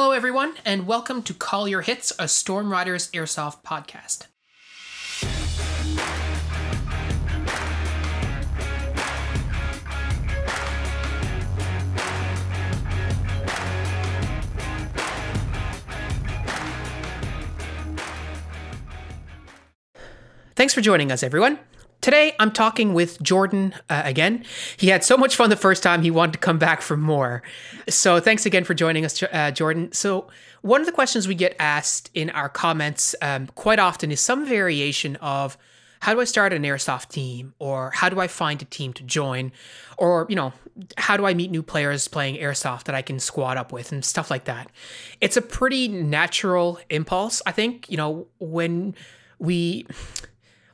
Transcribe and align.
Hello, 0.00 0.12
everyone, 0.12 0.54
and 0.64 0.86
welcome 0.86 1.24
to 1.24 1.34
Call 1.34 1.66
Your 1.66 1.80
Hits, 1.80 2.12
a 2.20 2.28
Storm 2.28 2.70
Riders 2.70 3.10
Airsoft 3.10 3.64
podcast. 3.64 4.28
Thanks 20.54 20.72
for 20.72 20.80
joining 20.80 21.10
us, 21.10 21.24
everyone. 21.24 21.58
Today, 22.00 22.36
I'm 22.38 22.52
talking 22.52 22.94
with 22.94 23.20
Jordan 23.20 23.74
uh, 23.90 24.02
again. 24.04 24.44
He 24.76 24.88
had 24.88 25.02
so 25.02 25.16
much 25.16 25.34
fun 25.34 25.50
the 25.50 25.56
first 25.56 25.82
time, 25.82 26.02
he 26.02 26.12
wanted 26.12 26.34
to 26.34 26.38
come 26.38 26.58
back 26.58 26.80
for 26.80 26.96
more. 26.96 27.42
So, 27.88 28.20
thanks 28.20 28.46
again 28.46 28.62
for 28.62 28.72
joining 28.72 29.04
us, 29.04 29.20
uh, 29.22 29.50
Jordan. 29.50 29.90
So, 29.92 30.28
one 30.62 30.80
of 30.80 30.86
the 30.86 30.92
questions 30.92 31.26
we 31.26 31.34
get 31.34 31.56
asked 31.58 32.10
in 32.14 32.30
our 32.30 32.48
comments 32.48 33.16
um, 33.20 33.48
quite 33.48 33.80
often 33.80 34.12
is 34.12 34.20
some 34.20 34.46
variation 34.46 35.16
of 35.16 35.58
how 36.00 36.14
do 36.14 36.20
I 36.20 36.24
start 36.24 36.52
an 36.52 36.62
airsoft 36.62 37.08
team, 37.08 37.54
or 37.58 37.90
how 37.90 38.08
do 38.08 38.20
I 38.20 38.28
find 38.28 38.62
a 38.62 38.64
team 38.64 38.92
to 38.92 39.02
join, 39.02 39.50
or, 39.96 40.26
you 40.28 40.36
know, 40.36 40.52
how 40.96 41.16
do 41.16 41.26
I 41.26 41.34
meet 41.34 41.50
new 41.50 41.64
players 41.64 42.06
playing 42.06 42.36
airsoft 42.36 42.84
that 42.84 42.94
I 42.94 43.02
can 43.02 43.18
squad 43.18 43.56
up 43.56 43.72
with, 43.72 43.90
and 43.90 44.04
stuff 44.04 44.30
like 44.30 44.44
that. 44.44 44.70
It's 45.20 45.36
a 45.36 45.42
pretty 45.42 45.88
natural 45.88 46.78
impulse, 46.90 47.42
I 47.44 47.50
think. 47.50 47.90
You 47.90 47.96
know, 47.96 48.28
when 48.38 48.94
we 49.40 49.86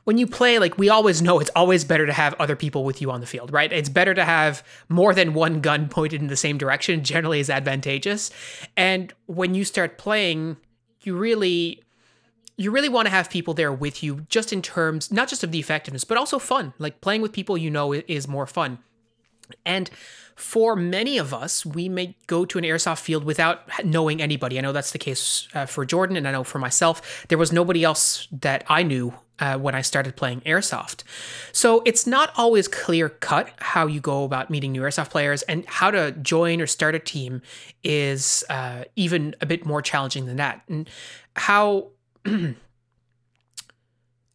when 0.05 0.17
you 0.17 0.27
play, 0.27 0.57
like 0.59 0.77
we 0.77 0.89
always 0.89 1.21
know, 1.21 1.39
it's 1.39 1.51
always 1.55 1.83
better 1.83 2.05
to 2.05 2.13
have 2.13 2.33
other 2.35 2.55
people 2.55 2.85
with 2.85 3.01
you 3.01 3.11
on 3.11 3.19
the 3.19 3.27
field, 3.27 3.51
right? 3.51 3.71
It's 3.71 3.89
better 3.89 4.13
to 4.13 4.23
have 4.23 4.63
more 4.87 5.13
than 5.13 5.33
one 5.33 5.61
gun 5.61 5.89
pointed 5.89 6.21
in 6.21 6.27
the 6.27 6.37
same 6.37 6.57
direction, 6.57 7.03
generally 7.03 7.39
is 7.39 7.49
advantageous. 7.49 8.31
And 8.77 9.13
when 9.25 9.53
you 9.53 9.65
start 9.65 9.97
playing, 9.97 10.57
you 11.01 11.17
really 11.17 11.81
you 12.57 12.71
really 12.71 12.87
want 12.87 13.05
to 13.05 13.09
have 13.09 13.29
people 13.29 13.53
there 13.53 13.73
with 13.73 14.01
you 14.01 14.25
just 14.29 14.53
in 14.53 14.61
terms 14.61 15.11
not 15.11 15.27
just 15.27 15.43
of 15.43 15.51
the 15.51 15.59
effectiveness 15.59 16.05
but 16.05 16.17
also 16.17 16.39
fun 16.39 16.73
like 16.79 17.01
playing 17.01 17.21
with 17.21 17.33
people 17.33 17.57
you 17.57 17.69
know 17.69 17.91
is 17.93 18.29
more 18.29 18.47
fun 18.47 18.79
and 19.65 19.89
for 20.35 20.75
many 20.75 21.17
of 21.17 21.33
us, 21.33 21.65
we 21.65 21.87
may 21.87 22.15
go 22.27 22.45
to 22.45 22.57
an 22.57 22.63
airsoft 22.63 22.99
field 22.99 23.23
without 23.23 23.61
knowing 23.85 24.21
anybody. 24.21 24.57
I 24.57 24.61
know 24.61 24.73
that's 24.73 24.91
the 24.91 24.97
case 24.97 25.47
uh, 25.53 25.65
for 25.65 25.85
Jordan, 25.85 26.17
and 26.17 26.27
I 26.27 26.31
know 26.31 26.43
for 26.43 26.59
myself, 26.59 27.25
there 27.29 27.37
was 27.37 27.51
nobody 27.51 27.83
else 27.83 28.27
that 28.31 28.65
I 28.67 28.83
knew 28.83 29.13
uh, 29.39 29.57
when 29.57 29.75
I 29.75 29.81
started 29.81 30.15
playing 30.15 30.41
airsoft. 30.41 31.03
So 31.51 31.81
it's 31.85 32.07
not 32.07 32.31
always 32.35 32.67
clear 32.67 33.09
cut 33.09 33.49
how 33.57 33.87
you 33.87 33.99
go 33.99 34.23
about 34.23 34.49
meeting 34.49 34.71
new 34.71 34.81
airsoft 34.81 35.09
players, 35.09 35.41
and 35.43 35.65
how 35.67 35.91
to 35.91 36.11
join 36.11 36.61
or 36.61 36.67
start 36.67 36.95
a 36.95 36.99
team 36.99 37.41
is 37.83 38.43
uh, 38.49 38.85
even 38.95 39.35
a 39.41 39.45
bit 39.45 39.65
more 39.65 39.81
challenging 39.81 40.25
than 40.25 40.37
that. 40.37 40.61
And 40.67 40.89
how 41.35 41.89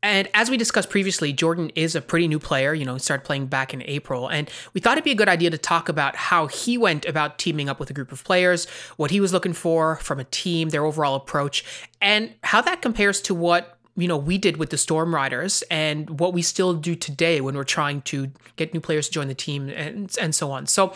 And 0.02 0.28
as 0.32 0.48
we 0.48 0.56
discussed 0.56 0.88
previously, 0.88 1.32
Jordan 1.32 1.70
is 1.74 1.94
a 1.94 2.00
pretty 2.00 2.26
new 2.26 2.38
player. 2.38 2.72
You 2.72 2.86
know, 2.86 2.94
he 2.94 3.00
started 3.00 3.24
playing 3.24 3.46
back 3.46 3.74
in 3.74 3.82
April. 3.82 4.28
And 4.28 4.48
we 4.72 4.80
thought 4.80 4.92
it'd 4.92 5.04
be 5.04 5.10
a 5.10 5.16
good 5.16 5.28
idea 5.28 5.50
to 5.50 5.58
talk 5.58 5.88
about 5.88 6.16
how 6.16 6.46
he 6.46 6.78
went 6.78 7.04
about 7.04 7.38
teaming 7.38 7.68
up 7.68 7.78
with 7.78 7.90
a 7.90 7.92
group 7.92 8.10
of 8.10 8.24
players, 8.24 8.66
what 8.96 9.10
he 9.10 9.20
was 9.20 9.32
looking 9.32 9.52
for 9.52 9.96
from 9.96 10.18
a 10.18 10.24
team, 10.24 10.70
their 10.70 10.86
overall 10.86 11.16
approach, 11.16 11.64
and 12.00 12.32
how 12.44 12.62
that 12.62 12.80
compares 12.80 13.20
to 13.22 13.34
what 13.34 13.78
you 13.96 14.08
know 14.08 14.16
we 14.16 14.38
did 14.38 14.56
with 14.56 14.70
the 14.70 14.78
storm 14.78 15.14
riders 15.14 15.62
and 15.70 16.20
what 16.20 16.32
we 16.32 16.42
still 16.42 16.74
do 16.74 16.94
today 16.94 17.40
when 17.40 17.54
we're 17.54 17.64
trying 17.64 18.02
to 18.02 18.30
get 18.56 18.72
new 18.74 18.80
players 18.80 19.06
to 19.08 19.12
join 19.12 19.28
the 19.28 19.34
team 19.34 19.68
and 19.68 20.16
and 20.20 20.34
so 20.34 20.50
on. 20.50 20.66
So 20.66 20.94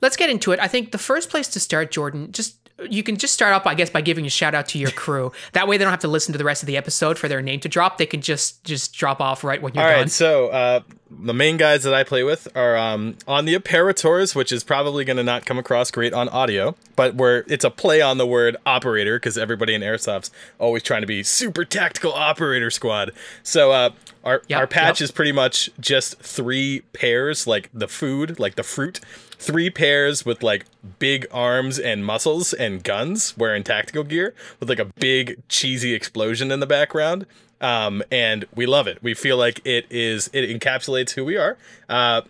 let's 0.00 0.16
get 0.16 0.30
into 0.30 0.52
it. 0.52 0.60
I 0.60 0.68
think 0.68 0.92
the 0.92 0.98
first 0.98 1.30
place 1.30 1.48
to 1.48 1.60
start 1.60 1.90
jordan 1.90 2.32
just 2.32 2.59
you 2.88 3.02
can 3.02 3.16
just 3.16 3.34
start 3.34 3.52
off, 3.52 3.66
I 3.66 3.74
guess, 3.74 3.90
by 3.90 4.00
giving 4.00 4.26
a 4.26 4.30
shout 4.30 4.54
out 4.54 4.68
to 4.68 4.78
your 4.78 4.90
crew. 4.90 5.32
that 5.52 5.68
way, 5.68 5.76
they 5.76 5.84
don't 5.84 5.92
have 5.92 6.00
to 6.00 6.08
listen 6.08 6.32
to 6.32 6.38
the 6.38 6.44
rest 6.44 6.62
of 6.62 6.66
the 6.66 6.76
episode 6.76 7.18
for 7.18 7.28
their 7.28 7.42
name 7.42 7.60
to 7.60 7.68
drop. 7.68 7.98
They 7.98 8.06
can 8.06 8.20
just 8.20 8.62
just 8.64 8.94
drop 8.94 9.20
off 9.20 9.44
right 9.44 9.60
when 9.60 9.74
you're 9.74 9.84
All 9.84 9.90
done. 9.90 10.00
right, 10.00 10.10
so 10.10 10.48
uh, 10.48 10.80
the 11.10 11.34
main 11.34 11.56
guys 11.56 11.82
that 11.84 11.94
I 11.94 12.04
play 12.04 12.22
with 12.22 12.48
are 12.56 12.76
um, 12.76 13.16
on 13.26 13.44
the 13.44 13.54
Apparators, 13.58 14.34
which 14.34 14.52
is 14.52 14.62
probably 14.64 15.04
going 15.04 15.16
to 15.16 15.24
not 15.24 15.44
come 15.44 15.58
across 15.58 15.90
great 15.90 16.12
on 16.12 16.28
audio, 16.28 16.76
but 16.96 17.16
where 17.16 17.44
it's 17.48 17.64
a 17.64 17.70
play 17.70 18.00
on 18.00 18.18
the 18.18 18.26
word 18.26 18.56
operator 18.64 19.16
because 19.18 19.36
everybody 19.36 19.74
in 19.74 19.82
Airsoft's 19.82 20.30
always 20.58 20.82
trying 20.82 21.00
to 21.00 21.06
be 21.06 21.22
super 21.22 21.64
tactical 21.64 22.12
operator 22.12 22.70
squad. 22.70 23.12
So 23.42 23.72
uh, 23.72 23.90
our 24.24 24.42
Yep, 24.48 24.58
our 24.58 24.66
patch 24.66 25.00
yep. 25.00 25.06
is 25.06 25.10
pretty 25.10 25.32
much 25.32 25.70
just 25.80 26.18
three 26.18 26.80
pears, 26.92 27.46
like 27.46 27.70
the 27.72 27.88
food, 27.88 28.38
like 28.38 28.56
the 28.56 28.62
fruit. 28.62 29.00
Three 29.40 29.70
pears 29.70 30.26
with 30.26 30.42
like 30.42 30.66
big 30.98 31.26
arms 31.32 31.78
and 31.78 32.04
muscles 32.04 32.52
and 32.52 32.84
guns 32.84 33.38
wearing 33.38 33.64
tactical 33.64 34.04
gear 34.04 34.34
with 34.60 34.68
like 34.68 34.78
a 34.78 34.84
big 34.84 35.42
cheesy 35.48 35.94
explosion 35.94 36.52
in 36.52 36.60
the 36.60 36.66
background. 36.66 37.24
Um, 37.58 38.02
and 38.10 38.44
we 38.54 38.66
love 38.66 38.86
it. 38.86 39.02
We 39.02 39.14
feel 39.14 39.38
like 39.38 39.62
it 39.64 39.86
is 39.88 40.28
it 40.34 40.48
encapsulates 40.50 41.12
who 41.12 41.24
we 41.24 41.38
are. 41.38 41.56
Uh, 41.88 42.20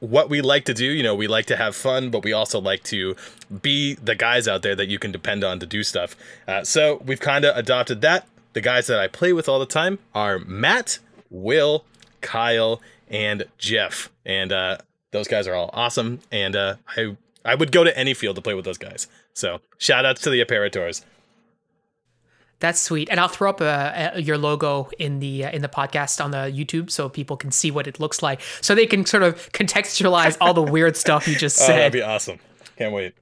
what 0.00 0.30
we 0.30 0.40
like 0.40 0.64
to 0.64 0.72
do, 0.72 0.86
you 0.86 1.02
know, 1.02 1.14
we 1.14 1.26
like 1.26 1.44
to 1.46 1.56
have 1.56 1.76
fun, 1.76 2.08
but 2.08 2.24
we 2.24 2.32
also 2.32 2.58
like 2.58 2.82
to 2.84 3.14
be 3.60 3.94
the 3.96 4.14
guys 4.14 4.48
out 4.48 4.62
there 4.62 4.74
that 4.74 4.88
you 4.88 4.98
can 4.98 5.12
depend 5.12 5.44
on 5.44 5.60
to 5.60 5.66
do 5.66 5.82
stuff. 5.82 6.16
Uh, 6.48 6.64
so 6.64 7.02
we've 7.04 7.20
kind 7.20 7.44
of 7.44 7.54
adopted 7.54 8.00
that. 8.00 8.26
The 8.54 8.62
guys 8.62 8.86
that 8.86 8.98
I 8.98 9.06
play 9.06 9.34
with 9.34 9.50
all 9.50 9.58
the 9.58 9.66
time 9.66 9.98
are 10.14 10.38
Matt, 10.38 10.98
Will, 11.28 11.84
Kyle, 12.22 12.80
and 13.10 13.44
Jeff. 13.58 14.10
And 14.24 14.50
uh, 14.50 14.78
those 15.14 15.28
guys 15.28 15.46
are 15.46 15.54
all 15.54 15.70
awesome. 15.72 16.18
And 16.30 16.54
uh, 16.54 16.74
I 16.96 17.16
I 17.44 17.54
would 17.54 17.72
go 17.72 17.84
to 17.84 17.96
any 17.96 18.12
field 18.14 18.36
to 18.36 18.42
play 18.42 18.54
with 18.54 18.64
those 18.66 18.78
guys. 18.78 19.06
So 19.32 19.60
shout 19.78 20.04
outs 20.04 20.20
to 20.22 20.30
the 20.30 20.44
Apparators. 20.44 21.04
That's 22.60 22.80
sweet, 22.80 23.08
and 23.10 23.20
I'll 23.20 23.28
throw 23.28 23.50
up 23.50 23.60
uh, 23.60 23.64
uh, 23.64 24.18
your 24.18 24.38
logo 24.38 24.88
in 24.98 25.20
the 25.20 25.44
uh, 25.44 25.50
in 25.50 25.62
the 25.62 25.68
podcast 25.68 26.22
on 26.24 26.30
the 26.30 26.50
YouTube 26.50 26.90
so 26.90 27.08
people 27.08 27.36
can 27.36 27.50
see 27.50 27.70
what 27.70 27.86
it 27.86 28.00
looks 28.00 28.22
like, 28.22 28.40
so 28.60 28.74
they 28.74 28.86
can 28.86 29.04
sort 29.06 29.22
of 29.22 29.50
contextualize 29.52 30.36
all 30.40 30.54
the 30.54 30.62
weird 30.76 30.96
stuff 30.96 31.28
you 31.28 31.36
just 31.36 31.60
Oh, 31.62 31.66
that'd 31.66 31.92
be 31.92 32.02
awesome. 32.02 32.38
Can't 32.76 32.92
wait. 32.92 33.14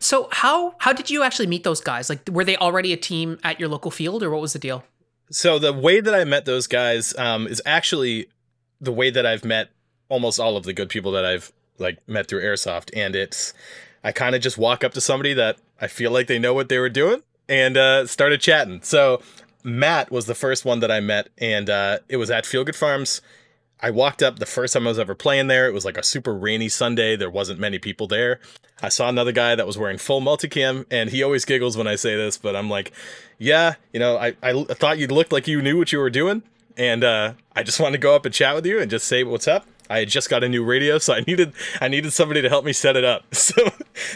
so 0.00 0.28
how 0.32 0.74
how 0.78 0.92
did 0.92 1.10
you 1.10 1.22
actually 1.22 1.46
meet 1.46 1.64
those 1.64 1.80
guys? 1.80 2.08
Like, 2.10 2.28
were 2.30 2.44
they 2.44 2.56
already 2.56 2.92
a 2.92 2.96
team 2.96 3.38
at 3.44 3.60
your 3.60 3.68
local 3.68 3.90
field, 3.90 4.22
or 4.22 4.30
what 4.30 4.40
was 4.40 4.52
the 4.52 4.58
deal? 4.58 4.84
So 5.30 5.58
the 5.58 5.72
way 5.72 6.00
that 6.00 6.14
I 6.14 6.24
met 6.24 6.44
those 6.44 6.66
guys 6.66 7.16
um, 7.16 7.46
is 7.46 7.62
actually 7.66 8.28
the 8.80 8.92
way 8.92 9.10
that 9.10 9.24
I've 9.26 9.44
met 9.44 9.70
almost 10.08 10.40
all 10.40 10.56
of 10.56 10.64
the 10.64 10.72
good 10.72 10.88
people 10.88 11.12
that 11.12 11.24
I've 11.24 11.52
like 11.78 11.98
met 12.08 12.28
through 12.28 12.42
airsoft, 12.42 12.90
and 12.94 13.14
it's 13.14 13.52
I 14.02 14.12
kind 14.12 14.34
of 14.34 14.40
just 14.40 14.58
walk 14.58 14.84
up 14.84 14.92
to 14.94 15.00
somebody 15.00 15.34
that 15.34 15.56
I 15.80 15.88
feel 15.88 16.10
like 16.10 16.26
they 16.26 16.38
know 16.38 16.54
what 16.54 16.68
they 16.68 16.78
were 16.78 16.88
doing 16.88 17.22
and 17.48 17.76
uh, 17.76 18.06
started 18.06 18.40
chatting. 18.40 18.80
So 18.82 19.20
Matt 19.62 20.10
was 20.10 20.26
the 20.26 20.34
first 20.34 20.64
one 20.64 20.80
that 20.80 20.90
I 20.90 21.00
met, 21.00 21.28
and 21.38 21.68
uh, 21.68 21.98
it 22.08 22.16
was 22.16 22.30
at 22.30 22.46
Feel 22.46 22.64
Good 22.64 22.76
Farms. 22.76 23.20
I 23.80 23.90
walked 23.90 24.22
up 24.22 24.38
the 24.38 24.46
first 24.46 24.72
time 24.72 24.86
I 24.86 24.90
was 24.90 24.98
ever 24.98 25.14
playing 25.14 25.48
there. 25.48 25.66
It 25.66 25.74
was 25.74 25.84
like 25.84 25.98
a 25.98 26.02
super 26.02 26.34
rainy 26.34 26.68
Sunday. 26.68 27.14
There 27.14 27.28
wasn't 27.28 27.60
many 27.60 27.78
people 27.78 28.06
there. 28.06 28.40
I 28.80 28.88
saw 28.88 29.08
another 29.08 29.32
guy 29.32 29.54
that 29.54 29.66
was 29.66 29.76
wearing 29.76 29.98
full 29.98 30.20
multicam, 30.20 30.86
and 30.90 31.10
he 31.10 31.22
always 31.22 31.44
giggles 31.44 31.76
when 31.76 31.86
I 31.86 31.96
say 31.96 32.16
this, 32.16 32.38
but 32.38 32.56
I'm 32.56 32.70
like, 32.70 32.92
yeah, 33.38 33.74
you 33.92 34.00
know, 34.00 34.16
I, 34.16 34.34
I 34.42 34.64
thought 34.64 34.98
you 34.98 35.08
looked 35.08 35.32
like 35.32 35.46
you 35.46 35.60
knew 35.60 35.76
what 35.76 35.92
you 35.92 35.98
were 35.98 36.10
doing, 36.10 36.42
and 36.76 37.04
uh, 37.04 37.34
I 37.54 37.62
just 37.62 37.80
wanted 37.80 37.98
to 37.98 38.02
go 38.02 38.14
up 38.14 38.24
and 38.24 38.34
chat 38.34 38.54
with 38.54 38.66
you 38.66 38.80
and 38.80 38.90
just 38.90 39.06
say 39.06 39.24
what's 39.24 39.48
up. 39.48 39.66
I 39.88 40.00
had 40.00 40.08
just 40.08 40.28
got 40.28 40.44
a 40.44 40.48
new 40.48 40.64
radio, 40.64 40.98
so 40.98 41.14
I 41.14 41.20
needed 41.26 41.52
I 41.80 41.88
needed 41.88 42.12
somebody 42.12 42.42
to 42.42 42.48
help 42.48 42.64
me 42.64 42.72
set 42.72 42.96
it 42.96 43.04
up. 43.04 43.24
So 43.46 43.70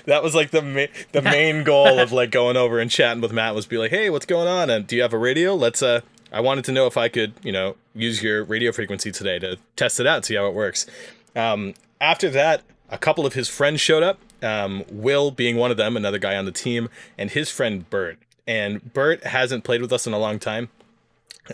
that 0.04 0.22
was 0.22 0.34
like 0.34 0.50
the 0.50 0.60
ma- 0.62 0.92
the 1.12 1.22
main 1.36 1.64
goal 1.64 1.98
of 1.98 2.12
like 2.12 2.30
going 2.30 2.56
over 2.56 2.78
and 2.78 2.90
chatting 2.90 3.20
with 3.22 3.32
Matt 3.32 3.54
was 3.54 3.66
be 3.66 3.78
like, 3.78 3.90
hey, 3.90 4.10
what's 4.10 4.26
going 4.26 4.48
on? 4.48 4.68
And 4.68 4.86
do 4.86 4.96
you 4.96 5.02
have 5.02 5.12
a 5.12 5.18
radio? 5.18 5.54
Let's 5.54 5.82
uh 5.82 6.00
I 6.32 6.40
wanted 6.40 6.64
to 6.66 6.72
know 6.72 6.86
if 6.86 6.96
I 6.96 7.08
could, 7.08 7.32
you 7.42 7.52
know, 7.52 7.76
use 7.94 8.22
your 8.22 8.44
radio 8.44 8.72
frequency 8.72 9.10
today 9.10 9.38
to 9.40 9.56
test 9.76 10.00
it 10.00 10.06
out, 10.06 10.24
see 10.24 10.34
how 10.34 10.46
it 10.46 10.54
works. 10.54 10.86
Um, 11.34 11.74
after 12.00 12.30
that, 12.30 12.62
a 12.88 12.98
couple 12.98 13.26
of 13.26 13.34
his 13.34 13.48
friends 13.48 13.80
showed 13.80 14.02
up. 14.02 14.18
Um, 14.42 14.84
Will 14.90 15.30
being 15.30 15.56
one 15.56 15.70
of 15.70 15.76
them, 15.76 15.96
another 15.96 16.18
guy 16.18 16.36
on 16.36 16.44
the 16.46 16.52
team, 16.52 16.88
and 17.18 17.30
his 17.30 17.50
friend 17.50 17.88
Bert. 17.90 18.18
And 18.46 18.92
Bert 18.92 19.24
hasn't 19.24 19.64
played 19.64 19.82
with 19.82 19.92
us 19.92 20.06
in 20.06 20.12
a 20.12 20.18
long 20.18 20.38
time. 20.38 20.70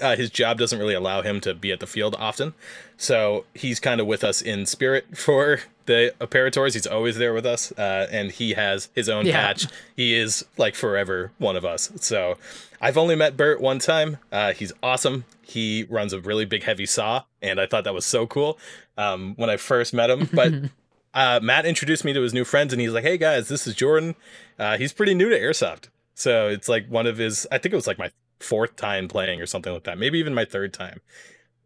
Uh, 0.00 0.16
his 0.16 0.30
job 0.30 0.58
doesn't 0.58 0.78
really 0.78 0.94
allow 0.94 1.22
him 1.22 1.40
to 1.40 1.54
be 1.54 1.72
at 1.72 1.80
the 1.80 1.86
field 1.86 2.14
often, 2.18 2.54
so 2.96 3.44
he's 3.54 3.80
kind 3.80 4.00
of 4.00 4.06
with 4.06 4.22
us 4.24 4.40
in 4.42 4.66
spirit 4.66 5.06
for 5.16 5.60
the 5.86 6.14
apparators. 6.20 6.74
He's 6.74 6.86
always 6.86 7.16
there 7.18 7.32
with 7.32 7.46
us, 7.46 7.72
uh, 7.72 8.08
and 8.10 8.30
he 8.32 8.54
has 8.54 8.88
his 8.94 9.08
own 9.08 9.26
Yeah. 9.26 9.32
patch. 9.40 9.66
He 9.94 10.14
is 10.14 10.44
like 10.56 10.74
forever 10.74 11.32
one 11.38 11.56
of 11.56 11.64
us. 11.64 11.90
So 11.96 12.36
I've 12.80 12.98
only 12.98 13.14
met 13.16 13.36
Bert 13.36 13.60
one 13.60 13.78
time. 13.78 14.18
Uh, 14.32 14.52
he's 14.52 14.72
awesome. 14.82 15.24
He 15.42 15.86
runs 15.88 16.12
a 16.12 16.20
really 16.20 16.44
big 16.44 16.64
heavy 16.64 16.86
saw, 16.86 17.22
and 17.40 17.60
I 17.60 17.66
thought 17.66 17.84
that 17.84 17.94
was 17.94 18.04
so 18.04 18.26
cool 18.26 18.58
um, 18.98 19.34
when 19.36 19.48
I 19.50 19.56
first 19.56 19.94
met 19.94 20.10
him. 20.10 20.28
But 20.32 20.52
uh, 21.14 21.40
Matt 21.42 21.66
introduced 21.66 22.04
me 22.04 22.12
to 22.12 22.20
his 22.22 22.34
new 22.34 22.44
friends, 22.44 22.72
and 22.72 22.80
he's 22.82 22.90
like, 22.92 23.04
"Hey 23.04 23.16
guys, 23.16 23.48
this 23.48 23.66
is 23.66 23.74
Jordan. 23.74 24.16
Uh, 24.58 24.76
he's 24.76 24.92
pretty 24.92 25.14
new 25.14 25.28
to 25.30 25.38
airsoft, 25.38 25.84
so 26.14 26.48
it's 26.48 26.68
like 26.68 26.88
one 26.88 27.06
of 27.06 27.18
his. 27.18 27.46
I 27.52 27.58
think 27.58 27.72
it 27.72 27.76
was 27.76 27.86
like 27.86 27.98
my 27.98 28.10
fourth 28.40 28.76
time 28.76 29.08
playing 29.08 29.40
or 29.40 29.46
something 29.46 29.72
like 29.72 29.84
that, 29.84 29.98
maybe 29.98 30.18
even 30.18 30.34
my 30.34 30.44
third 30.44 30.72
time. 30.72 31.00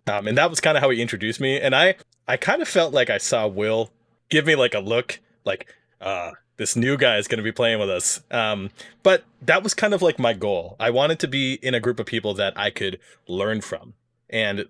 Um, 0.06 0.26
and 0.26 0.36
that 0.38 0.50
was 0.50 0.60
kind 0.60 0.76
of 0.76 0.82
how 0.82 0.90
he 0.90 1.00
introduced 1.00 1.40
me, 1.40 1.60
and 1.60 1.74
I 1.74 1.96
I 2.26 2.36
kind 2.36 2.62
of 2.62 2.68
felt 2.68 2.92
like 2.92 3.10
I 3.10 3.18
saw 3.18 3.46
Will 3.46 3.90
give 4.28 4.46
me 4.46 4.54
like 4.54 4.74
a 4.74 4.80
look, 4.80 5.20
like 5.44 5.72
uh 6.00 6.32
this 6.60 6.76
new 6.76 6.98
guy 6.98 7.16
is 7.16 7.26
going 7.26 7.38
to 7.38 7.42
be 7.42 7.50
playing 7.50 7.80
with 7.80 7.88
us. 7.88 8.20
Um, 8.30 8.68
but 9.02 9.24
that 9.40 9.62
was 9.62 9.72
kind 9.72 9.94
of 9.94 10.02
like 10.02 10.18
my 10.18 10.34
goal. 10.34 10.76
I 10.78 10.90
wanted 10.90 11.18
to 11.20 11.26
be 11.26 11.54
in 11.54 11.72
a 11.72 11.80
group 11.80 11.98
of 11.98 12.04
people 12.04 12.34
that 12.34 12.52
I 12.54 12.68
could 12.68 13.00
learn 13.26 13.62
from. 13.62 13.94
And 14.28 14.66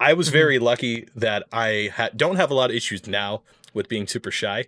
I 0.00 0.12
was 0.12 0.28
very 0.28 0.58
lucky 0.58 1.06
that 1.14 1.44
I 1.52 1.90
ha- 1.94 2.08
don't 2.16 2.34
have 2.34 2.50
a 2.50 2.54
lot 2.54 2.70
of 2.70 2.76
issues 2.76 3.06
now 3.06 3.42
with 3.72 3.88
being 3.88 4.08
super 4.08 4.32
shy. 4.32 4.64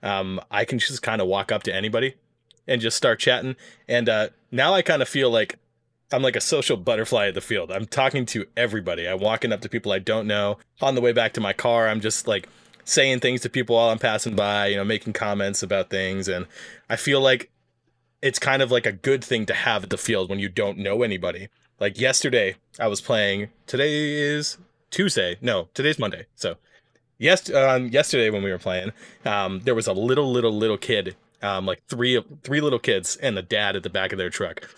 Um, 0.00 0.40
I 0.48 0.64
can 0.64 0.78
just 0.78 1.02
kind 1.02 1.20
of 1.20 1.26
walk 1.26 1.50
up 1.50 1.64
to 1.64 1.74
anybody 1.74 2.14
and 2.68 2.80
just 2.80 2.96
start 2.96 3.18
chatting. 3.18 3.56
And 3.88 4.08
uh, 4.08 4.28
now 4.52 4.74
I 4.74 4.82
kind 4.82 5.02
of 5.02 5.08
feel 5.08 5.28
like 5.28 5.58
I'm 6.12 6.22
like 6.22 6.36
a 6.36 6.40
social 6.40 6.76
butterfly 6.76 7.28
at 7.28 7.34
the 7.34 7.40
field. 7.40 7.70
I'm 7.70 7.86
talking 7.86 8.26
to 8.26 8.46
everybody. 8.56 9.06
I'm 9.06 9.18
walking 9.18 9.52
up 9.52 9.60
to 9.62 9.68
people 9.68 9.92
I 9.92 9.98
don't 9.98 10.26
know. 10.26 10.58
On 10.80 10.94
the 10.94 11.00
way 11.00 11.12
back 11.12 11.32
to 11.34 11.40
my 11.40 11.52
car, 11.52 11.88
I'm 11.88 12.00
just 12.00 12.28
like 12.28 12.48
saying 12.84 13.20
things 13.20 13.40
to 13.40 13.50
people 13.50 13.76
while 13.76 13.90
I'm 13.90 13.98
passing 13.98 14.36
by, 14.36 14.68
you 14.68 14.76
know, 14.76 14.84
making 14.84 15.14
comments 15.14 15.62
about 15.62 15.90
things. 15.90 16.28
And 16.28 16.46
I 16.88 16.96
feel 16.96 17.20
like 17.20 17.50
it's 18.22 18.38
kind 18.38 18.62
of 18.62 18.70
like 18.70 18.86
a 18.86 18.92
good 18.92 19.24
thing 19.24 19.46
to 19.46 19.54
have 19.54 19.84
at 19.84 19.90
the 19.90 19.98
field 19.98 20.30
when 20.30 20.38
you 20.38 20.48
don't 20.48 20.78
know 20.78 21.02
anybody. 21.02 21.48
Like 21.80 22.00
yesterday, 22.00 22.56
I 22.78 22.86
was 22.86 23.00
playing. 23.00 23.48
Today 23.66 24.12
is 24.12 24.58
Tuesday. 24.90 25.36
No, 25.40 25.68
today's 25.74 25.98
Monday. 25.98 26.26
So, 26.36 26.56
yes, 27.18 27.52
um, 27.52 27.88
yesterday 27.88 28.30
when 28.30 28.42
we 28.42 28.50
were 28.50 28.58
playing, 28.58 28.92
um, 29.24 29.60
there 29.64 29.74
was 29.74 29.86
a 29.88 29.92
little, 29.92 30.30
little, 30.30 30.56
little 30.56 30.78
kid, 30.78 31.16
um, 31.42 31.66
like 31.66 31.82
three, 31.88 32.22
three 32.44 32.60
little 32.60 32.78
kids, 32.78 33.16
and 33.16 33.36
the 33.36 33.42
dad 33.42 33.76
at 33.76 33.82
the 33.82 33.90
back 33.90 34.12
of 34.12 34.18
their 34.18 34.30
truck. 34.30 34.70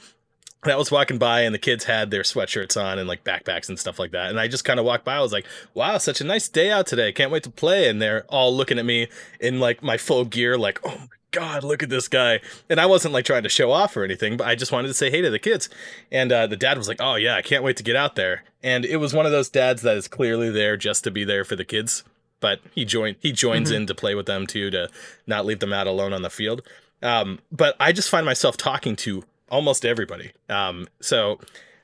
And 0.65 0.73
I 0.73 0.77
was 0.77 0.91
walking 0.91 1.19
by, 1.19 1.43
and 1.43 1.55
the 1.55 1.59
kids 1.59 1.85
had 1.85 2.11
their 2.11 2.23
sweatshirts 2.23 2.81
on 2.81 2.99
and 2.99 3.07
like 3.07 3.23
backpacks 3.23 3.69
and 3.69 3.79
stuff 3.79 3.99
like 3.99 4.11
that. 4.11 4.31
And 4.31 4.41
I 4.41 4.49
just 4.49 4.65
kind 4.65 4.81
of 4.81 4.87
walked 4.87 5.05
by. 5.05 5.17
I 5.17 5.21
was 5.21 5.33
like, 5.33 5.47
"Wow, 5.73 5.99
such 5.99 6.21
a 6.21 6.25
nice 6.25 6.49
day 6.49 6.71
out 6.71 6.87
today! 6.87 7.13
Can't 7.13 7.31
wait 7.31 7.45
to 7.45 7.51
play." 7.51 7.89
And 7.89 8.03
they're 8.03 8.25
all 8.29 8.55
looking 8.55 8.79
at 8.79 8.85
me 8.85 9.07
in 9.41 9.61
like 9.61 9.83
my 9.85 9.97
full 9.97 10.25
gear, 10.25 10.59
like, 10.59 10.81
"Oh 10.85 10.99
my 10.99 11.17
God, 11.31 11.63
look 11.63 11.85
at 11.85 11.91
this 11.91 12.09
guy!" 12.09 12.41
And 12.69 12.81
I 12.81 12.87
wasn't 12.87 13.15
like 13.15 13.25
trying 13.25 13.45
to 13.45 13.49
show 13.49 13.71
off 13.71 13.97
or 13.97 14.03
anything, 14.03 14.37
but 14.37 14.49
I 14.49 14.57
just 14.57 14.73
wanted 14.73 14.89
to 14.89 14.95
say 14.95 15.11
hey 15.11 15.21
to 15.23 15.31
the 15.31 15.39
kids. 15.39 15.69
And 16.11 16.33
uh, 16.33 16.49
the 16.49 16.57
dad 16.57 16.77
was 16.77 16.89
like, 16.89 17.01
"Oh 17.01 17.15
yeah, 17.15 17.37
I 17.37 17.43
can't 17.43 17.63
wait 17.63 17.77
to 17.77 17.85
get 17.85 17.95
out 17.95 18.17
there." 18.17 18.43
And 18.61 18.85
it 18.85 18.97
was 18.97 19.15
one 19.15 19.27
of 19.27 19.33
those 19.33 19.49
dads 19.49 19.83
that 19.83 19.97
is 19.97 20.09
clearly 20.09 20.51
there 20.51 20.77
just 20.77 21.05
to 21.05 21.13
be 21.13 21.23
there 21.23 21.45
for 21.45 21.55
the 21.55 21.65
kids, 21.65 22.03
but 22.41 22.61
he 22.75 22.85
joined 22.85 23.17
he 23.21 23.31
joins 23.31 23.71
in 23.71 23.87
to 23.87 23.95
play 23.95 24.17
with 24.17 24.27
them 24.27 24.45
too 24.45 24.71
to 24.71 24.89
not 25.25 25.47
leave 25.47 25.61
them 25.61 25.73
out 25.73 25.87
alone 25.87 26.13
on 26.13 26.23
the 26.23 26.31
field. 26.31 26.63
Um, 27.01 27.39
but 27.53 27.77
I 27.79 27.93
just 27.93 28.11
find 28.11 28.27
myself 28.27 28.57
talking 28.57 28.97
to 28.97 29.23
almost 29.51 29.85
everybody. 29.85 30.33
Um, 30.49 30.89
so 31.01 31.39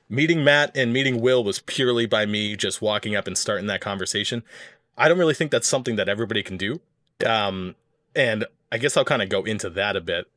meeting 0.09 0.43
Matt 0.43 0.75
and 0.75 0.93
meeting 0.93 1.21
Will 1.21 1.43
was 1.43 1.59
purely 1.59 2.05
by 2.05 2.25
me 2.25 2.55
just 2.55 2.81
walking 2.81 3.15
up 3.15 3.27
and 3.27 3.37
starting 3.37 3.67
that 3.67 3.81
conversation. 3.81 4.43
I 4.97 5.09
don't 5.09 5.19
really 5.19 5.33
think 5.33 5.51
that's 5.51 5.67
something 5.67 5.95
that 5.97 6.07
everybody 6.07 6.43
can 6.43 6.57
do. 6.57 6.79
Um, 7.25 7.75
and 8.15 8.45
I 8.71 8.77
guess 8.77 8.95
I'll 8.97 9.05
kind 9.05 9.21
of 9.21 9.29
go 9.29 9.43
into 9.43 9.69
that 9.71 9.95
a 9.95 10.01
bit. 10.01 10.27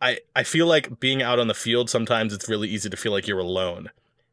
I, 0.00 0.18
I 0.34 0.42
feel 0.42 0.66
like 0.66 0.98
being 0.98 1.22
out 1.22 1.38
on 1.38 1.46
the 1.48 1.54
field, 1.54 1.88
sometimes 1.88 2.32
it's 2.32 2.48
really 2.48 2.68
easy 2.68 2.90
to 2.90 2.96
feel 2.96 3.12
like 3.12 3.28
you're 3.28 3.38
alone 3.38 3.90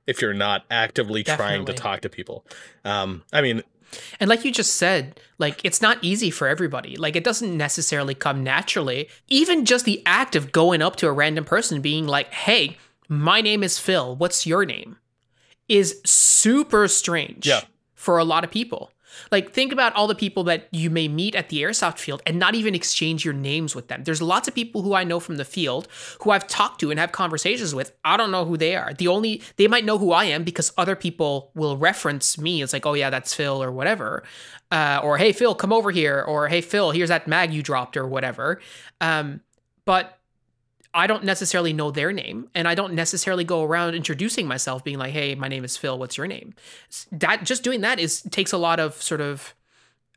if 0.07 0.21
you're 0.21 0.33
not 0.33 0.65
actively 0.71 1.23
trying 1.23 1.65
to 1.65 1.73
talk 1.73 2.01
to 2.01 2.09
people. 2.09 2.43
Um, 2.83 3.23
I 3.31 3.41
mean, 3.41 3.61
And 4.19 4.29
like 4.29 4.43
you 4.45 4.51
just 4.51 4.75
said, 4.75 5.19
like 5.37 5.61
it's 5.63 5.81
not 5.81 5.97
easy 6.01 6.29
for 6.31 6.47
everybody. 6.47 6.95
Like 6.97 7.15
it 7.15 7.23
doesn't 7.23 7.55
necessarily 7.55 8.13
come 8.15 8.43
naturally. 8.43 9.09
Even 9.27 9.65
just 9.65 9.85
the 9.85 10.01
act 10.05 10.35
of 10.35 10.51
going 10.51 10.81
up 10.81 10.95
to 10.97 11.07
a 11.07 11.11
random 11.11 11.45
person 11.45 11.81
being 11.81 12.05
like, 12.07 12.33
"Hey, 12.33 12.77
my 13.07 13.41
name 13.41 13.63
is 13.63 13.79
Phil. 13.79 14.15
What's 14.15 14.45
your 14.45 14.65
name?" 14.65 14.97
is 15.67 16.01
super 16.03 16.87
strange 16.87 17.45
Yeah. 17.45 17.61
for 17.93 18.17
a 18.17 18.23
lot 18.23 18.43
of 18.43 18.49
people. 18.49 18.91
Like 19.31 19.53
think 19.53 19.71
about 19.71 19.95
all 19.95 20.07
the 20.07 20.15
people 20.15 20.43
that 20.45 20.67
you 20.71 20.89
may 20.89 21.07
meet 21.07 21.35
at 21.35 21.49
the 21.49 21.61
airsoft 21.61 21.99
field 21.99 22.21
and 22.25 22.39
not 22.39 22.55
even 22.55 22.75
exchange 22.75 23.25
your 23.25 23.33
names 23.33 23.75
with 23.75 23.87
them. 23.87 24.03
There's 24.03 24.21
lots 24.21 24.47
of 24.47 24.55
people 24.55 24.81
who 24.81 24.93
I 24.93 25.03
know 25.03 25.19
from 25.19 25.37
the 25.37 25.45
field 25.45 25.87
who 26.21 26.31
I've 26.31 26.47
talked 26.47 26.79
to 26.81 26.91
and 26.91 26.99
have 26.99 27.11
conversations 27.11 27.73
with. 27.73 27.95
I 28.03 28.17
don't 28.17 28.31
know 28.31 28.45
who 28.45 28.57
they 28.57 28.75
are. 28.75 28.93
The 28.93 29.07
only 29.07 29.41
they 29.57 29.67
might 29.67 29.85
know 29.85 29.97
who 29.97 30.11
I 30.11 30.25
am 30.25 30.43
because 30.43 30.71
other 30.77 30.95
people 30.95 31.51
will 31.55 31.77
reference 31.77 32.37
me. 32.37 32.61
It's 32.61 32.73
like, 32.73 32.85
oh 32.85 32.93
yeah, 32.93 33.09
that's 33.09 33.33
Phil 33.33 33.61
or 33.61 33.71
whatever, 33.71 34.23
uh, 34.71 34.99
or 35.03 35.17
hey 35.17 35.31
Phil, 35.31 35.55
come 35.55 35.73
over 35.73 35.91
here, 35.91 36.21
or 36.21 36.47
hey 36.47 36.61
Phil, 36.61 36.91
here's 36.91 37.09
that 37.09 37.27
mag 37.27 37.53
you 37.53 37.63
dropped 37.63 37.97
or 37.97 38.07
whatever. 38.07 38.59
Um, 39.01 39.41
but 39.85 40.18
I 40.93 41.05
don't 41.07 41.23
necessarily 41.23 41.71
know 41.71 41.91
their 41.91 42.11
name, 42.11 42.49
and 42.55 42.67
I 42.67 42.73
don't 42.73 42.93
necessarily 42.93 43.43
go 43.43 43.63
around 43.63 43.93
introducing 43.93 44.47
myself, 44.47 44.83
being 44.83 44.97
like, 44.97 45.13
"Hey, 45.13 45.35
my 45.35 45.47
name 45.47 45.63
is 45.63 45.77
Phil. 45.77 45.97
What's 45.97 46.17
your 46.17 46.27
name?" 46.27 46.55
That 47.11 47.43
just 47.43 47.63
doing 47.63 47.81
that 47.81 47.99
is 47.99 48.21
takes 48.23 48.51
a 48.51 48.57
lot 48.57 48.79
of 48.79 49.01
sort 49.01 49.21
of 49.21 49.53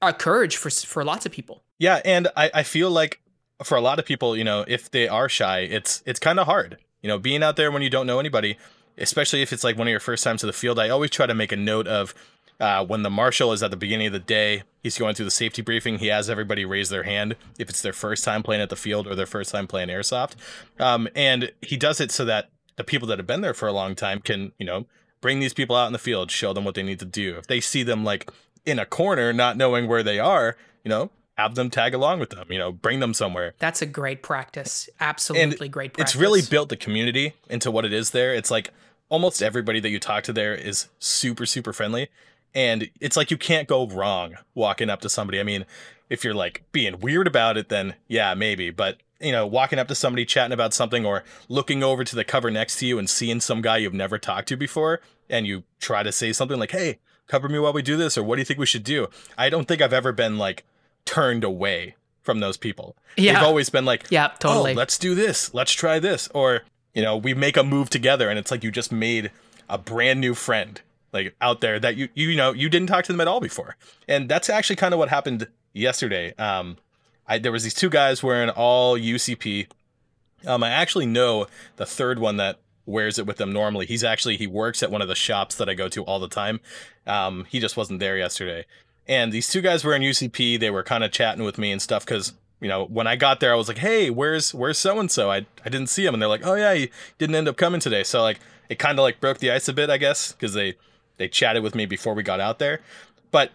uh, 0.01 0.13
courage 0.13 0.57
for 0.57 0.71
for 0.71 1.05
lots 1.05 1.27
of 1.27 1.33
people. 1.33 1.63
Yeah, 1.79 2.01
and 2.05 2.29
I, 2.37 2.51
I 2.55 2.63
feel 2.63 2.91
like 2.91 3.21
for 3.63 3.77
a 3.77 3.81
lot 3.81 3.99
of 3.99 4.07
people, 4.07 4.37
you 4.37 4.45
know, 4.45 4.65
if 4.67 4.91
they 4.91 5.09
are 5.09 5.29
shy, 5.29 5.61
it's 5.61 6.03
it's 6.07 6.19
kind 6.19 6.41
of 6.41 6.47
hard. 6.47 6.79
You 7.03 7.09
know, 7.09 7.19
being 7.19 7.43
out 7.43 7.57
there 7.57 7.71
when 7.71 7.83
you 7.83 7.91
don't 7.91 8.07
know 8.07 8.19
anybody, 8.19 8.57
especially 8.99 9.43
if 9.43 9.53
it's 9.53 9.65
like 9.65 9.77
one 9.77 9.87
of 9.87 9.91
your 9.91 10.01
first 10.01 10.25
times 10.25 10.41
to 10.41 10.47
the 10.47 10.53
field. 10.53 10.79
I 10.79 10.89
always 10.89 11.11
try 11.11 11.27
to 11.27 11.35
make 11.35 11.53
a 11.53 11.57
note 11.57 11.87
of 11.87 12.15
uh, 12.63 12.85
when 12.87 13.03
the 13.03 13.11
marshal 13.11 13.53
is 13.53 13.63
at 13.63 13.73
the 13.73 13.77
beginning 13.77 14.07
of 14.07 14.13
the 14.13 14.21
day, 14.21 14.63
he's 14.83 14.97
going 14.97 15.17
through 15.17 15.25
the 15.25 15.33
safety 15.33 15.63
briefing. 15.63 15.99
He 15.99 16.07
has 16.07 16.31
everybody 16.31 16.65
raise 16.65 16.91
their 16.91 17.03
hand 17.03 17.35
if 17.59 17.69
it's 17.69 17.83
their 17.83 17.93
first 17.93 18.23
time 18.23 18.45
playing 18.45 18.63
at 18.63 18.71
the 18.71 18.77
field 18.77 19.09
or 19.09 19.17
their 19.17 19.27
first 19.27 19.51
time 19.51 19.67
playing 19.67 19.89
airsoft, 19.89 20.35
um, 20.79 21.09
and 21.17 21.51
he 21.61 21.77
does 21.77 22.01
it 22.01 22.13
so 22.13 22.25
that 22.25 22.51
the 22.77 22.85
people 22.85 23.09
that 23.09 23.19
have 23.19 23.27
been 23.27 23.41
there 23.41 23.53
for 23.53 23.67
a 23.67 23.73
long 23.73 23.97
time 23.97 24.21
can, 24.21 24.53
you 24.59 24.65
know, 24.65 24.87
bring 25.21 25.41
these 25.41 25.53
people 25.53 25.75
out 25.75 25.89
in 25.89 25.93
the 25.93 25.99
field, 25.99 26.31
show 26.31 26.53
them 26.53 26.65
what 26.65 26.75
they 26.75 26.83
need 26.83 27.01
to 27.01 27.05
do. 27.05 27.37
If 27.37 27.49
they 27.49 27.61
see 27.61 27.83
them 27.83 28.05
like 28.05 28.31
in 28.65 28.79
a 28.79 28.87
corner, 28.87 29.33
not 29.33 29.57
knowing 29.57 29.89
where 29.89 30.05
they 30.05 30.21
are, 30.21 30.57
you 30.85 30.89
know, 30.89 31.11
have 31.37 31.57
them 31.57 31.69
tag 31.69 31.95
along 31.95 32.21
with 32.21 32.31
them, 32.31 32.47
you 32.51 32.59
know, 32.59 32.71
bring 32.71 33.01
them 33.01 33.13
somewhere. 33.13 33.55
That's 33.59 33.83
a 33.83 33.87
great 33.87 34.23
practice. 34.23 34.89
Absolutely 35.01 35.69
great 35.69 35.95
practice. 35.95 36.15
It's 36.15 36.21
really 36.21 36.43
built 36.43 36.69
the 36.69 36.77
community 36.77 37.35
into 37.51 37.71
what 37.71 37.85
it 37.85 37.93
is 37.93 38.11
there. 38.11 38.35
It's 38.35 38.51
like 38.51 38.71
almost 39.09 39.43
everybody 39.43 39.81
that 39.81 39.91
you 39.91 39.99
talk 39.99 40.25
to 40.25 40.33
there 40.33 40.55
is 40.55 40.89
super, 40.99 41.45
super 41.45 41.73
friendly. 41.73 42.09
And 42.55 42.91
it's 43.01 43.17
like 43.17 43.31
you 43.31 43.39
can't 43.39 43.69
go 43.69 43.87
wrong 43.87 44.37
walking 44.55 44.91
up 44.91 45.01
to 45.03 45.09
somebody. 45.09 45.41
I 45.41 45.43
mean, 45.43 45.65
if 46.11 46.25
you're 46.25 46.35
like 46.35 46.63
being 46.73 47.01
weird 47.01 47.27
about 47.27 47.57
it, 47.57 47.69
then 47.69 47.95
yeah, 48.09 48.35
maybe. 48.35 48.71
But 48.71 48.99
you 49.21 49.33
know, 49.33 49.47
walking 49.47 49.79
up 49.79 49.89
to 49.89 49.95
somebody 49.95 50.25
chatting 50.25 50.53
about 50.53 50.75
something 50.75 51.07
or 51.07 51.25
looking 51.49 51.83
over 51.83 52.05
to 52.05 52.17
the 52.17 52.25
cover 52.25 52.51
next 52.51 52.79
to 52.81 52.87
you 52.87 52.99
and 52.99 53.09
seeing 53.09 53.41
some 53.41 53.63
guy 53.63 53.77
you've 53.79 53.95
never 53.95 54.19
talked 54.19 54.49
to 54.49 54.57
before 54.57 55.01
and 55.31 55.47
you 55.47 55.63
try 55.81 56.03
to 56.03 56.13
say 56.13 56.33
something 56.33 56.59
like, 56.59 56.73
Hey, 56.73 56.99
cover 57.29 57.49
me 57.49 57.59
while 57.59 57.73
we 57.73 57.83
do 57.83 57.97
this, 57.97 58.19
or 58.19 58.23
what 58.23 58.37
do 58.37 58.41
you 58.41 58.45
think 58.45 58.59
we 58.59 58.67
should 58.67 58.85
do? 58.85 59.09
I 59.39 59.49
don't 59.49 59.67
think 59.67 59.81
I've 59.81 59.93
ever 59.93 60.13
been 60.13 60.39
like 60.39 60.65
turned 61.05 61.45
away 61.45 61.95
from 62.23 62.41
those 62.41 62.57
people. 62.57 62.97
Yeah. 63.17 63.35
They've 63.35 63.43
always 63.43 63.71
been 63.71 63.85
like, 63.85 64.05
Yeah, 64.11 64.31
oh, 64.33 64.37
totally. 64.39 64.73
Oh, 64.73 64.77
let's 64.77 64.99
do 64.99 65.15
this. 65.15 65.55
Let's 65.55 65.73
try 65.73 65.99
this. 65.99 66.29
Or, 66.35 66.63
you 66.95 67.03
know, 67.03 67.17
we 67.17 67.33
make 67.33 67.57
a 67.57 67.65
move 67.65 67.91
together 67.91 68.29
and 68.29 68.39
it's 68.39 68.51
like 68.51 68.63
you 68.63 68.71
just 68.71 68.93
made 68.93 69.31
a 69.69 69.79
brand 69.79 70.21
new 70.21 70.35
friend 70.35 70.81
like 71.13 71.35
out 71.41 71.61
there 71.61 71.79
that 71.79 71.97
you 71.97 72.09
you 72.15 72.37
know 72.37 72.53
you 72.53 72.69
didn't 72.69 72.89
talk 72.89 73.05
to 73.05 73.13
them 73.13 73.21
at 73.21 73.29
all 73.29 73.41
before. 73.41 73.77
And 74.09 74.29
that's 74.29 74.49
actually 74.49 74.77
kind 74.77 74.95
of 74.95 74.99
what 74.99 75.09
happened 75.09 75.49
yesterday. 75.73 76.35
Um 76.37 76.79
I 77.27 77.39
there 77.39 77.53
was 77.53 77.63
these 77.63 77.75
two 77.75 77.91
guys 77.91 78.23
wearing 78.23 78.51
all 78.51 78.99
UCP. 78.99 79.67
Um 80.47 80.63
I 80.63 80.71
actually 80.71 81.07
know 81.07 81.47
the 81.77 81.87
third 81.87 82.19
one 82.19 82.37
that 82.39 82.59
wears 82.85 83.19
it 83.19 83.27
with 83.27 83.37
them 83.37 83.53
normally. 83.53 83.87
He's 83.87 84.05
actually 84.05 84.37
he 84.37 84.47
works 84.47 84.83
at 84.83 84.91
one 84.91 85.03
of 85.03 85.09
the 85.09 85.15
shops 85.15 85.55
that 85.57 85.69
I 85.69 85.75
go 85.75 85.89
to 85.89 86.03
all 86.05 86.19
the 86.19 86.29
time. 86.29 86.61
Um 87.07 87.47
he 87.49 87.61
just 87.61 87.77
wasn't 87.77 88.01
there 88.01 88.17
yesterday. 88.17 88.65
And 89.07 89.33
these 89.33 89.49
two 89.49 89.61
guys 89.61 89.85
were 89.85 89.95
in 89.95 90.03
UCP. 90.03 90.59
They 90.59 90.71
were 90.71 90.83
kind 90.83 91.05
of 91.05 91.11
chatting 91.11 91.45
with 91.45 91.59
me 91.59 91.73
and 91.73 91.83
stuff 91.83 92.05
because 92.05 92.33
you 92.61 92.69
know 92.69 92.85
when 92.85 93.09
I 93.09 93.17
got 93.17 93.41
there, 93.41 93.53
I 93.53 93.57
was 93.57 93.67
like, 93.67 93.79
"Hey, 93.79 94.09
where's 94.09 94.55
where's 94.55 94.79
so 94.79 95.01
and 95.01 95.11
so?" 95.11 95.33
I 95.33 95.39
I 95.65 95.69
didn't 95.69 95.89
see 95.89 96.07
him, 96.07 96.15
and 96.15 96.23
they're 96.23 96.29
like, 96.29 96.47
"Oh 96.47 96.55
yeah, 96.55 96.73
he 96.75 96.91
didn't 97.19 97.35
end 97.35 97.49
up 97.49 97.57
coming 97.57 97.81
today." 97.81 98.05
So 98.05 98.23
like 98.23 98.39
it 98.69 98.79
kind 98.79 99.01
of 99.01 99.03
like 99.03 99.21
broke 99.21 99.39
the 99.39 99.51
ice 99.51 99.67
a 99.67 99.73
bit, 99.73 99.91
I 99.91 99.99
guess, 99.99 100.31
because 100.31 100.55
they 100.55 100.77
they 101.23 101.29
chatted 101.29 101.63
with 101.63 101.77
me 101.77 101.87
before 101.87 102.15
we 102.15 102.25
got 102.25 102.41
out 102.41 102.59
there. 102.59 102.81
But 103.31 103.53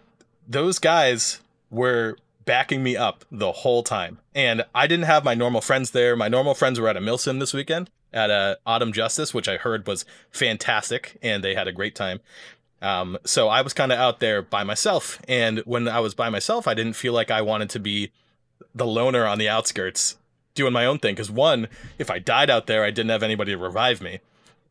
those 0.48 0.78
guys 0.78 1.40
were 1.70 2.16
backing 2.46 2.82
me 2.82 2.96
up 2.96 3.26
the 3.30 3.52
whole 3.52 3.82
time, 3.82 4.18
and 4.34 4.64
I 4.74 4.86
didn't 4.86 5.04
have 5.04 5.22
my 5.22 5.34
normal 5.34 5.60
friends 5.60 5.90
there. 5.90 6.16
My 6.16 6.28
normal 6.28 6.54
friends 6.54 6.80
were 6.80 6.88
at 6.88 6.96
a 6.96 7.00
Milsim 7.00 7.40
this 7.40 7.52
weekend 7.52 7.90
at 8.10 8.30
uh, 8.30 8.56
Autumn 8.64 8.90
Justice, 8.94 9.34
which 9.34 9.48
I 9.48 9.58
heard 9.58 9.86
was 9.86 10.06
fantastic, 10.30 11.18
and 11.22 11.44
they 11.44 11.54
had 11.54 11.68
a 11.68 11.72
great 11.72 11.94
time. 11.94 12.20
Um, 12.80 13.18
so 13.26 13.48
I 13.48 13.60
was 13.60 13.74
kind 13.74 13.92
of 13.92 13.98
out 13.98 14.20
there 14.20 14.40
by 14.40 14.64
myself, 14.64 15.20
and 15.28 15.58
when 15.66 15.86
I 15.88 16.00
was 16.00 16.14
by 16.14 16.30
myself, 16.30 16.66
I 16.66 16.72
didn't 16.72 16.94
feel 16.94 17.12
like 17.12 17.30
I 17.30 17.42
wanted 17.42 17.68
to 17.70 17.78
be 17.78 18.12
the 18.74 18.86
loner 18.86 19.26
on 19.26 19.36
the 19.36 19.50
outskirts 19.50 20.16
doing 20.54 20.72
my 20.72 20.86
own 20.86 20.98
thing. 20.98 21.14
Because 21.14 21.30
one, 21.30 21.68
if 21.98 22.10
I 22.10 22.18
died 22.18 22.48
out 22.48 22.66
there, 22.66 22.82
I 22.82 22.90
didn't 22.90 23.10
have 23.10 23.22
anybody 23.22 23.52
to 23.52 23.58
revive 23.58 24.00
me, 24.00 24.20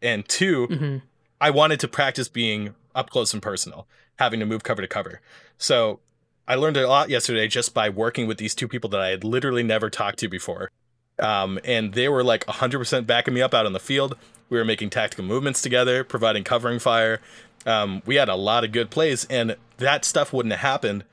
and 0.02 0.28
2 0.28 0.68
Mhm. 0.68 1.02
I 1.40 1.52
wanted 1.52 1.80
to 1.82 1.88
practice 1.88 2.28
being 2.28 2.74
up 2.98 3.10
close 3.10 3.34
and 3.34 3.42
personal, 3.42 3.88
having 4.18 4.40
to 4.40 4.46
move 4.46 4.64
cover 4.64 4.82
to 4.82 4.88
cover. 4.88 5.22
So 5.58 6.00
I 6.48 6.56
learned 6.56 6.78
a 6.78 6.88
lot 6.88 7.10
yesterday 7.10 7.48
just 7.48 7.74
by 7.74 7.90
working 7.90 8.28
with 8.28 8.38
these 8.38 8.56
two 8.56 8.68
people 8.68 8.90
that 8.90 9.00
I 9.00 9.10
had 9.10 9.24
literally 9.24 9.64
never 9.64 9.90
talked 9.90 10.20
to 10.20 10.28
before. 10.28 10.72
Um, 11.20 11.60
and 11.64 11.94
they 11.94 12.10
were 12.10 12.24
like 12.24 12.46
100% 12.46 13.06
backing 13.06 13.34
me 13.34 13.42
up 13.42 13.54
out 13.54 13.66
on 13.66 13.74
the 13.74 13.80
field. 13.80 14.18
We 14.50 14.58
were 14.58 14.66
making 14.66 14.90
tactical 14.90 15.26
movements 15.26 15.62
together, 15.62 16.04
providing 16.04 16.44
covering 16.44 16.80
fire. 16.80 17.20
Um, 17.66 18.02
we 18.06 18.16
had 18.16 18.30
a 18.30 18.36
lot 18.36 18.64
of 18.64 18.72
good 18.72 18.90
plays, 18.90 19.26
and 19.30 19.58
that 19.78 20.06
stuff 20.06 20.32
wouldn't 20.32 20.54
have 20.54 20.62
happened 20.62 21.04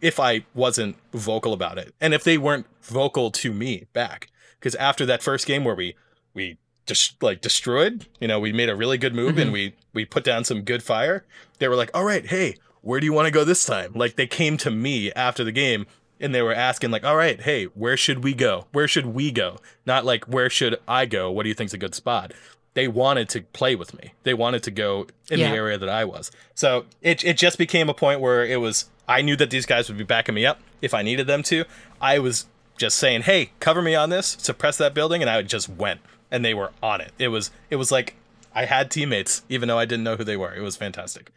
if 0.00 0.20
I 0.20 0.44
wasn't 0.54 0.96
vocal 1.12 1.52
about 1.52 1.78
it 1.78 1.94
and 2.00 2.12
if 2.12 2.24
they 2.24 2.36
weren't 2.36 2.66
vocal 2.82 3.30
to 3.30 3.52
me 3.52 3.86
back. 3.92 4.28
Because 4.58 4.74
after 4.76 5.04
that 5.06 5.22
first 5.22 5.46
game 5.46 5.64
where 5.64 5.74
we 5.74 5.96
we 6.34 6.58
just 6.86 7.22
like 7.22 7.40
destroyed, 7.40 8.06
you 8.20 8.28
know, 8.28 8.38
we 8.38 8.52
made 8.52 8.68
a 8.68 8.76
really 8.76 8.98
good 8.98 9.14
move 9.14 9.32
mm-hmm. 9.32 9.40
and 9.40 9.52
we 9.52 9.74
we 9.92 10.04
put 10.04 10.24
down 10.24 10.44
some 10.44 10.62
good 10.62 10.82
fire. 10.82 11.24
They 11.58 11.68
were 11.68 11.76
like, 11.76 11.90
"All 11.94 12.04
right, 12.04 12.26
hey, 12.26 12.56
where 12.82 13.00
do 13.00 13.06
you 13.06 13.12
want 13.12 13.26
to 13.26 13.30
go 13.30 13.44
this 13.44 13.64
time?" 13.64 13.92
Like 13.94 14.16
they 14.16 14.26
came 14.26 14.56
to 14.58 14.70
me 14.70 15.12
after 15.12 15.44
the 15.44 15.52
game 15.52 15.86
and 16.20 16.34
they 16.34 16.42
were 16.42 16.54
asking 16.54 16.90
like, 16.90 17.04
"All 17.04 17.16
right, 17.16 17.40
hey, 17.40 17.64
where 17.64 17.96
should 17.96 18.22
we 18.22 18.34
go? 18.34 18.66
Where 18.72 18.88
should 18.88 19.06
we 19.06 19.30
go?" 19.30 19.58
Not 19.86 20.04
like, 20.04 20.24
"Where 20.26 20.50
should 20.50 20.78
I 20.86 21.06
go? 21.06 21.30
What 21.30 21.44
do 21.44 21.48
you 21.48 21.54
think's 21.54 21.74
a 21.74 21.78
good 21.78 21.94
spot?" 21.94 22.32
They 22.74 22.88
wanted 22.88 23.28
to 23.30 23.42
play 23.42 23.76
with 23.76 23.94
me. 23.94 24.14
They 24.24 24.34
wanted 24.34 24.64
to 24.64 24.72
go 24.72 25.06
in 25.30 25.38
yeah. 25.38 25.50
the 25.50 25.56
area 25.56 25.78
that 25.78 25.88
I 25.88 26.04
was. 26.04 26.30
So 26.54 26.86
it 27.02 27.24
it 27.24 27.36
just 27.36 27.56
became 27.56 27.88
a 27.88 27.94
point 27.94 28.20
where 28.20 28.44
it 28.44 28.60
was 28.60 28.90
I 29.08 29.22
knew 29.22 29.36
that 29.36 29.50
these 29.50 29.66
guys 29.66 29.88
would 29.88 29.98
be 29.98 30.04
backing 30.04 30.34
me 30.34 30.44
up 30.46 30.60
if 30.82 30.94
I 30.94 31.02
needed 31.02 31.26
them 31.26 31.42
to. 31.44 31.64
I 32.00 32.18
was 32.18 32.46
just 32.76 32.96
saying, 32.96 33.22
"Hey, 33.22 33.52
cover 33.60 33.82
me 33.82 33.94
on 33.94 34.10
this, 34.10 34.36
suppress 34.40 34.78
that 34.78 34.94
building," 34.94 35.22
and 35.22 35.30
I 35.30 35.40
just 35.42 35.68
went, 35.68 36.00
and 36.34 36.44
they 36.44 36.52
were 36.52 36.72
on 36.82 37.00
it. 37.00 37.12
It 37.18 37.28
was 37.28 37.52
it 37.70 37.76
was 37.76 37.92
like 37.92 38.16
I 38.54 38.64
had 38.64 38.90
teammates, 38.90 39.42
even 39.48 39.68
though 39.68 39.78
I 39.78 39.84
didn't 39.84 40.02
know 40.02 40.16
who 40.16 40.24
they 40.24 40.36
were. 40.36 40.52
It 40.52 40.62
was 40.62 40.76
fantastic. 40.76 41.30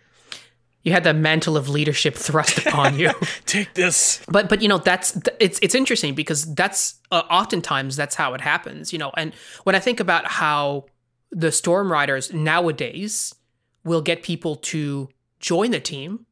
You 0.83 0.91
had 0.91 1.03
the 1.03 1.13
mantle 1.13 1.55
of 1.55 1.69
leadership 1.69 2.15
thrust 2.15 2.65
upon 2.65 2.97
you. 2.97 3.11
Take 3.45 3.75
this. 3.75 4.23
But 4.27 4.49
but 4.49 4.61
you 4.61 4.67
know 4.67 4.79
that's 4.79 5.19
it's 5.39 5.59
it's 5.61 5.75
interesting 5.75 6.15
because 6.15 6.51
that's 6.55 6.95
uh, 7.11 7.23
oftentimes 7.29 7.95
that's 7.95 8.15
how 8.15 8.33
it 8.33 8.41
happens. 8.41 8.91
You 8.91 8.97
know, 8.97 9.11
and 9.15 9.33
when 9.63 9.75
I 9.75 9.79
think 9.79 9.99
about 9.99 10.25
how 10.25 10.85
the 11.31 11.51
Storm 11.51 11.91
Riders 11.91 12.33
nowadays 12.33 13.35
will 13.83 14.01
get 14.01 14.23
people 14.23 14.55
to 14.55 15.09
join 15.39 15.69
the 15.71 15.79
team, 15.79 16.25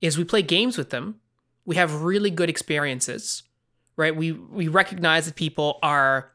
is 0.00 0.16
we 0.16 0.24
play 0.24 0.40
games 0.40 0.78
with 0.78 0.88
them. 0.88 1.20
We 1.66 1.76
have 1.76 2.02
really 2.02 2.30
good 2.30 2.48
experiences 2.48 3.42
right? 3.96 4.14
We 4.14 4.32
we 4.32 4.68
recognize 4.68 5.26
that 5.26 5.36
people 5.36 5.78
are, 5.82 6.32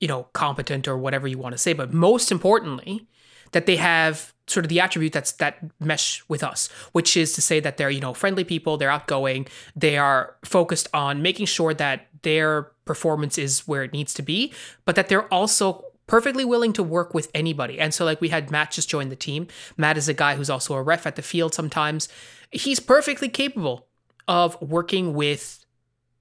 you 0.00 0.08
know, 0.08 0.24
competent 0.32 0.86
or 0.86 0.96
whatever 0.96 1.26
you 1.26 1.38
want 1.38 1.52
to 1.52 1.58
say, 1.58 1.72
but 1.72 1.92
most 1.92 2.30
importantly, 2.30 3.06
that 3.52 3.66
they 3.66 3.76
have 3.76 4.32
sort 4.46 4.64
of 4.64 4.68
the 4.68 4.80
attribute 4.80 5.12
that's 5.12 5.32
that 5.32 5.58
mesh 5.80 6.22
with 6.28 6.42
us, 6.42 6.68
which 6.92 7.16
is 7.16 7.32
to 7.34 7.42
say 7.42 7.60
that 7.60 7.76
they're, 7.76 7.90
you 7.90 8.00
know, 8.00 8.14
friendly 8.14 8.44
people, 8.44 8.76
they're 8.76 8.90
outgoing, 8.90 9.46
they 9.76 9.98
are 9.98 10.36
focused 10.44 10.88
on 10.94 11.22
making 11.22 11.46
sure 11.46 11.74
that 11.74 12.06
their 12.22 12.62
performance 12.84 13.38
is 13.38 13.66
where 13.68 13.82
it 13.82 13.92
needs 13.92 14.14
to 14.14 14.22
be, 14.22 14.52
but 14.84 14.96
that 14.96 15.08
they're 15.08 15.32
also 15.32 15.84
perfectly 16.06 16.44
willing 16.44 16.72
to 16.72 16.82
work 16.82 17.12
with 17.12 17.30
anybody. 17.34 17.78
And 17.78 17.92
so 17.92 18.04
like 18.04 18.20
we 18.20 18.30
had 18.30 18.50
Matt 18.50 18.70
just 18.70 18.88
join 18.88 19.10
the 19.10 19.16
team. 19.16 19.46
Matt 19.76 19.98
is 19.98 20.08
a 20.08 20.14
guy 20.14 20.34
who's 20.34 20.50
also 20.50 20.74
a 20.74 20.82
ref 20.82 21.06
at 21.06 21.16
the 21.16 21.22
field 21.22 21.54
sometimes. 21.54 22.08
He's 22.50 22.80
perfectly 22.80 23.28
capable 23.28 23.86
of 24.26 24.60
working 24.62 25.12
with 25.14 25.64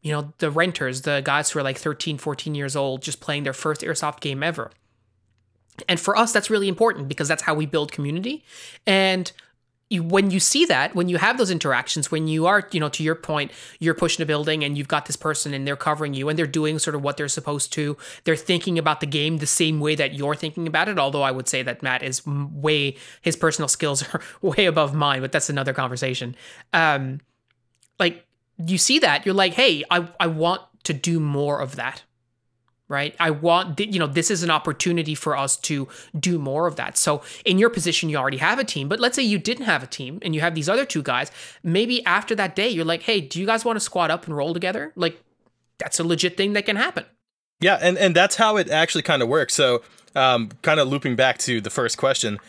you 0.02 0.12
know, 0.12 0.34
the 0.38 0.52
renters, 0.52 1.02
the 1.02 1.22
guys 1.24 1.50
who 1.50 1.60
are 1.60 1.64
like 1.64 1.78
13, 1.78 2.18
14 2.18 2.56
years 2.56 2.76
old, 2.76 3.02
just 3.02 3.20
playing 3.20 3.44
their 3.44 3.54
first 3.54 3.82
airsoft 3.82 4.20
game 4.20 4.44
ever. 4.44 4.72
And 5.88 6.00
for 6.00 6.16
us, 6.18 6.32
that's 6.32 6.50
really 6.50 6.68
important 6.68 7.08
because 7.08 7.28
that's 7.28 7.44
how 7.44 7.54
we 7.54 7.66
build 7.66 7.92
community. 7.92 8.44
And 8.86 9.32
you, 9.90 10.04
when 10.04 10.32
you 10.32 10.40
see 10.40 10.66
that, 10.66 10.96
when 10.96 11.08
you 11.08 11.18
have 11.18 11.38
those 11.38 11.52
interactions, 11.52 12.12
when 12.12 12.28
you 12.28 12.46
are, 12.46 12.68
you 12.72 12.80
know, 12.80 12.90
to 12.90 13.04
your 13.04 13.16
point, 13.16 13.52
you're 13.80 13.94
pushing 13.94 14.22
a 14.22 14.26
building 14.26 14.64
and 14.64 14.78
you've 14.78 14.90
got 14.90 15.06
this 15.06 15.16
person 15.16 15.54
and 15.54 15.66
they're 15.66 15.78
covering 15.78 16.14
you 16.14 16.28
and 16.28 16.38
they're 16.38 16.46
doing 16.46 16.78
sort 16.78 16.96
of 16.96 17.04
what 17.04 17.16
they're 17.16 17.30
supposed 17.30 17.72
to. 17.74 17.96
They're 18.26 18.36
thinking 18.36 18.78
about 18.78 19.00
the 19.00 19.06
game 19.06 19.38
the 19.38 19.48
same 19.48 19.80
way 19.80 19.96
that 19.96 20.14
you're 20.14 20.36
thinking 20.36 20.68
about 20.68 20.90
it. 20.90 21.00
Although 21.00 21.22
I 21.22 21.32
would 21.32 21.48
say 21.48 21.64
that 21.64 21.84
Matt 21.84 22.04
is 22.04 22.26
way, 22.26 22.98
his 23.22 23.38
personal 23.38 23.70
skills 23.70 24.04
are 24.14 24.22
way 24.42 24.66
above 24.66 24.94
mine, 24.94 25.22
but 25.22 25.32
that's 25.32 25.50
another 25.50 25.74
conversation. 25.74 26.36
Um, 26.74 27.22
like 27.98 28.27
you 28.58 28.78
see 28.78 29.00
that, 29.00 29.26
you're 29.26 29.36
like, 29.36 29.54
hey, 29.54 29.84
I, 29.90 30.08
I 30.20 30.28
want 30.28 30.62
to 30.84 30.94
do 30.94 31.20
more 31.20 31.60
of 31.60 31.76
that. 31.76 32.04
Right. 32.90 33.14
I 33.20 33.32
want, 33.32 33.78
you 33.82 34.00
know, 34.00 34.08
this 34.08 34.32
is 34.32 34.44
an 34.44 34.50
opportunity 34.50 35.14
for 35.14 35.36
us 35.36 35.58
to 35.58 35.90
do 36.18 36.40
more 36.40 36.68
of 36.68 36.78
that. 36.78 36.98
So, 36.98 37.22
in 37.44 37.60
your 37.60 37.70
position, 37.70 38.08
you 38.08 38.16
already 38.16 38.38
have 38.38 38.60
a 38.60 38.64
team, 38.64 38.88
but 38.88 39.02
let's 39.02 39.18
say 39.18 39.24
you 39.24 39.38
didn't 39.38 39.66
have 39.66 39.84
a 39.84 39.88
team 39.88 40.20
and 40.22 40.34
you 40.34 40.40
have 40.40 40.56
these 40.56 40.70
other 40.70 40.86
two 40.86 41.04
guys. 41.04 41.30
Maybe 41.64 42.06
after 42.06 42.34
that 42.36 42.56
day, 42.56 42.70
you're 42.70 42.86
like, 42.86 43.02
hey, 43.02 43.20
do 43.20 43.42
you 43.42 43.46
guys 43.46 43.66
want 43.66 43.76
to 43.76 43.82
squat 43.82 44.10
up 44.10 44.26
and 44.26 44.38
roll 44.38 44.54
together? 44.54 44.94
Like, 44.96 45.22
that's 45.80 46.00
a 46.00 46.06
legit 46.06 46.38
thing 46.38 46.54
that 46.54 46.66
can 46.66 46.78
happen. 46.78 47.04
Yeah. 47.60 47.78
And, 47.82 47.98
and 47.98 48.16
that's 48.16 48.38
how 48.38 48.56
it 48.56 48.70
actually 48.70 49.02
kind 49.02 49.22
of 49.22 49.28
works. 49.28 49.54
So, 49.54 49.82
um, 50.16 50.52
kind 50.62 50.80
of 50.80 50.88
looping 50.88 51.18
back 51.18 51.40
to 51.40 51.60
the 51.60 51.70
first 51.70 51.98
question, 51.98 52.40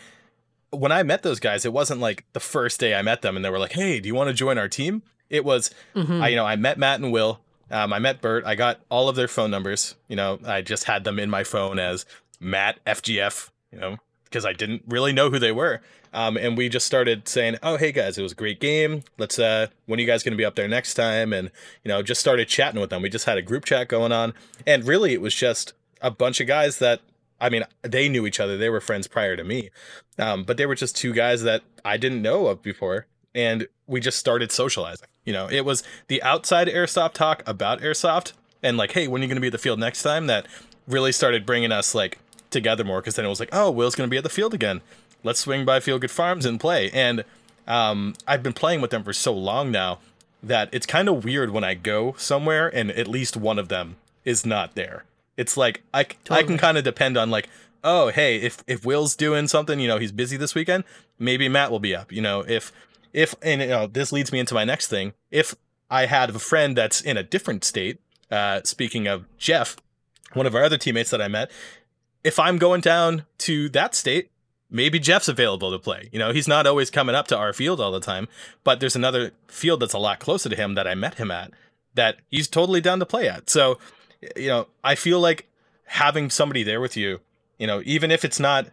when 0.71 0.93
I 0.93 1.03
met 1.03 1.25
those 1.25 1.41
guys, 1.41 1.65
it 1.65 1.73
wasn't 1.73 2.01
like 2.01 2.25
the 2.33 2.41
first 2.41 2.79
day 2.79 2.95
I 2.95 3.03
met 3.03 3.23
them 3.23 3.35
and 3.35 3.45
they 3.45 3.51
were 3.51 3.59
like, 3.59 3.73
"Hey, 3.73 4.01
do 4.01 4.07
you 4.07 4.15
want 4.15 4.29
to 4.29 4.35
join 4.35 4.57
our 4.57 4.69
team?" 4.69 5.03
It 5.31 5.45
was, 5.45 5.71
mm-hmm. 5.95 6.23
I, 6.23 6.29
you 6.29 6.37
know, 6.37 6.47
I 6.47 6.57
met 6.57 6.79
Matt 6.79 7.01
and 7.01 7.13
Will. 7.13 7.41
Um, 7.71 7.93
I 7.93 7.99
met 7.99 8.23
Bert. 8.23 8.45
I 8.47 8.55
got 8.55 8.81
all 8.89 9.09
of 9.09 9.17
their 9.17 9.29
phone 9.29 9.51
numbers. 9.51 9.95
You 10.09 10.17
know, 10.17 10.39
I 10.45 10.63
just 10.63 10.85
had 10.85 11.05
them 11.05 11.19
in 11.19 11.29
my 11.29 11.45
phone 11.45 11.79
as 11.79 12.07
Matt 12.41 12.83
FGF. 12.87 13.51
You 13.71 13.79
know, 13.79 13.97
because 14.25 14.47
I 14.47 14.53
didn't 14.53 14.83
really 14.89 15.13
know 15.13 15.31
who 15.31 15.39
they 15.39 15.53
were. 15.53 15.81
Um, 16.13 16.37
and 16.37 16.57
we 16.57 16.69
just 16.69 16.87
started 16.87 17.29
saying, 17.29 17.57
"Oh, 17.63 17.77
hey 17.77 17.93
guys, 17.93 18.17
it 18.17 18.23
was 18.23 18.33
a 18.33 18.37
great 18.37 18.61
game. 18.61 19.03
Let's 19.19 19.39
uh, 19.39 19.69
when 19.87 19.99
are 19.99 20.03
you 20.03 20.07
guys 20.07 20.23
going 20.23 20.33
to 20.33 20.39
be 20.39 20.45
up 20.45 20.55
there 20.55 20.69
next 20.69 20.95
time?" 20.95 21.33
And 21.33 21.51
you 21.85 21.91
know, 21.91 22.03
just 22.03 22.21
started 22.21 22.49
chatting 22.49 22.81
with 22.81 22.91
them. 22.91 23.03
We 23.03 23.11
just 23.11 23.27
had 23.27 23.39
a 23.39 23.43
group 23.43 23.65
chat 23.65 23.89
going 23.89 24.13
on, 24.13 24.35
and 24.67 24.85
really, 24.85 25.13
it 25.13 25.21
was 25.21 25.35
just 25.35 25.75
a 26.01 26.11
bunch 26.11 26.41
of 26.41 26.47
guys 26.47 26.79
that 26.79 27.01
I 27.41 27.51
mean, 27.51 27.65
they 27.83 28.09
knew 28.09 28.27
each 28.27 28.41
other. 28.41 28.57
They 28.57 28.71
were 28.71 28.81
friends 28.81 29.07
prior 29.07 29.37
to 29.37 29.45
me, 29.45 29.71
um, 30.19 30.45
but 30.45 30.57
they 30.57 30.67
were 30.67 30.75
just 30.75 30.97
two 30.97 31.13
guys 31.13 31.43
that 31.43 31.63
I 31.85 31.97
didn't 31.97 32.23
know 32.23 32.47
of 32.47 32.63
before, 32.63 33.07
and 33.35 33.69
we 33.87 34.01
just 34.01 34.19
started 34.19 34.51
socializing. 34.51 35.09
You 35.29 35.35
know, 35.35 35.47
it 35.47 35.67
was 35.67 35.83
the 36.07 36.23
outside 36.23 36.69
airsoft 36.69 37.13
talk 37.13 37.43
about 37.47 37.83
airsoft 37.83 38.33
and 38.63 38.79
like, 38.79 38.93
hey, 38.93 39.07
when 39.07 39.21
are 39.21 39.25
you 39.25 39.29
going 39.29 39.37
to 39.37 39.43
be 39.43 39.49
at 39.49 39.53
the 39.53 39.59
field 39.59 39.79
next 39.79 40.03
time? 40.03 40.27
That 40.27 40.47
really 40.87 41.13
started 41.13 41.45
bringing 41.45 41.71
us 41.71 41.95
like 41.95 42.17
together 42.49 42.83
more 42.83 43.03
because 43.03 43.17
then 43.17 43.27
it 43.27 43.29
was 43.29 43.39
like, 43.39 43.51
oh, 43.53 43.71
Will's 43.71 43.95
going 43.95 44.09
to 44.09 44.11
be 44.11 44.17
at 44.17 44.23
the 44.23 44.31
field 44.31 44.55
again. 44.55 44.81
Let's 45.23 45.41
swing 45.41 45.67
by 45.67 45.81
Feel 45.81 45.99
Good 45.99 46.11
Farms 46.11 46.47
and 46.47 46.59
play. 46.59 46.91
And 46.95 47.25
um, 47.67 48.15
I've 48.27 48.43
been 48.43 48.55
playing 48.55 48.81
with 48.81 48.91
them 48.91 49.05
for 49.05 49.13
so 49.13 49.35
long 49.35 49.71
now 49.71 49.99
that 50.43 50.71
it's 50.73 50.87
kind 50.87 51.11
of 51.11 51.25
weird 51.25 51.51
when 51.51 51.63
I 51.63 51.75
go 51.75 52.15
somewhere 52.17 52.75
and 52.75 52.91
at 52.93 53.07
least 53.07 53.37
one 53.37 53.59
of 53.59 53.69
them 53.69 53.97
is 54.25 54.47
not 54.47 54.77
there. 54.77 55.05
It's 55.37 55.59
like 55.59 55.83
I, 55.93 56.05
totally. 56.05 56.39
I 56.39 56.43
can 56.45 56.57
kind 56.57 56.79
of 56.79 56.85
depend 56.85 57.19
on 57.19 57.31
like, 57.31 57.51
oh, 57.85 58.09
hey, 58.09 58.39
if 58.39 58.65
if 58.67 58.87
Will's 58.87 59.15
doing 59.15 59.47
something, 59.47 59.79
you 59.79 59.89
know, 59.89 59.99
he's 59.99 60.11
busy 60.11 60.39
this 60.39 60.55
weekend, 60.55 60.85
maybe 61.19 61.51
Matt 61.51 61.71
will 61.71 61.81
be 61.81 61.95
up. 61.95 62.11
You 62.13 62.23
know, 62.23 62.47
if 62.49 62.73
if 63.13 63.35
and 63.43 63.61
you 63.61 63.69
know 63.69 63.87
this 63.87 64.13
leads 64.13 64.33
me 64.33 64.39
into 64.39 64.55
my 64.55 64.65
next 64.65 64.89
thing. 64.89 65.13
If 65.31 65.55
i 65.91 66.07
had 66.07 66.31
a 66.31 66.39
friend 66.39 66.77
that's 66.77 67.01
in 67.01 67.17
a 67.17 67.23
different 67.23 67.65
state 67.65 68.01
uh, 68.31 68.61
speaking 68.65 69.07
of 69.07 69.25
jeff 69.39 69.77
one 70.35 70.47
of 70.47 70.55
our 70.55 70.63
other 70.63 70.77
teammates 70.79 71.11
that 71.11 71.23
i 71.23 71.29
met 71.29 71.51
if 72.23 72.39
i'm 72.39 72.59
going 72.59 72.81
down 72.81 73.25
to 73.39 73.69
that 73.71 73.95
state 73.95 74.31
maybe 74.71 74.99
jeff's 74.99 75.29
available 75.29 75.71
to 75.71 75.79
play. 75.79 76.11
You 76.13 76.19
know 76.19 76.33
he's 76.33 76.49
not 76.49 76.67
always 76.67 76.91
coming 76.91 77.15
up 77.15 77.27
to 77.29 77.37
our 77.39 77.53
field 77.53 77.81
all 77.81 77.93
the 77.93 78.01
time 78.01 78.29
but 78.65 78.81
there's 78.81 78.97
another 78.97 79.33
field 79.47 79.81
that's 79.81 79.95
a 79.95 79.99
lot 79.99 80.19
closer 80.21 80.49
to 80.49 80.57
him 80.57 80.75
that 80.75 80.87
i 80.87 80.95
met 80.95 81.15
him 81.15 81.31
at 81.31 81.53
that 81.95 82.19
he's 82.31 82.49
totally 82.49 82.81
down 82.81 82.99
to 83.01 83.07
play 83.07 83.29
at. 83.29 83.49
So 83.49 83.79
you 84.37 84.49
know 84.49 84.69
i 84.85 84.95
feel 84.95 85.21
like 85.21 85.49
having 85.85 86.29
somebody 86.29 86.63
there 86.63 86.81
with 86.81 86.97
you 86.97 87.21
you 87.59 87.67
know 87.67 87.81
even 87.87 88.11
if 88.11 88.25
it's 88.25 88.39
not 88.39 88.69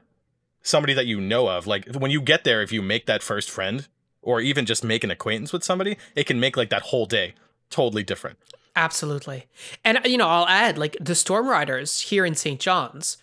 somebody 0.61 0.93
that 0.93 1.05
you 1.05 1.21
know 1.21 1.47
of 1.47 1.65
like 1.65 1.87
when 1.95 2.11
you 2.11 2.19
get 2.19 2.43
there 2.43 2.61
if 2.61 2.73
you 2.73 2.81
make 2.81 3.05
that 3.05 3.23
first 3.23 3.49
friend 3.49 3.87
or 4.25 4.41
even 4.41 4.65
just 4.65 4.83
make 4.83 5.03
an 5.03 5.11
acquaintance 5.11 5.53
with 5.53 5.63
somebody, 5.63 5.95
it 6.15 6.25
can 6.25 6.39
make 6.39 6.57
like 6.57 6.69
that 6.71 6.81
whole 6.81 7.05
day 7.05 7.35
totally 7.69 8.03
different. 8.03 8.37
Absolutely. 8.75 9.45
And 9.85 9.99
you 10.03 10.17
know, 10.17 10.27
I'll 10.27 10.47
add 10.47 10.77
like 10.77 10.97
the 10.99 11.15
Storm 11.15 11.47
Riders 11.47 12.01
here 12.01 12.25
in 12.25 12.35
St. 12.35 12.59
John's 12.59 13.17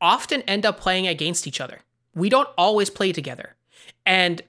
often 0.00 0.42
end 0.42 0.66
up 0.66 0.80
playing 0.80 1.06
against 1.06 1.46
each 1.46 1.60
other. 1.60 1.80
We 2.14 2.28
don't 2.28 2.48
always 2.58 2.90
play 2.90 3.12
together. 3.12 3.54
And 4.04 4.42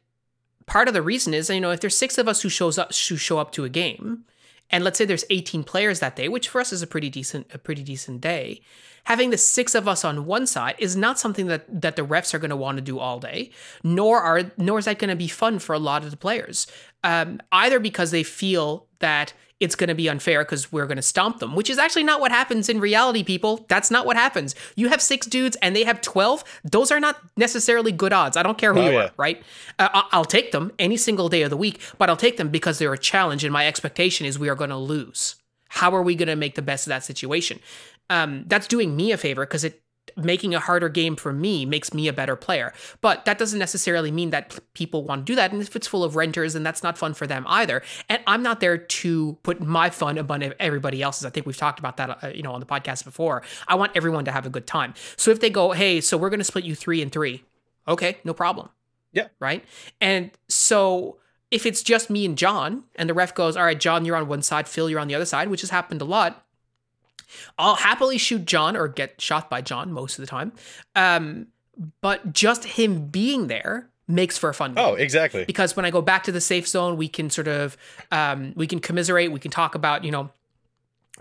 part 0.66 0.88
of 0.88 0.94
the 0.94 1.02
reason 1.02 1.34
is, 1.34 1.50
you 1.50 1.60
know, 1.60 1.72
if 1.72 1.82
there's 1.82 1.98
6 1.98 2.18
of 2.18 2.28
us 2.28 2.42
who 2.42 2.50
shows 2.50 2.78
up 2.78 2.96
who 2.96 3.18
show 3.18 3.38
up 3.38 3.52
to 3.52 3.66
a 3.66 3.70
game, 3.70 4.24
and 4.70 4.84
let's 4.84 4.98
say 4.98 5.06
there's 5.06 5.26
18 5.30 5.64
players 5.64 6.00
that 6.00 6.16
day, 6.16 6.30
which 6.30 6.48
for 6.48 6.62
us 6.62 6.72
is 6.72 6.82
a 6.82 6.88
pretty 6.88 7.10
decent 7.10 7.46
a 7.54 7.58
pretty 7.58 7.84
decent 7.84 8.22
day, 8.22 8.62
having 9.05 9.29
the 9.29 9.38
six 9.38 9.75
of 9.75 9.88
us 9.88 10.03
on 10.05 10.25
one 10.25 10.48
side 10.48 10.75
is 10.79 10.96
not 10.96 11.20
something 11.20 11.48
that 11.48 11.81
that 11.81 11.96
the 11.96 12.05
refs 12.05 12.34
are 12.34 12.39
going 12.39 12.50
to 12.50 12.55
want 12.55 12.77
to 12.77 12.81
do 12.81 13.00
all 13.00 13.20
day, 13.20 13.51
nor 13.84 14.22
are 14.22 14.51
nor 14.58 14.79
is 14.79 14.86
that 14.86 15.00
going 15.00 15.10
to 15.10 15.15
be 15.15 15.27
fun 15.27 15.60
for 15.60 15.74
a 15.74 15.79
lot 15.79 16.03
of 16.03 16.12
the 16.12 16.17
players. 16.17 16.67
Um, 17.03 17.41
either 17.51 17.79
because 17.79 18.12
they 18.12 18.24
feel 18.24 18.86
that 19.00 19.34
it's 19.62 19.75
going 19.75 19.88
to 19.89 19.96
be 19.96 20.10
unfair 20.10 20.43
because 20.43 20.72
we're 20.72 20.88
going 20.88 20.98
to 20.98 21.03
stomp 21.03 21.38
them, 21.38 21.55
which 21.55 21.70
is 21.70 21.77
actually 21.77 22.03
not 22.03 22.20
what 22.20 22.31
happens 22.31 22.67
in 22.67 22.79
reality, 22.79 23.24
people. 23.24 23.63
That's 23.70 23.91
not 23.91 24.08
what 24.08 24.17
happens. 24.17 24.55
You 24.75 24.89
have 24.89 25.01
six 25.01 25.27
dudes 25.27 25.55
and 25.62 25.75
they 25.75 25.84
have 25.84 26.01
12. 26.01 26.43
Those 26.63 26.91
are 26.91 27.00
not 27.00 27.17
necessarily 27.38 27.91
good 27.91 28.12
odds. 28.12 28.36
I 28.36 28.43
don't 28.43 28.58
care 28.58 28.74
who 28.74 28.79
oh, 28.79 28.86
you 28.86 28.91
yeah. 28.93 29.03
are, 29.03 29.12
right? 29.17 29.41
Uh, 29.77 30.01
I'll 30.12 30.25
take 30.25 30.51
them 30.51 30.72
any 30.79 30.98
single 30.98 31.29
day 31.29 31.43
of 31.43 31.51
the 31.51 31.58
week, 31.58 31.79
but 32.00 32.10
I'll 32.10 32.17
take 32.17 32.38
them 32.38 32.50
because 32.50 32.79
they're 32.79 32.91
a 32.91 32.98
challenge 32.98 33.43
and 33.43 33.53
my 33.53 33.67
expectation 33.67 34.25
is 34.25 34.39
we 34.39 34.50
are 34.50 34.55
going 34.55 34.72
to 34.72 34.77
lose. 34.77 35.36
How 35.70 35.96
are 35.96 36.01
we 36.01 36.15
going 36.15 36.27
to 36.27 36.36
make 36.36 36.55
the 36.55 36.63
best 36.63 36.88
of 36.88 36.89
that 36.89 37.05
situation? 37.05 37.60
Um, 38.12 38.44
that's 38.48 38.68
doing 38.68 38.96
me 38.96 39.12
a 39.12 39.18
favor 39.18 39.46
because 39.46 39.63
it 39.63 39.82
making 40.18 40.53
a 40.53 40.60
harder 40.60 40.89
game 40.89 41.15
for 41.15 41.32
me 41.32 41.65
makes 41.65 41.94
me 41.94 42.08
a 42.08 42.13
better 42.13 42.36
player. 42.36 42.74
But 43.00 43.24
that 43.25 43.38
doesn't 43.38 43.60
necessarily 43.60 44.12
mean 44.12 44.32
that 44.32 44.60
people 44.74 45.03
want 45.03 45.25
to 45.25 45.32
do 45.32 45.36
that. 45.36 45.53
And 45.53 45.62
if 45.62 45.75
it's 45.75 45.88
full 45.88 46.03
of 46.03 46.15
renters, 46.15 46.53
then 46.53 46.63
that's 46.63 46.84
not 46.84 46.98
fun 46.98 47.13
for 47.13 47.27
them 47.27 47.46
either. 47.48 47.82
And 48.10 48.22
I'm 48.27 48.44
not 48.44 48.60
there 48.60 48.77
to 48.77 49.38
put 49.44 49.62
my 49.62 49.89
fun 49.89 50.18
above 50.18 50.41
everybody 50.60 51.01
else's. 51.01 51.25
I 51.25 51.30
think 51.30 51.46
we've 51.46 51.56
talked 51.56 51.80
about 51.80 51.98
that, 51.98 52.24
uh, 52.24 52.27
you 52.30 52.41
know, 52.41 52.51
on 52.51 52.60
the 52.60 52.65
podcast 52.65 53.06
before. 53.06 53.44
I 53.68 53.75
want 53.75 53.94
everyone 53.96 54.25
to 54.25 54.32
have 54.32 54.46
a 54.46 54.50
good 54.50 54.68
time. 54.68 54.96
So 55.15 55.32
if 55.32 55.39
they 55.39 55.50
go, 55.50 55.72
hey, 55.72 56.01
so 56.01 56.18
we're 56.18 56.30
going 56.30 56.39
to 56.39 56.46
split 56.46 56.65
you 56.65 56.75
three 56.75 57.01
and 57.01 57.12
three, 57.12 57.46
okay, 57.88 58.18
no 58.24 58.34
problem. 58.34 58.70
Yeah. 59.13 59.27
Right. 59.39 59.63
And 60.01 60.32
so 60.50 61.20
if 61.51 61.65
it's 61.65 61.84
just 61.84 62.10
me 62.10 62.25
and 62.25 62.38
John, 62.38 62.86
and 62.96 63.10
the 63.10 63.13
ref 63.13 63.36
goes, 63.36 63.56
all 63.56 63.63
right, 63.63 63.80
John, 63.80 64.03
you're 64.03 64.15
on 64.15 64.27
one 64.27 64.41
side, 64.41 64.68
Phil, 64.68 64.89
you're 64.89 65.00
on 65.00 65.08
the 65.08 65.15
other 65.15 65.25
side, 65.25 65.50
which 65.50 65.62
has 65.62 65.70
happened 65.70 66.01
a 66.01 66.06
lot 66.06 66.46
I'll 67.58 67.76
happily 67.76 68.18
shoot 68.18 68.46
John 68.46 68.76
or 68.76 68.88
get 68.88 69.20
shot 69.22 69.50
by 69.50 69.62
John 69.62 69.92
most 69.92 70.18
of 70.18 70.24
the 70.24 70.28
time. 70.28 70.54
Um, 70.96 71.48
but 72.02 72.34
just 72.34 72.64
him 72.64 73.08
being 73.08 73.48
there 73.48 73.90
makes 74.08 74.38
for 74.38 74.50
a 74.50 74.54
fun 74.54 74.74
game. 74.74 74.86
Oh, 74.86 74.94
exactly. 74.96 75.46
Because 75.46 75.76
when 75.76 75.86
I 75.86 75.92
go 75.92 76.02
back 76.02 76.24
to 76.24 76.32
the 76.32 76.42
safe 76.42 76.68
zone, 76.68 76.98
we 76.98 77.08
can 77.08 77.30
sort 77.30 77.48
of 77.48 77.78
um, 78.12 78.54
we 78.56 78.68
can 78.68 78.80
commiserate, 78.80 79.32
we 79.32 79.40
can 79.40 79.52
talk 79.52 79.76
about, 79.76 80.04
you 80.04 80.12
know, 80.12 80.30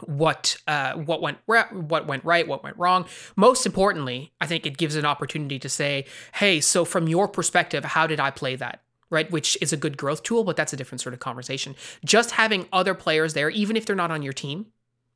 what 0.05 0.57
uh, 0.67 0.95
what 0.95 1.21
went 1.21 1.38
what 1.47 2.07
went 2.07 2.25
right, 2.25 2.47
what 2.47 2.62
went 2.62 2.76
wrong. 2.76 3.07
Most 3.37 3.67
importantly, 3.67 4.33
I 4.40 4.47
think 4.47 4.67
it 4.67 4.76
gives 4.76 4.97
an 4.97 5.05
opportunity 5.05 5.59
to 5.59 5.69
say, 5.69 6.07
"Hey, 6.35 6.61
so 6.61 6.85
from 6.85 7.09
your 7.09 7.29
perspective, 7.29 7.85
how 7.85 8.07
did 8.07 8.21
I 8.21 8.31
play 8.31 8.57
that?" 8.57 8.83
Right, 9.11 9.29
which 9.29 9.59
is 9.61 9.73
a 9.73 9.76
good 9.76 9.97
growth 9.97 10.23
tool, 10.23 10.45
but 10.45 10.57
that's 10.57 10.73
a 10.73 10.76
different 10.76 11.00
sort 11.00 11.14
of 11.14 11.19
conversation. 11.19 11.75
Just 12.05 12.31
having 12.31 12.67
other 12.73 12.95
players 12.95 13.35
there, 13.35 13.50
even 13.50 13.76
if 13.76 13.85
they're 13.85 13.97
not 13.97 14.12
on 14.12 14.23
your 14.23 14.33
team, 14.33 14.67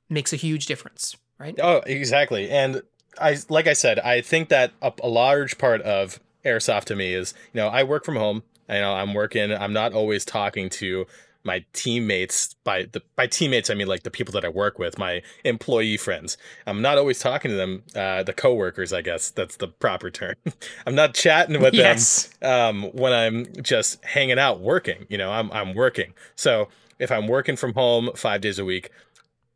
makes 0.08 0.32
a 0.32 0.36
huge 0.36 0.66
difference, 0.66 1.16
right? 1.38 1.58
Oh, 1.62 1.82
exactly. 1.86 2.50
And 2.50 2.82
I, 3.20 3.38
like 3.48 3.66
I 3.66 3.72
said, 3.72 3.98
I 4.00 4.20
think 4.20 4.48
that 4.48 4.72
a, 4.82 4.92
a 5.02 5.08
large 5.08 5.58
part 5.58 5.82
of 5.82 6.20
airsoft 6.44 6.84
to 6.84 6.96
me 6.96 7.14
is, 7.14 7.34
you 7.52 7.60
know, 7.60 7.68
I 7.68 7.82
work 7.82 8.04
from 8.04 8.16
home. 8.16 8.42
I 8.68 8.78
know 8.78 8.94
I'm 8.94 9.14
working. 9.14 9.52
I'm 9.52 9.72
not 9.72 9.92
always 9.92 10.24
talking 10.24 10.68
to 10.70 11.06
my 11.44 11.64
teammates 11.74 12.54
by 12.64 12.84
the 12.90 13.02
by 13.16 13.26
teammates 13.26 13.68
I 13.68 13.74
mean 13.74 13.86
like 13.86 14.02
the 14.02 14.10
people 14.10 14.32
that 14.32 14.44
I 14.44 14.48
work 14.48 14.78
with, 14.78 14.98
my 14.98 15.22
employee 15.44 15.98
friends. 15.98 16.38
I'm 16.66 16.80
not 16.80 16.96
always 16.96 17.18
talking 17.18 17.50
to 17.50 17.56
them, 17.56 17.82
uh, 17.94 18.22
the 18.22 18.32
coworkers, 18.32 18.92
I 18.92 19.02
guess 19.02 19.30
that's 19.30 19.56
the 19.56 19.68
proper 19.68 20.10
term. 20.10 20.34
I'm 20.86 20.94
not 20.94 21.14
chatting 21.14 21.60
with 21.60 21.74
yes. 21.74 22.28
them 22.40 22.84
um, 22.84 22.90
when 22.92 23.12
I'm 23.12 23.46
just 23.62 24.02
hanging 24.04 24.38
out 24.38 24.60
working. 24.60 25.06
You 25.08 25.18
know, 25.18 25.30
I'm 25.30 25.52
I'm 25.52 25.74
working. 25.74 26.14
So 26.34 26.68
if 26.98 27.12
I'm 27.12 27.28
working 27.28 27.56
from 27.56 27.74
home 27.74 28.10
five 28.16 28.40
days 28.40 28.58
a 28.58 28.64
week, 28.64 28.90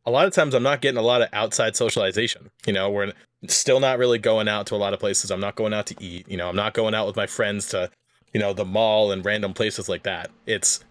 a 0.09 0.11
lot 0.11 0.27
of 0.27 0.33
times 0.33 0.55
I'm 0.55 0.63
not 0.63 0.81
getting 0.81 0.99
a 0.99 1.03
lot 1.03 1.21
of 1.21 1.29
outside 1.33 1.77
socialization. 1.77 2.51
You 2.67 2.73
know, 2.73 2.91
we're 2.91 3.13
still 3.47 3.79
not 3.79 3.99
really 3.99 4.19
going 4.19 4.49
out 4.49 4.67
to 4.69 4.75
a 4.75 4.77
lot 4.77 4.95
of 4.95 5.01
places. 5.01 5.31
I'm 5.31 5.41
not 5.41 5.55
going 5.55 5.75
out 5.75 5.87
to 5.87 6.03
eat. 6.03 6.27
You 6.29 6.39
know, 6.39 6.49
I'm 6.49 6.57
not 6.57 6.73
going 6.73 6.95
out 6.95 7.07
with 7.07 7.15
my 7.15 7.27
friends 7.27 7.69
to, 7.69 7.91
you 8.33 8.41
know, 8.41 8.55
the 8.55 8.65
mall 8.65 9.13
and 9.13 9.25
random 9.25 9.53
places 9.53 9.89
like 9.89 10.05
that. 10.05 10.31
It's, 10.47 10.83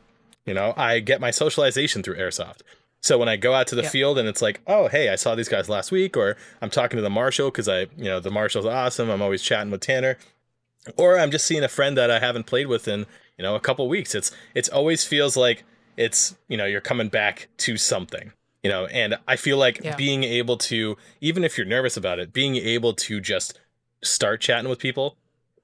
you 0.46 0.54
know, 0.54 0.74
I 0.78 1.00
get 1.00 1.20
my 1.20 1.32
socialization 1.32 2.04
through 2.04 2.18
airsoft. 2.18 2.62
So 3.02 3.18
when 3.18 3.28
I 3.28 3.38
go 3.38 3.54
out 3.54 3.68
to 3.68 3.76
the 3.76 3.84
yeah. 3.84 3.90
field 3.90 4.18
and 4.20 4.28
it's 4.28 4.42
like, 4.42 4.62
oh, 4.68 4.88
hey, 4.88 5.10
I 5.10 5.16
saw 5.16 5.34
these 5.34 5.50
guys 5.50 5.68
last 5.68 5.92
week, 5.92 6.16
or 6.16 6.38
I'm 6.62 6.70
talking 6.70 6.98
to 6.98 7.04
the 7.04 7.10
marshal 7.10 7.50
because 7.50 7.68
I, 7.68 7.82
you 7.98 8.06
know, 8.06 8.20
the 8.20 8.32
marshal's 8.32 8.66
awesome. 8.66 9.10
I'm 9.10 9.22
always 9.22 9.42
chatting 9.42 9.72
with 9.72 9.82
Tanner, 9.82 10.18
or 10.96 11.18
I'm 11.18 11.32
just 11.32 11.46
seeing 11.46 11.64
a 11.64 11.70
friend 11.70 11.98
that 11.98 12.12
I 12.12 12.20
haven't 12.20 12.46
played 12.46 12.68
with 12.68 12.88
in, 12.88 13.06
you 13.38 13.44
know, 13.44 13.56
a 13.56 13.60
couple 13.60 13.88
weeks. 13.90 14.14
It's 14.14 14.32
it's 14.54 14.70
always 14.70 15.04
feels 15.04 15.36
like 15.36 15.64
it's, 15.96 16.36
you 16.48 16.58
know, 16.58 16.66
you're 16.66 16.82
coming 16.82 17.10
back 17.10 17.50
to 17.58 17.78
something 17.78 18.32
you 18.68 18.74
know 18.74 18.86
and 18.88 19.18
i 19.30 19.38
feel 19.38 19.58
like 19.58 19.80
yeah. 19.82 19.96
being 19.96 20.26
able 20.26 20.58
to 20.58 20.98
even 21.22 21.46
if 21.46 21.58
you're 21.58 21.66
nervous 21.66 21.96
about 21.96 22.20
it 22.20 22.34
being 22.34 22.58
able 22.58 22.94
to 22.94 23.22
just 23.22 23.58
start 24.04 24.42
chatting 24.42 24.70
with 24.70 24.78
people 24.78 25.16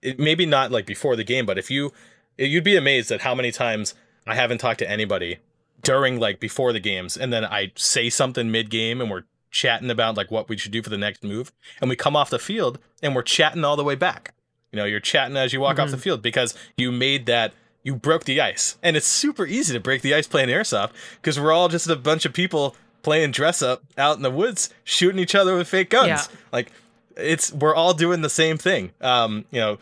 it, 0.02 0.18
maybe 0.18 0.46
not 0.46 0.72
like 0.72 0.86
before 0.86 1.18
the 1.18 1.24
game 1.24 1.46
but 1.46 1.58
if 1.58 1.70
you 1.70 1.92
you'd 2.38 2.64
be 2.64 2.78
amazed 2.78 3.12
at 3.12 3.20
how 3.22 3.36
many 3.36 3.52
times 3.52 3.94
i 4.26 4.36
haven't 4.36 4.60
talked 4.60 4.80
to 4.80 4.90
anybody 4.90 5.40
during 5.82 6.18
like 6.18 6.40
before 6.40 6.72
the 6.72 6.80
games 6.80 7.18
and 7.18 7.34
then 7.34 7.44
i 7.44 7.74
say 7.76 8.10
something 8.10 8.50
mid 8.50 8.70
game 8.70 9.02
and 9.02 9.12
we're 9.12 9.24
chatting 9.52 9.92
about 9.92 10.16
like 10.16 10.32
what 10.32 10.48
we 10.48 10.56
should 10.56 10.72
do 10.72 10.82
for 10.82 10.90
the 10.90 10.98
next 10.98 11.26
move 11.26 11.52
and 11.82 11.90
we 11.90 11.96
come 11.98 12.16
off 12.16 12.30
the 12.30 12.40
field 12.40 12.80
and 13.02 13.14
we're 13.14 13.22
chatting 13.22 13.66
all 13.66 13.76
the 13.76 13.84
way 13.84 13.96
back 13.96 14.34
you 14.72 14.78
know 14.78 14.86
you're 14.86 15.02
chatting 15.02 15.36
as 15.36 15.52
you 15.52 15.60
walk 15.60 15.76
mm-hmm. 15.76 15.84
off 15.84 15.92
the 15.92 15.98
field 15.98 16.22
because 16.22 16.56
you 16.78 16.90
made 16.90 17.26
that 17.26 17.54
you 17.84 17.96
broke 17.96 18.24
the 18.24 18.42
ice. 18.42 18.78
And 18.82 18.96
it's 18.96 19.08
super 19.08 19.46
easy 19.46 19.74
to 19.74 19.80
break 19.80 20.02
the 20.02 20.16
ice 20.16 20.28
playing 20.28 20.50
airsoft 20.50 20.92
because 21.22 21.40
we're 21.40 21.52
all 21.52 21.68
just 21.68 21.88
a 21.88 21.96
bunch 21.96 22.26
of 22.26 22.34
people 22.34 22.76
playing 23.04 23.32
dress 23.32 23.62
up 23.62 23.84
out 23.98 24.18
in 24.18 24.24
the 24.24 24.32
woods, 24.32 24.70
shooting 24.84 25.20
each 25.20 25.36
other 25.36 25.56
with 25.56 25.68
fake 25.68 25.92
guns. 25.92 26.08
Yeah. 26.08 26.38
Like 26.52 26.72
it's 27.16 27.54
we're 27.54 27.76
all 27.76 27.94
doing 27.94 28.22
the 28.22 28.30
same 28.30 28.58
thing. 28.58 28.92
Um, 29.02 29.46
you 29.52 29.60
know, 29.60 29.78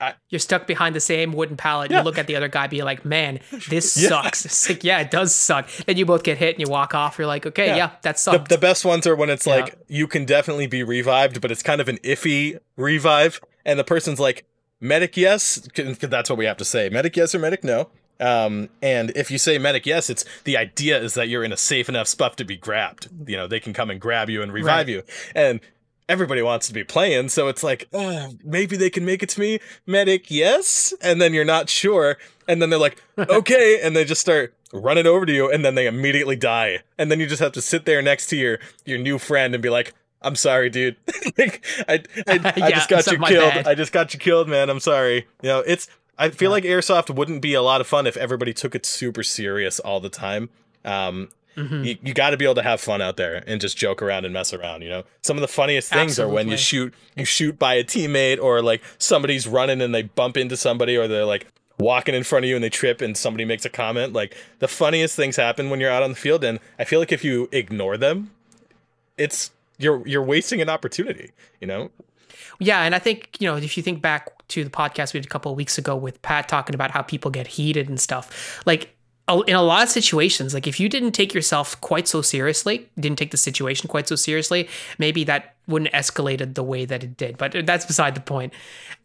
I, 0.00 0.14
You're 0.28 0.38
stuck 0.38 0.66
behind 0.66 0.94
the 0.94 1.00
same 1.00 1.32
wooden 1.32 1.56
pallet. 1.56 1.90
Yeah. 1.90 1.98
You 1.98 2.04
look 2.04 2.18
at 2.18 2.26
the 2.26 2.36
other 2.36 2.48
guy, 2.48 2.66
be 2.66 2.82
like, 2.82 3.04
"Man, 3.04 3.40
this 3.68 3.96
yeah. 3.96 4.08
sucks." 4.08 4.44
It's 4.46 4.68
like, 4.68 4.84
yeah, 4.84 5.00
it 5.00 5.10
does 5.10 5.34
suck. 5.34 5.68
Then 5.86 5.96
you 5.96 6.04
both 6.04 6.22
get 6.22 6.38
hit 6.38 6.54
and 6.56 6.66
you 6.66 6.70
walk 6.70 6.94
off. 6.94 7.18
You're 7.18 7.26
like, 7.26 7.46
"Okay, 7.46 7.68
yeah, 7.68 7.76
yeah 7.76 7.90
that 8.02 8.18
sucks." 8.18 8.48
The, 8.48 8.56
the, 8.56 8.60
best 8.60 8.84
ones 8.84 9.06
are 9.06 9.16
when 9.16 9.30
it's 9.30 9.46
like 9.46 9.74
you 9.88 10.06
can 10.06 10.24
definitely 10.24 10.66
be 10.66 10.82
revived, 10.82 11.40
but 11.40 11.50
it's 11.50 11.62
kind 11.62 11.80
of 11.80 11.88
an 11.88 11.98
iffy 11.98 12.58
revive, 12.76 13.40
and 13.64 13.78
the 13.78 13.84
person's 13.84 14.20
like, 14.20 14.44
"Medic, 14.80 15.16
yes." 15.16 15.66
That's 15.74 16.30
what 16.30 16.38
we 16.38 16.44
have 16.44 16.58
to 16.58 16.64
say. 16.64 16.88
Medic, 16.90 17.16
yes, 17.16 17.34
or 17.34 17.38
medic, 17.38 17.64
no. 17.64 17.88
Um, 18.20 18.70
and 18.82 19.10
if 19.14 19.30
you 19.30 19.38
say 19.38 19.58
medic 19.58 19.86
yes, 19.86 20.08
it's 20.10 20.24
the 20.44 20.56
idea 20.56 21.00
is 21.00 21.14
that 21.14 21.28
you're 21.28 21.44
in 21.44 21.52
a 21.52 21.56
safe 21.56 21.88
enough 21.88 22.08
spot 22.08 22.36
to 22.38 22.44
be 22.44 22.56
grabbed. 22.56 23.08
You 23.26 23.36
know, 23.36 23.46
they 23.46 23.60
can 23.60 23.72
come 23.72 23.90
and 23.90 24.00
grab 24.00 24.30
you 24.30 24.42
and 24.42 24.52
revive 24.52 24.86
right. 24.86 24.88
you. 24.88 25.02
And 25.34 25.60
everybody 26.08 26.42
wants 26.42 26.66
to 26.68 26.74
be 26.74 26.84
playing, 26.84 27.28
so 27.28 27.48
it's 27.48 27.62
like, 27.62 27.88
oh, 27.92 28.34
maybe 28.44 28.76
they 28.76 28.90
can 28.90 29.04
make 29.04 29.22
it 29.22 29.28
to 29.30 29.40
me. 29.40 29.60
Medic, 29.86 30.30
yes. 30.30 30.94
And 31.02 31.20
then 31.20 31.34
you're 31.34 31.44
not 31.44 31.68
sure. 31.68 32.16
And 32.48 32.62
then 32.62 32.70
they're 32.70 32.78
like, 32.78 33.02
okay. 33.18 33.80
and 33.82 33.96
they 33.96 34.04
just 34.04 34.20
start 34.20 34.54
running 34.72 35.06
over 35.06 35.26
to 35.26 35.32
you, 35.32 35.50
and 35.50 35.64
then 35.64 35.74
they 35.74 35.86
immediately 35.86 36.36
die. 36.36 36.80
And 36.98 37.10
then 37.10 37.20
you 37.20 37.26
just 37.26 37.42
have 37.42 37.52
to 37.52 37.62
sit 37.62 37.84
there 37.84 38.02
next 38.02 38.28
to 38.28 38.36
your 38.36 38.58
your 38.84 38.98
new 38.98 39.18
friend 39.18 39.54
and 39.54 39.62
be 39.62 39.70
like, 39.70 39.94
I'm 40.22 40.36
sorry, 40.36 40.70
dude. 40.70 40.96
like, 41.38 41.64
I 41.88 42.02
I, 42.26 42.32
I 42.44 42.52
yeah, 42.56 42.70
just 42.70 42.88
got 42.88 43.06
you 43.06 43.18
killed. 43.18 43.54
Bad. 43.54 43.68
I 43.68 43.74
just 43.74 43.92
got 43.92 44.12
you 44.12 44.20
killed, 44.20 44.48
man. 44.48 44.70
I'm 44.70 44.80
sorry. 44.80 45.26
You 45.42 45.48
know, 45.48 45.60
it's 45.60 45.88
I 46.18 46.30
feel 46.30 46.50
yeah. 46.50 46.54
like 46.54 46.64
airsoft 46.64 47.14
wouldn't 47.14 47.42
be 47.42 47.54
a 47.54 47.62
lot 47.62 47.80
of 47.80 47.86
fun 47.86 48.06
if 48.06 48.16
everybody 48.16 48.52
took 48.52 48.74
it 48.74 48.86
super 48.86 49.22
serious 49.22 49.78
all 49.80 50.00
the 50.00 50.08
time. 50.08 50.48
Um, 50.84 51.28
mm-hmm. 51.56 51.84
You, 51.84 51.98
you 52.02 52.14
got 52.14 52.30
to 52.30 52.36
be 52.36 52.44
able 52.44 52.54
to 52.54 52.62
have 52.62 52.80
fun 52.80 53.02
out 53.02 53.16
there 53.16 53.42
and 53.46 53.60
just 53.60 53.76
joke 53.76 54.00
around 54.00 54.24
and 54.24 54.32
mess 54.32 54.52
around. 54.52 54.82
You 54.82 54.88
know, 54.88 55.04
some 55.22 55.36
of 55.36 55.42
the 55.42 55.48
funniest 55.48 55.92
things 55.92 56.12
Absolutely. 56.12 56.32
are 56.32 56.34
when 56.34 56.48
you 56.48 56.56
shoot 56.56 56.94
you 57.16 57.24
shoot 57.24 57.58
by 57.58 57.74
a 57.74 57.84
teammate 57.84 58.40
or 58.40 58.62
like 58.62 58.82
somebody's 58.98 59.46
running 59.46 59.82
and 59.82 59.94
they 59.94 60.02
bump 60.02 60.36
into 60.36 60.56
somebody 60.56 60.96
or 60.96 61.06
they're 61.06 61.24
like 61.24 61.46
walking 61.78 62.14
in 62.14 62.24
front 62.24 62.44
of 62.44 62.48
you 62.48 62.54
and 62.54 62.64
they 62.64 62.70
trip 62.70 63.00
and 63.00 63.16
somebody 63.16 63.44
makes 63.44 63.64
a 63.64 63.70
comment. 63.70 64.12
Like 64.12 64.36
the 64.58 64.68
funniest 64.68 65.16
things 65.16 65.36
happen 65.36 65.70
when 65.70 65.80
you're 65.80 65.90
out 65.90 66.02
on 66.02 66.10
the 66.10 66.16
field, 66.16 66.44
and 66.44 66.60
I 66.78 66.84
feel 66.84 67.00
like 67.00 67.12
if 67.12 67.24
you 67.24 67.48
ignore 67.52 67.96
them, 67.96 68.30
it's 69.18 69.50
you're 69.78 70.06
you're 70.06 70.22
wasting 70.22 70.60
an 70.60 70.68
opportunity. 70.68 71.32
You 71.60 71.66
know. 71.66 71.90
Yeah, 72.58 72.82
and 72.82 72.94
I 72.94 72.98
think 72.98 73.36
you 73.38 73.46
know 73.46 73.56
if 73.56 73.76
you 73.76 73.82
think 73.82 74.00
back 74.00 74.30
to 74.48 74.64
the 74.64 74.70
podcast 74.70 75.12
we 75.12 75.20
did 75.20 75.26
a 75.26 75.30
couple 75.30 75.50
of 75.50 75.56
weeks 75.56 75.78
ago 75.78 75.96
with 75.96 76.20
Pat 76.22 76.48
talking 76.48 76.74
about 76.74 76.90
how 76.90 77.02
people 77.02 77.30
get 77.30 77.46
heated 77.46 77.88
and 77.88 78.00
stuff. 78.00 78.62
Like 78.66 78.96
in 79.28 79.56
a 79.56 79.62
lot 79.62 79.82
of 79.82 79.88
situations, 79.88 80.54
like 80.54 80.66
if 80.66 80.78
you 80.78 80.88
didn't 80.88 81.12
take 81.12 81.34
yourself 81.34 81.80
quite 81.80 82.06
so 82.06 82.22
seriously, 82.22 82.88
didn't 82.98 83.18
take 83.18 83.32
the 83.32 83.36
situation 83.36 83.88
quite 83.88 84.06
so 84.06 84.14
seriously, 84.14 84.68
maybe 84.98 85.24
that 85.24 85.56
wouldn't 85.66 85.90
escalated 85.92 86.54
the 86.54 86.62
way 86.62 86.84
that 86.84 87.02
it 87.02 87.16
did. 87.16 87.36
But 87.36 87.66
that's 87.66 87.84
beside 87.84 88.14
the 88.14 88.20
point. 88.20 88.52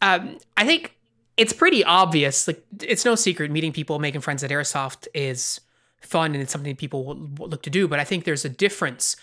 Um, 0.01 0.37
I 0.57 0.65
think 0.65 0.95
it's 1.37 1.53
pretty 1.53 1.83
obvious. 1.83 2.47
Like 2.47 2.63
it's 2.81 3.03
no 3.03 3.15
secret, 3.15 3.49
meeting 3.49 3.73
people, 3.73 3.97
making 3.97 4.21
friends 4.21 4.43
at 4.43 4.51
Airsoft 4.51 5.07
is 5.15 5.59
fun 6.01 6.33
and 6.33 6.41
it's 6.41 6.51
something 6.51 6.75
people 6.75 7.03
will 7.03 7.47
look 7.47 7.63
to 7.63 7.71
do. 7.71 7.87
But 7.87 7.99
I 7.99 8.03
think 8.03 8.25
there's 8.25 8.45
a 8.45 8.49
difference 8.49 9.15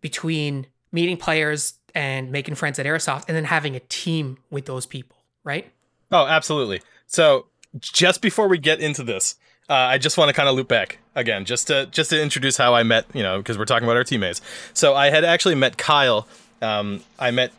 between 0.00 0.66
meeting 0.90 1.16
players 1.16 1.74
and 1.94 2.32
making 2.32 2.56
friends 2.56 2.80
at 2.80 2.86
Airsoft 2.86 3.26
and 3.28 3.36
then 3.36 3.44
having 3.44 3.76
a 3.76 3.80
team 3.80 4.38
with 4.50 4.66
those 4.66 4.86
people 4.86 5.21
right? 5.44 5.70
Oh, 6.10 6.26
absolutely. 6.26 6.82
So 7.06 7.46
just 7.78 8.20
before 8.20 8.48
we 8.48 8.58
get 8.58 8.80
into 8.80 9.02
this, 9.02 9.36
uh, 9.68 9.74
I 9.74 9.98
just 9.98 10.18
want 10.18 10.28
to 10.28 10.34
kind 10.34 10.48
of 10.48 10.54
loop 10.54 10.68
back 10.68 10.98
again, 11.14 11.44
just 11.44 11.68
to 11.68 11.86
just 11.86 12.10
to 12.10 12.20
introduce 12.20 12.56
how 12.56 12.74
I 12.74 12.82
met, 12.82 13.06
you 13.14 13.22
know, 13.22 13.38
because 13.38 13.56
we're 13.56 13.64
talking 13.64 13.84
about 13.84 13.96
our 13.96 14.04
teammates. 14.04 14.40
So 14.74 14.94
I 14.94 15.10
had 15.10 15.24
actually 15.24 15.54
met 15.54 15.78
Kyle. 15.78 16.26
Um, 16.60 17.02
I 17.18 17.30
met 17.30 17.52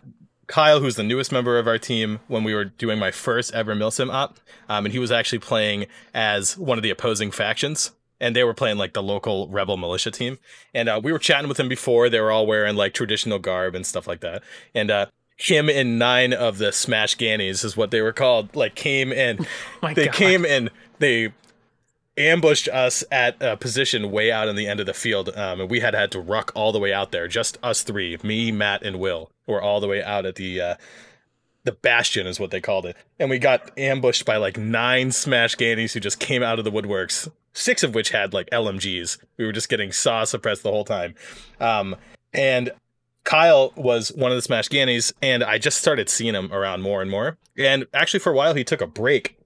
Kyle, 0.48 0.80
who's 0.80 0.96
the 0.96 1.04
newest 1.04 1.32
member 1.32 1.58
of 1.58 1.68
our 1.68 1.80
team, 1.80 2.20
when 2.28 2.44
we 2.44 2.54
were 2.54 2.66
doing 2.66 3.00
my 3.00 3.12
first 3.12 3.54
ever 3.54 3.74
Milsim 3.74 4.14
op, 4.14 4.40
um, 4.70 4.86
and 4.86 4.94
he 4.94 5.00
was 5.00 5.12
actually 5.12 5.40
playing 5.40 5.88
as 6.14 6.58
one 6.58 6.78
of 6.78 6.84
the 6.84 6.90
opposing 6.90 7.32
factions. 7.32 7.92
And 8.20 8.34
they 8.34 8.46
were 8.46 8.54
playing 8.54 8.78
like 8.78 8.94
the 8.94 9.04
local 9.04 9.50
rebel 9.50 9.76
militia 9.76 10.10
team, 10.10 10.38
and 10.74 10.88
uh, 10.88 11.02
we 11.04 11.12
were 11.12 11.20
chatting 11.20 11.50
with 11.50 11.60
him 11.60 11.68
before. 11.68 12.08
They 12.08 12.22
were 12.22 12.32
all 12.32 12.48
wearing 12.48 12.78
like 12.78 12.94
traditional 12.94 13.38
garb 13.38 13.76
and 13.76 13.86
stuff 13.86 14.08
like 14.08 14.22
that. 14.22 14.44
And 14.74 14.90
uh, 14.90 15.08
him 15.38 15.70
and 15.70 15.98
nine 16.00 16.34
of 16.34 16.58
the 16.58 16.72
Smash 16.72 17.18
Gannies 17.18 17.66
is 17.66 17.76
what 17.76 17.92
they 17.92 18.02
were 18.02 18.14
called. 18.14 18.56
Like 18.56 18.76
came 18.76 19.12
and 19.12 19.48
oh 19.84 19.94
they 19.94 20.06
God. 20.06 20.16
came 20.16 20.46
and 20.46 20.70
they 21.00 21.34
ambushed 22.18 22.68
us 22.68 23.04
at 23.12 23.42
a 23.42 23.58
position 23.58 24.12
way 24.12 24.32
out 24.32 24.48
in 24.48 24.56
the 24.56 24.68
end 24.68 24.80
of 24.80 24.86
the 24.86 24.94
field, 24.94 25.30
um, 25.36 25.62
and 25.62 25.70
we 25.70 25.80
had 25.80 25.94
had 25.94 26.12
to 26.12 26.20
ruck 26.20 26.52
all 26.56 26.72
the 26.72 26.80
way 26.80 26.94
out 26.94 27.12
there. 27.12 27.28
Just 27.28 27.58
us 27.64 27.84
three, 27.84 28.18
me, 28.24 28.52
Matt, 28.52 28.84
and 28.84 29.00
Will, 29.00 29.32
were 29.48 29.62
all 29.62 29.80
the 29.80 29.88
way 29.88 30.04
out 30.04 30.26
at 30.26 30.36
the 30.36 30.62
uh, 30.62 30.76
the 31.64 31.72
bastion 31.72 32.28
is 32.28 32.40
what 32.40 32.52
they 32.52 32.62
called 32.62 32.86
it, 32.86 32.96
and 33.20 33.30
we 33.30 33.40
got 33.40 33.72
ambushed 33.78 34.26
by 34.26 34.38
like 34.38 34.58
nine 34.58 35.12
smash 35.12 35.56
gannies 35.56 35.94
who 35.94 36.00
just 36.00 36.20
came 36.20 36.44
out 36.44 36.60
of 36.60 36.66
the 36.66 36.72
woodworks. 36.72 37.30
Six 37.56 37.84
of 37.84 37.94
which 37.94 38.10
had 38.10 38.34
like 38.34 38.50
LMGs. 38.50 39.20
We 39.38 39.46
were 39.46 39.52
just 39.52 39.70
getting 39.70 39.92
saw 39.92 40.24
suppressed 40.24 40.64
the 40.64 40.72
whole 40.72 40.86
time, 40.86 41.16
um, 41.60 41.96
and 42.34 42.72
Kyle 43.24 43.72
was 43.76 44.10
one 44.10 44.32
of 44.32 44.38
the 44.38 44.42
Smash 44.42 44.68
Gannies, 44.70 45.14
and 45.22 45.44
I 45.44 45.58
just 45.58 45.78
started 45.78 46.10
seeing 46.10 46.36
him 46.36 46.52
around 46.52 46.82
more 46.82 47.02
and 47.02 47.10
more. 47.10 47.38
And 47.58 47.86
actually, 47.94 48.20
for 48.20 48.32
a 48.32 48.36
while, 48.36 48.54
he 48.54 48.64
took 48.64 48.82
a 48.82 48.88
break 48.88 49.38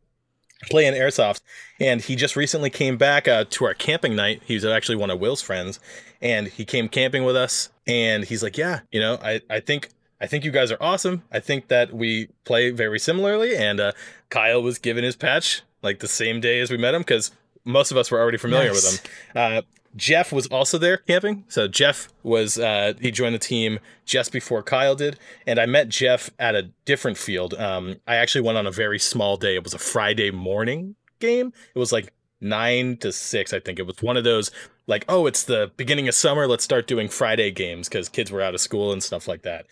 playing 0.69 0.93
airsoft, 0.93 1.41
and 1.79 2.01
he 2.01 2.15
just 2.15 2.35
recently 2.35 2.69
came 2.69 2.97
back 2.97 3.27
uh, 3.27 3.45
to 3.51 3.65
our 3.65 3.73
camping 3.73 4.15
night. 4.15 4.41
He 4.45 4.55
was 4.55 4.65
actually 4.65 4.95
one 4.95 5.11
of 5.11 5.19
Will's 5.19 5.41
friends, 5.41 5.79
and 6.21 6.47
he 6.47 6.65
came 6.65 6.89
camping 6.89 7.23
with 7.23 7.35
us. 7.35 7.69
And 7.85 8.23
he's 8.23 8.43
like, 8.43 8.57
"Yeah, 8.57 8.81
you 8.91 8.99
know, 8.99 9.19
I 9.23 9.41
I 9.49 9.59
think." 9.59 9.89
I 10.19 10.25
think 10.25 10.43
you 10.43 10.49
guys 10.49 10.71
are 10.71 10.81
awesome. 10.81 11.21
I 11.31 11.39
think 11.39 11.67
that 11.67 11.93
we 11.93 12.29
play 12.43 12.71
very 12.71 12.97
similarly. 12.97 13.55
And 13.55 13.79
uh, 13.79 13.91
Kyle 14.31 14.63
was 14.63 14.79
given 14.79 15.03
his 15.03 15.15
patch 15.15 15.61
like 15.83 15.99
the 15.99 16.07
same 16.07 16.41
day 16.41 16.59
as 16.59 16.71
we 16.71 16.77
met 16.77 16.95
him 16.95 17.01
because 17.01 17.29
most 17.63 17.91
of 17.91 17.97
us 17.97 18.09
were 18.09 18.19
already 18.19 18.39
familiar 18.39 18.69
nice. 18.69 18.91
with 18.91 19.05
him. 19.05 19.11
Uh, 19.35 19.61
Jeff 19.97 20.31
was 20.31 20.47
also 20.47 20.77
there 20.77 20.97
camping. 20.97 21.43
So 21.49 21.67
Jeff 21.67 22.07
was 22.23 22.57
uh, 22.57 22.93
he 23.01 23.11
joined 23.11 23.35
the 23.35 23.39
team 23.39 23.79
just 24.05 24.31
before 24.31 24.63
Kyle 24.63 24.95
did, 24.95 25.19
and 25.45 25.59
I 25.59 25.65
met 25.65 25.89
Jeff 25.89 26.29
at 26.39 26.55
a 26.55 26.69
different 26.85 27.17
field. 27.17 27.53
Um, 27.55 27.97
I 28.07 28.15
actually 28.15 28.41
went 28.41 28.57
on 28.57 28.67
a 28.67 28.71
very 28.71 28.99
small 28.99 29.35
day. 29.37 29.55
It 29.55 29.63
was 29.63 29.73
a 29.73 29.79
Friday 29.79 30.31
morning 30.31 30.95
game. 31.19 31.51
It 31.75 31.79
was 31.79 31.91
like 31.91 32.13
nine 32.39 32.97
to 32.97 33.11
six, 33.11 33.53
I 33.53 33.59
think. 33.59 33.79
It 33.79 33.87
was 33.87 34.01
one 34.01 34.17
of 34.17 34.23
those 34.23 34.51
like, 34.85 35.03
oh, 35.09 35.25
it's 35.25 35.43
the 35.43 35.71
beginning 35.75 36.07
of 36.07 36.15
summer. 36.15 36.47
Let's 36.47 36.63
start 36.63 36.87
doing 36.87 37.09
Friday 37.09 37.51
games 37.51 37.89
because 37.89 38.07
kids 38.07 38.31
were 38.31 38.41
out 38.41 38.53
of 38.53 38.61
school 38.61 38.93
and 38.93 39.03
stuff 39.03 39.27
like 39.27 39.41
that. 39.41 39.65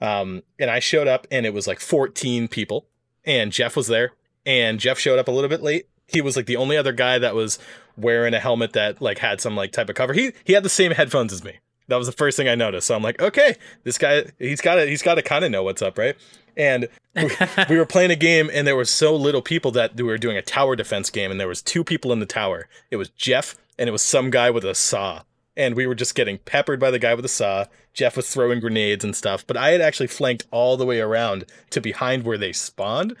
Um, 0.00 0.42
and 0.58 0.70
I 0.70 0.80
showed 0.80 1.08
up, 1.08 1.26
and 1.30 1.46
it 1.46 1.54
was 1.54 1.66
like 1.66 1.80
14 1.80 2.48
people, 2.48 2.86
and 3.24 3.52
Jeff 3.52 3.76
was 3.76 3.86
there. 3.86 4.12
And 4.44 4.80
Jeff 4.80 4.98
showed 4.98 5.18
up 5.18 5.28
a 5.28 5.30
little 5.30 5.48
bit 5.48 5.62
late. 5.62 5.88
He 6.08 6.20
was 6.20 6.36
like 6.36 6.46
the 6.46 6.56
only 6.56 6.76
other 6.76 6.92
guy 6.92 7.18
that 7.18 7.34
was 7.34 7.58
wearing 7.96 8.34
a 8.34 8.40
helmet 8.40 8.72
that 8.72 9.00
like 9.00 9.18
had 9.18 9.40
some 9.40 9.56
like 9.56 9.72
type 9.72 9.88
of 9.88 9.94
cover. 9.94 10.12
He 10.12 10.32
he 10.44 10.52
had 10.52 10.62
the 10.62 10.68
same 10.68 10.92
headphones 10.92 11.32
as 11.32 11.44
me. 11.44 11.58
That 11.88 11.96
was 11.96 12.06
the 12.06 12.12
first 12.12 12.36
thing 12.36 12.48
I 12.48 12.54
noticed. 12.54 12.86
So 12.86 12.94
I'm 12.94 13.02
like, 13.02 13.20
okay, 13.20 13.56
this 13.84 13.98
guy 13.98 14.24
he's 14.38 14.60
got 14.60 14.76
to 14.76 14.86
he's 14.86 15.02
got 15.02 15.14
to 15.16 15.22
kind 15.22 15.44
of 15.44 15.50
know 15.50 15.62
what's 15.62 15.82
up, 15.82 15.98
right? 15.98 16.16
And 16.56 16.88
we, 17.16 17.30
we 17.68 17.78
were 17.78 17.86
playing 17.86 18.10
a 18.10 18.16
game, 18.16 18.50
and 18.52 18.66
there 18.66 18.76
was 18.76 18.90
so 18.90 19.16
little 19.16 19.42
people 19.42 19.70
that 19.72 19.96
we 19.96 20.02
were 20.02 20.18
doing 20.18 20.36
a 20.36 20.42
tower 20.42 20.76
defense 20.76 21.10
game, 21.10 21.30
and 21.30 21.40
there 21.40 21.48
was 21.48 21.62
two 21.62 21.82
people 21.84 22.12
in 22.12 22.20
the 22.20 22.26
tower. 22.26 22.68
It 22.90 22.96
was 22.96 23.08
Jeff, 23.10 23.56
and 23.78 23.88
it 23.88 23.92
was 23.92 24.02
some 24.02 24.30
guy 24.30 24.50
with 24.50 24.64
a 24.64 24.74
saw 24.74 25.22
and 25.56 25.76
we 25.76 25.86
were 25.86 25.94
just 25.94 26.14
getting 26.14 26.38
peppered 26.38 26.80
by 26.80 26.90
the 26.90 26.98
guy 26.98 27.14
with 27.14 27.22
the 27.22 27.28
saw. 27.28 27.66
Jeff 27.92 28.16
was 28.16 28.30
throwing 28.30 28.60
grenades 28.60 29.04
and 29.04 29.14
stuff, 29.14 29.46
but 29.46 29.56
I 29.56 29.70
had 29.70 29.80
actually 29.80 30.06
flanked 30.06 30.46
all 30.50 30.76
the 30.76 30.86
way 30.86 31.00
around 31.00 31.44
to 31.70 31.80
behind 31.80 32.24
where 32.24 32.38
they 32.38 32.52
spawned. 32.52 33.16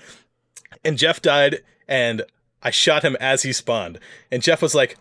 And 0.84 0.98
Jeff 0.98 1.20
died, 1.20 1.62
and 1.86 2.22
I 2.62 2.70
shot 2.70 3.04
him 3.04 3.16
as 3.20 3.42
he 3.42 3.52
spawned. 3.52 3.98
And 4.30 4.42
Jeff 4.42 4.62
was 4.62 4.74
like, 4.74 4.96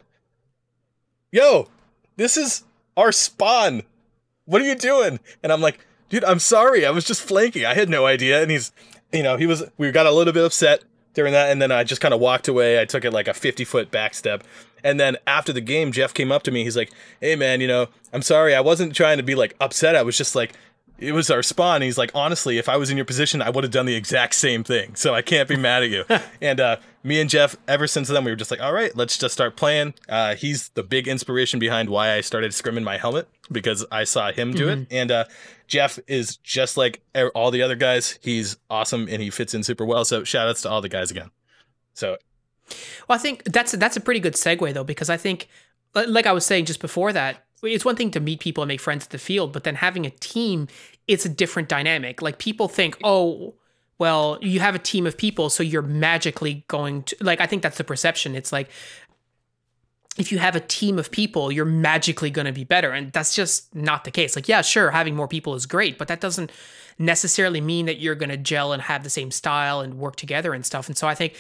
Yo, 1.32 1.70
this 2.18 2.36
is 2.38 2.64
our 2.98 3.12
spawn. 3.12 3.84
What 4.46 4.62
are 4.62 4.66
you 4.66 4.76
doing? 4.76 5.20
And 5.44 5.52
I'm 5.52 5.62
like, 5.62 5.86
Dude, 6.10 6.24
I'm 6.24 6.40
sorry. 6.40 6.86
I 6.86 6.92
was 6.92 7.06
just 7.06 7.22
flanking. 7.22 7.66
I 7.66 7.74
had 7.74 7.90
no 7.90 8.06
idea. 8.06 8.42
And 8.42 8.52
he's, 8.52 8.72
you 9.14 9.24
know, 9.24 9.38
he 9.38 9.46
was, 9.46 9.64
we 9.78 9.92
got 9.92 10.06
a 10.06 10.12
little 10.12 10.34
bit 10.34 10.44
upset 10.44 10.84
during 11.14 11.32
that. 11.34 11.50
And 11.50 11.62
then 11.62 11.72
I 11.72 11.84
just 11.84 12.02
kind 12.02 12.14
of 12.14 12.20
walked 12.20 12.48
away. 12.48 12.82
I 12.82 12.86
took 12.86 13.06
it 13.06 13.12
like 13.12 13.28
a 13.28 13.34
50 13.34 13.64
foot 13.64 13.92
back 13.92 14.14
step. 14.14 14.44
And 14.84 15.00
then 15.00 15.18
after 15.28 15.54
the 15.54 15.62
game, 15.62 15.92
Jeff 15.92 16.14
came 16.14 16.32
up 16.32 16.44
to 16.44 16.52
me. 16.52 16.64
He's 16.64 16.76
like, 16.76 16.92
Hey, 17.22 17.36
man, 17.36 17.62
you 17.62 17.68
know, 17.68 17.88
I'm 18.12 18.22
sorry. 18.24 18.56
I 18.56 18.62
wasn't 18.62 18.96
trying 18.96 19.18
to 19.18 19.24
be 19.24 19.36
like 19.36 19.56
upset. 19.62 19.96
I 19.96 20.02
was 20.02 20.18
just 20.18 20.36
like, 20.36 20.54
it 21.02 21.14
was 21.14 21.32
our 21.32 21.42
spawn. 21.42 21.82
he's 21.82 21.98
like, 21.98 22.12
honestly, 22.14 22.60
if 22.60 22.70
I 22.70 22.78
was 22.78 22.92
in 22.92 22.98
your 22.98 23.06
position, 23.06 23.42
I 23.42 23.50
would 23.50 23.64
have 23.64 23.74
done 23.74 23.88
the 23.88 23.96
exact 23.96 24.36
same 24.36 24.64
thing. 24.64 24.96
So 24.96 25.16
I 25.16 25.24
can't 25.24 25.50
be 25.50 25.58
mad 25.58 25.84
at 25.84 25.90
you. 25.90 26.06
and 26.42 26.60
uh, 26.60 26.78
me 27.04 27.20
and 27.20 27.30
Jeff, 27.30 27.58
ever 27.68 27.88
since 27.88 28.08
then, 28.08 28.24
we 28.24 28.32
were 28.32 28.36
just 28.36 28.52
like, 28.52 28.62
all 28.62 28.74
right, 28.74 28.96
let's 28.96 29.18
just 29.18 29.34
start 29.34 29.56
playing. 29.56 29.94
Uh, 30.08 30.36
he's 30.36 30.70
the 30.70 30.84
big 30.84 31.08
inspiration 31.08 31.60
behind 31.60 31.90
why 31.90 32.14
I 32.14 32.22
started 32.22 32.52
scrimming 32.52 32.84
my 32.84 32.98
helmet 32.98 33.28
because 33.52 33.86
I 33.92 34.04
saw 34.04 34.32
him 34.32 34.52
do 34.52 34.68
mm-hmm. 34.68 34.82
it. 34.82 34.88
And 34.92 35.12
uh, 35.12 35.26
Jeff 35.68 36.00
is 36.08 36.38
just 36.38 36.78
like 36.78 37.02
all 37.34 37.52
the 37.52 37.62
other 37.62 37.76
guys. 37.76 38.20
He's 38.22 38.58
awesome 38.70 39.08
and 39.10 39.22
he 39.22 39.30
fits 39.30 39.54
in 39.54 39.64
super 39.64 39.86
well. 39.86 40.06
So 40.06 40.24
shout 40.24 40.48
outs 40.48 40.62
to 40.64 40.70
all 40.70 40.82
the 40.82 40.90
guys 40.90 41.12
again. 41.12 41.32
So, 41.94 42.18
well, 43.08 43.18
I 43.18 43.18
think 43.18 43.44
that's 43.46 43.74
that's 43.74 43.98
a 43.98 44.02
pretty 44.02 44.20
good 44.20 44.34
segue 44.34 44.74
though 44.74 44.84
because 44.84 45.10
I 45.10 45.18
think, 45.18 45.50
like 45.94 46.26
I 46.26 46.32
was 46.32 46.46
saying 46.46 46.66
just 46.66 46.80
before 46.80 47.12
that, 47.14 47.44
it's 47.64 47.86
one 47.86 47.96
thing 47.96 48.12
to 48.12 48.20
meet 48.20 48.40
people 48.40 48.64
and 48.64 48.68
make 48.68 48.80
friends 48.80 49.06
at 49.06 49.10
the 49.10 49.18
field, 49.18 49.54
but 49.54 49.64
then 49.64 49.76
having 49.76 50.06
a 50.06 50.10
team, 50.10 50.68
it's 51.08 51.26
a 51.26 51.30
different 51.30 51.68
dynamic. 51.68 52.22
Like 52.22 52.38
people 52.38 52.68
think, 52.68 52.98
oh, 53.04 53.56
well, 54.02 54.40
you 54.42 54.60
have 54.62 54.74
a 54.74 54.80
team 54.80 55.06
of 55.06 55.16
people, 55.16 55.52
so 55.52 55.62
you're 55.62 55.84
magically 55.84 56.66
going 56.68 57.04
to 57.04 57.16
like 57.22 57.40
I 57.40 57.46
think 57.46 57.62
that's 57.62 57.78
the 57.78 57.84
perception. 57.84 58.36
It's 58.36 58.52
like 58.52 58.72
if 60.18 60.32
you 60.32 60.40
have 60.40 60.56
a 60.56 60.60
team 60.60 60.98
of 60.98 61.12
people, 61.12 61.52
you're 61.52 61.66
magically 61.66 62.32
going 62.32 62.48
to 62.48 62.52
be 62.52 62.64
better. 62.64 62.90
And 62.90 63.14
that's 63.14 63.36
just 63.36 63.76
not 63.76 64.04
the 64.04 64.10
case. 64.10 64.36
Like, 64.36 64.48
yeah, 64.48 64.64
sure, 64.64 64.90
having 64.90 65.16
more 65.16 65.28
people 65.28 65.54
is 65.54 65.68
great, 65.68 66.00
but 66.00 66.08
that 66.08 66.20
doesn't 66.20 66.52
necessarily 66.98 67.62
mean 67.62 67.86
that 67.86 68.00
you're 68.00 68.16
going 68.16 68.32
to 68.32 68.38
gel 68.38 68.74
and 68.74 68.82
have 68.82 69.04
the 69.04 69.10
same 69.12 69.30
style 69.30 69.82
and 69.82 70.00
work 70.00 70.16
together 70.16 70.52
and 70.56 70.66
stuff. 70.66 70.88
And 70.88 70.98
so 70.98 71.08
I 71.08 71.14
think 71.14 71.36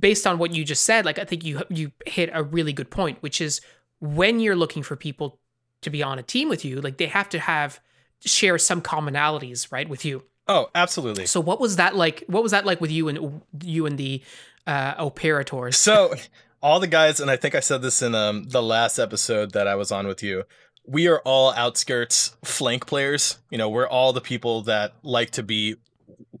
based 0.00 0.26
on 0.26 0.38
what 0.38 0.54
you 0.54 0.64
just 0.64 0.84
said, 0.84 1.04
like 1.04 1.18
I 1.18 1.26
think 1.26 1.44
you 1.44 1.62
you 1.68 1.92
hit 2.06 2.30
a 2.32 2.42
really 2.42 2.72
good 2.72 2.90
point, 2.90 3.18
which 3.20 3.42
is 3.42 3.60
when 4.00 4.40
you're 4.40 4.56
looking 4.56 4.82
for 4.82 4.96
people 4.96 5.40
to 5.82 5.90
be 5.90 6.02
on 6.02 6.18
a 6.18 6.22
team 6.22 6.48
with 6.48 6.64
you, 6.64 6.80
like 6.80 6.96
they 6.96 7.06
have 7.06 7.28
to 7.28 7.38
have 7.38 7.80
share 8.24 8.56
some 8.56 8.80
commonalities, 8.80 9.70
right, 9.70 9.90
with 9.90 10.06
you. 10.06 10.22
Oh, 10.48 10.68
absolutely. 10.74 11.26
So 11.26 11.40
what 11.40 11.60
was 11.60 11.76
that 11.76 11.94
like? 11.94 12.24
What 12.26 12.42
was 12.42 12.52
that 12.52 12.64
like 12.64 12.80
with 12.80 12.90
you 12.90 13.08
and 13.08 13.42
you 13.62 13.86
and 13.86 13.98
the 13.98 14.22
uh, 14.66 14.94
operators? 14.98 15.76
So 15.76 16.14
all 16.62 16.80
the 16.80 16.86
guys, 16.86 17.20
and 17.20 17.30
I 17.30 17.36
think 17.36 17.54
I 17.54 17.60
said 17.60 17.82
this 17.82 18.02
in 18.02 18.14
um, 18.14 18.44
the 18.44 18.62
last 18.62 18.98
episode 18.98 19.52
that 19.52 19.68
I 19.68 19.74
was 19.74 19.92
on 19.92 20.06
with 20.06 20.22
you. 20.22 20.44
We 20.86 21.06
are 21.06 21.20
all 21.20 21.52
outskirts 21.52 22.34
flank 22.42 22.86
players. 22.86 23.38
You 23.50 23.58
know, 23.58 23.68
we're 23.68 23.86
all 23.88 24.14
the 24.14 24.22
people 24.22 24.62
that 24.62 24.94
like 25.02 25.30
to 25.32 25.42
be. 25.42 25.76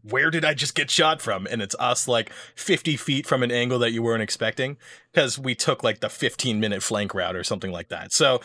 Where 0.02 0.30
did 0.30 0.42
I 0.44 0.54
just 0.54 0.74
get 0.74 0.90
shot 0.90 1.20
from? 1.20 1.46
And 1.50 1.60
it's 1.60 1.76
us 1.78 2.08
like 2.08 2.32
50 2.54 2.96
feet 2.96 3.26
from 3.26 3.42
an 3.42 3.50
angle 3.50 3.78
that 3.80 3.92
you 3.92 4.02
weren't 4.02 4.22
expecting 4.22 4.78
because 5.12 5.38
we 5.38 5.54
took 5.54 5.84
like 5.84 6.00
the 6.00 6.08
15 6.08 6.58
minute 6.58 6.82
flank 6.82 7.12
route 7.12 7.36
or 7.36 7.44
something 7.44 7.70
like 7.70 7.88
that. 7.88 8.12
So 8.12 8.40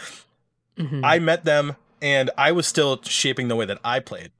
Mm-hmm. 0.78 1.04
I 1.04 1.19
met 1.19 1.45
them 1.45 1.76
and 2.02 2.32
I 2.38 2.52
was 2.52 2.67
still 2.67 3.02
shaping 3.04 3.47
the 3.47 3.56
way 3.56 3.65
that 3.65 3.80
I 3.84 3.99
played. 3.99 4.32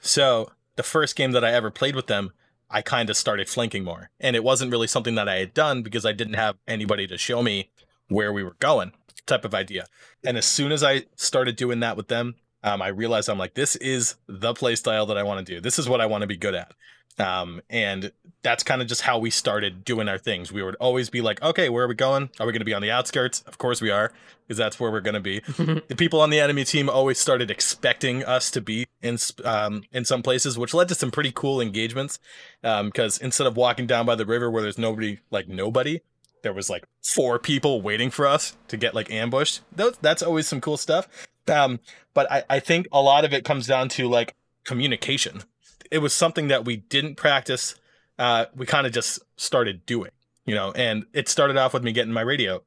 So 0.00 0.50
the 0.76 0.82
first 0.82 1.16
game 1.16 1.32
that 1.32 1.44
I 1.44 1.52
ever 1.52 1.70
played 1.70 1.96
with 1.96 2.06
them, 2.06 2.32
I 2.70 2.82
kind 2.82 3.10
of 3.10 3.16
started 3.16 3.48
flanking 3.48 3.84
more. 3.84 4.10
And 4.20 4.34
it 4.34 4.44
wasn't 4.44 4.70
really 4.70 4.86
something 4.86 5.14
that 5.14 5.28
I 5.28 5.36
had 5.36 5.54
done 5.54 5.82
because 5.82 6.04
I 6.04 6.12
didn't 6.12 6.34
have 6.34 6.56
anybody 6.66 7.06
to 7.06 7.18
show 7.18 7.42
me 7.42 7.70
where 8.08 8.32
we 8.32 8.42
were 8.42 8.56
going, 8.58 8.92
type 9.26 9.44
of 9.44 9.54
idea. 9.54 9.86
And 10.24 10.36
as 10.36 10.46
soon 10.46 10.72
as 10.72 10.82
I 10.82 11.04
started 11.16 11.56
doing 11.56 11.80
that 11.80 11.96
with 11.96 12.08
them, 12.08 12.36
um, 12.62 12.82
I 12.82 12.88
realized 12.88 13.28
I'm 13.28 13.38
like, 13.38 13.54
this 13.54 13.76
is 13.76 14.16
the 14.26 14.52
play 14.54 14.74
style 14.74 15.06
that 15.06 15.18
I 15.18 15.22
want 15.22 15.46
to 15.46 15.54
do. 15.54 15.60
This 15.60 15.78
is 15.78 15.88
what 15.88 16.00
I 16.00 16.06
want 16.06 16.22
to 16.22 16.26
be 16.26 16.36
good 16.36 16.54
at. 16.54 16.72
Um, 17.18 17.60
and 17.70 18.12
that's 18.42 18.62
kind 18.62 18.80
of 18.80 18.88
just 18.88 19.02
how 19.02 19.18
we 19.18 19.30
started 19.30 19.84
doing 19.84 20.08
our 20.08 20.18
things. 20.18 20.52
We 20.52 20.62
would 20.62 20.76
always 20.76 21.10
be 21.10 21.20
like, 21.20 21.42
okay, 21.42 21.68
where 21.68 21.84
are 21.84 21.88
we 21.88 21.94
going? 21.94 22.30
Are 22.38 22.46
we 22.46 22.52
going 22.52 22.60
to 22.60 22.66
be 22.66 22.74
on 22.74 22.82
the 22.82 22.90
outskirts? 22.90 23.42
Of 23.46 23.58
course 23.58 23.80
we 23.80 23.90
are, 23.90 24.12
because 24.46 24.58
that's 24.58 24.78
where 24.78 24.90
we're 24.90 25.00
going 25.00 25.14
to 25.14 25.20
be. 25.20 25.40
the 25.88 25.96
people 25.96 26.20
on 26.20 26.30
the 26.30 26.40
enemy 26.40 26.64
team 26.64 26.88
always 26.88 27.18
started 27.18 27.50
expecting 27.50 28.24
us 28.24 28.50
to 28.52 28.60
be 28.60 28.86
in 29.02 29.18
um, 29.44 29.82
in 29.92 30.04
some 30.04 30.22
places, 30.22 30.58
which 30.58 30.74
led 30.74 30.88
to 30.88 30.94
some 30.94 31.10
pretty 31.10 31.32
cool 31.32 31.60
engagements. 31.60 32.18
Because 32.62 33.20
um, 33.20 33.24
instead 33.24 33.46
of 33.46 33.56
walking 33.56 33.86
down 33.86 34.06
by 34.06 34.14
the 34.14 34.26
river 34.26 34.50
where 34.50 34.62
there's 34.62 34.78
nobody, 34.78 35.18
like 35.30 35.48
nobody, 35.48 36.00
there 36.42 36.52
was 36.52 36.70
like 36.70 36.84
four 37.02 37.38
people 37.38 37.82
waiting 37.82 38.10
for 38.10 38.26
us 38.26 38.56
to 38.68 38.76
get 38.76 38.94
like 38.94 39.10
ambushed. 39.10 39.62
That's, 39.74 39.98
that's 39.98 40.22
always 40.22 40.46
some 40.46 40.60
cool 40.60 40.76
stuff. 40.76 41.08
Um, 41.48 41.80
but 42.14 42.30
I, 42.30 42.44
I 42.48 42.60
think 42.60 42.88
a 42.92 43.00
lot 43.00 43.24
of 43.24 43.32
it 43.32 43.44
comes 43.44 43.66
down 43.66 43.88
to 43.90 44.08
like 44.08 44.34
communication 44.64 45.42
it 45.90 45.98
was 45.98 46.14
something 46.14 46.48
that 46.48 46.64
we 46.64 46.76
didn't 46.76 47.16
practice. 47.16 47.74
Uh, 48.18 48.46
we 48.54 48.66
kind 48.66 48.86
of 48.86 48.92
just 48.92 49.20
started 49.36 49.84
doing, 49.86 50.10
you 50.44 50.54
know, 50.54 50.72
and 50.72 51.06
it 51.12 51.28
started 51.28 51.56
off 51.56 51.74
with 51.74 51.82
me 51.82 51.92
getting 51.92 52.12
my 52.12 52.22
radio. 52.22 52.62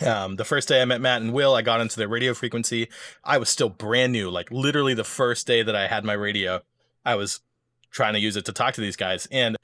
Um, 0.00 0.36
the 0.36 0.44
first 0.44 0.68
day 0.68 0.80
I 0.80 0.84
met 0.84 1.00
Matt 1.00 1.22
and 1.22 1.32
Will, 1.32 1.54
I 1.54 1.62
got 1.62 1.80
into 1.80 1.96
their 1.96 2.08
radio 2.08 2.32
frequency. 2.32 2.88
I 3.24 3.38
was 3.38 3.48
still 3.48 3.68
brand 3.68 4.12
new, 4.12 4.30
like 4.30 4.50
literally 4.50 4.94
the 4.94 5.04
first 5.04 5.46
day 5.46 5.62
that 5.62 5.74
I 5.74 5.88
had 5.88 6.04
my 6.04 6.12
radio, 6.12 6.62
I 7.04 7.16
was 7.16 7.40
trying 7.90 8.14
to 8.14 8.20
use 8.20 8.36
it 8.36 8.44
to 8.44 8.52
talk 8.52 8.74
to 8.74 8.80
these 8.80 8.96
guys. 8.96 9.26
And 9.30 9.56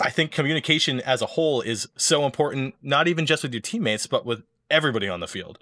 I 0.00 0.10
think 0.10 0.30
communication 0.30 1.00
as 1.00 1.22
a 1.22 1.26
whole 1.26 1.60
is 1.60 1.88
so 1.96 2.24
important, 2.24 2.74
not 2.82 3.08
even 3.08 3.26
just 3.26 3.42
with 3.42 3.52
your 3.52 3.62
teammates, 3.62 4.06
but 4.06 4.26
with 4.26 4.42
everybody 4.70 5.08
on 5.08 5.20
the 5.20 5.26
field. 5.26 5.58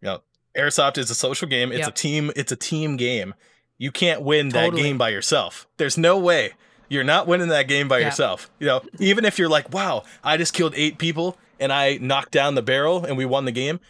You 0.00 0.06
know, 0.06 0.22
airsoft 0.56 0.98
is 0.98 1.10
a 1.10 1.14
social 1.14 1.48
game. 1.48 1.70
It's 1.70 1.80
yep. 1.80 1.88
a 1.88 1.92
team. 1.92 2.30
It's 2.36 2.52
a 2.52 2.56
team 2.56 2.96
game. 2.96 3.34
You 3.78 3.92
can't 3.92 4.22
win 4.22 4.50
totally. 4.50 4.82
that 4.82 4.82
game 4.82 4.98
by 4.98 5.10
yourself. 5.10 5.68
There's 5.76 5.96
no 5.96 6.18
way. 6.18 6.52
You're 6.88 7.04
not 7.04 7.26
winning 7.26 7.48
that 7.48 7.68
game 7.68 7.88
by 7.88 7.98
yeah. 7.98 8.06
yourself. 8.06 8.50
You 8.58 8.66
know, 8.66 8.82
even 8.98 9.24
if 9.24 9.38
you're 9.38 9.48
like, 9.48 9.72
wow, 9.72 10.04
I 10.24 10.36
just 10.36 10.54
killed 10.54 10.74
eight 10.76 10.98
people 10.98 11.36
and 11.60 11.72
I 11.72 11.98
knocked 11.98 12.32
down 12.32 12.54
the 12.54 12.62
barrel 12.62 13.04
and 13.04 13.16
we 13.16 13.24
won 13.26 13.44
the 13.44 13.52
game, 13.52 13.80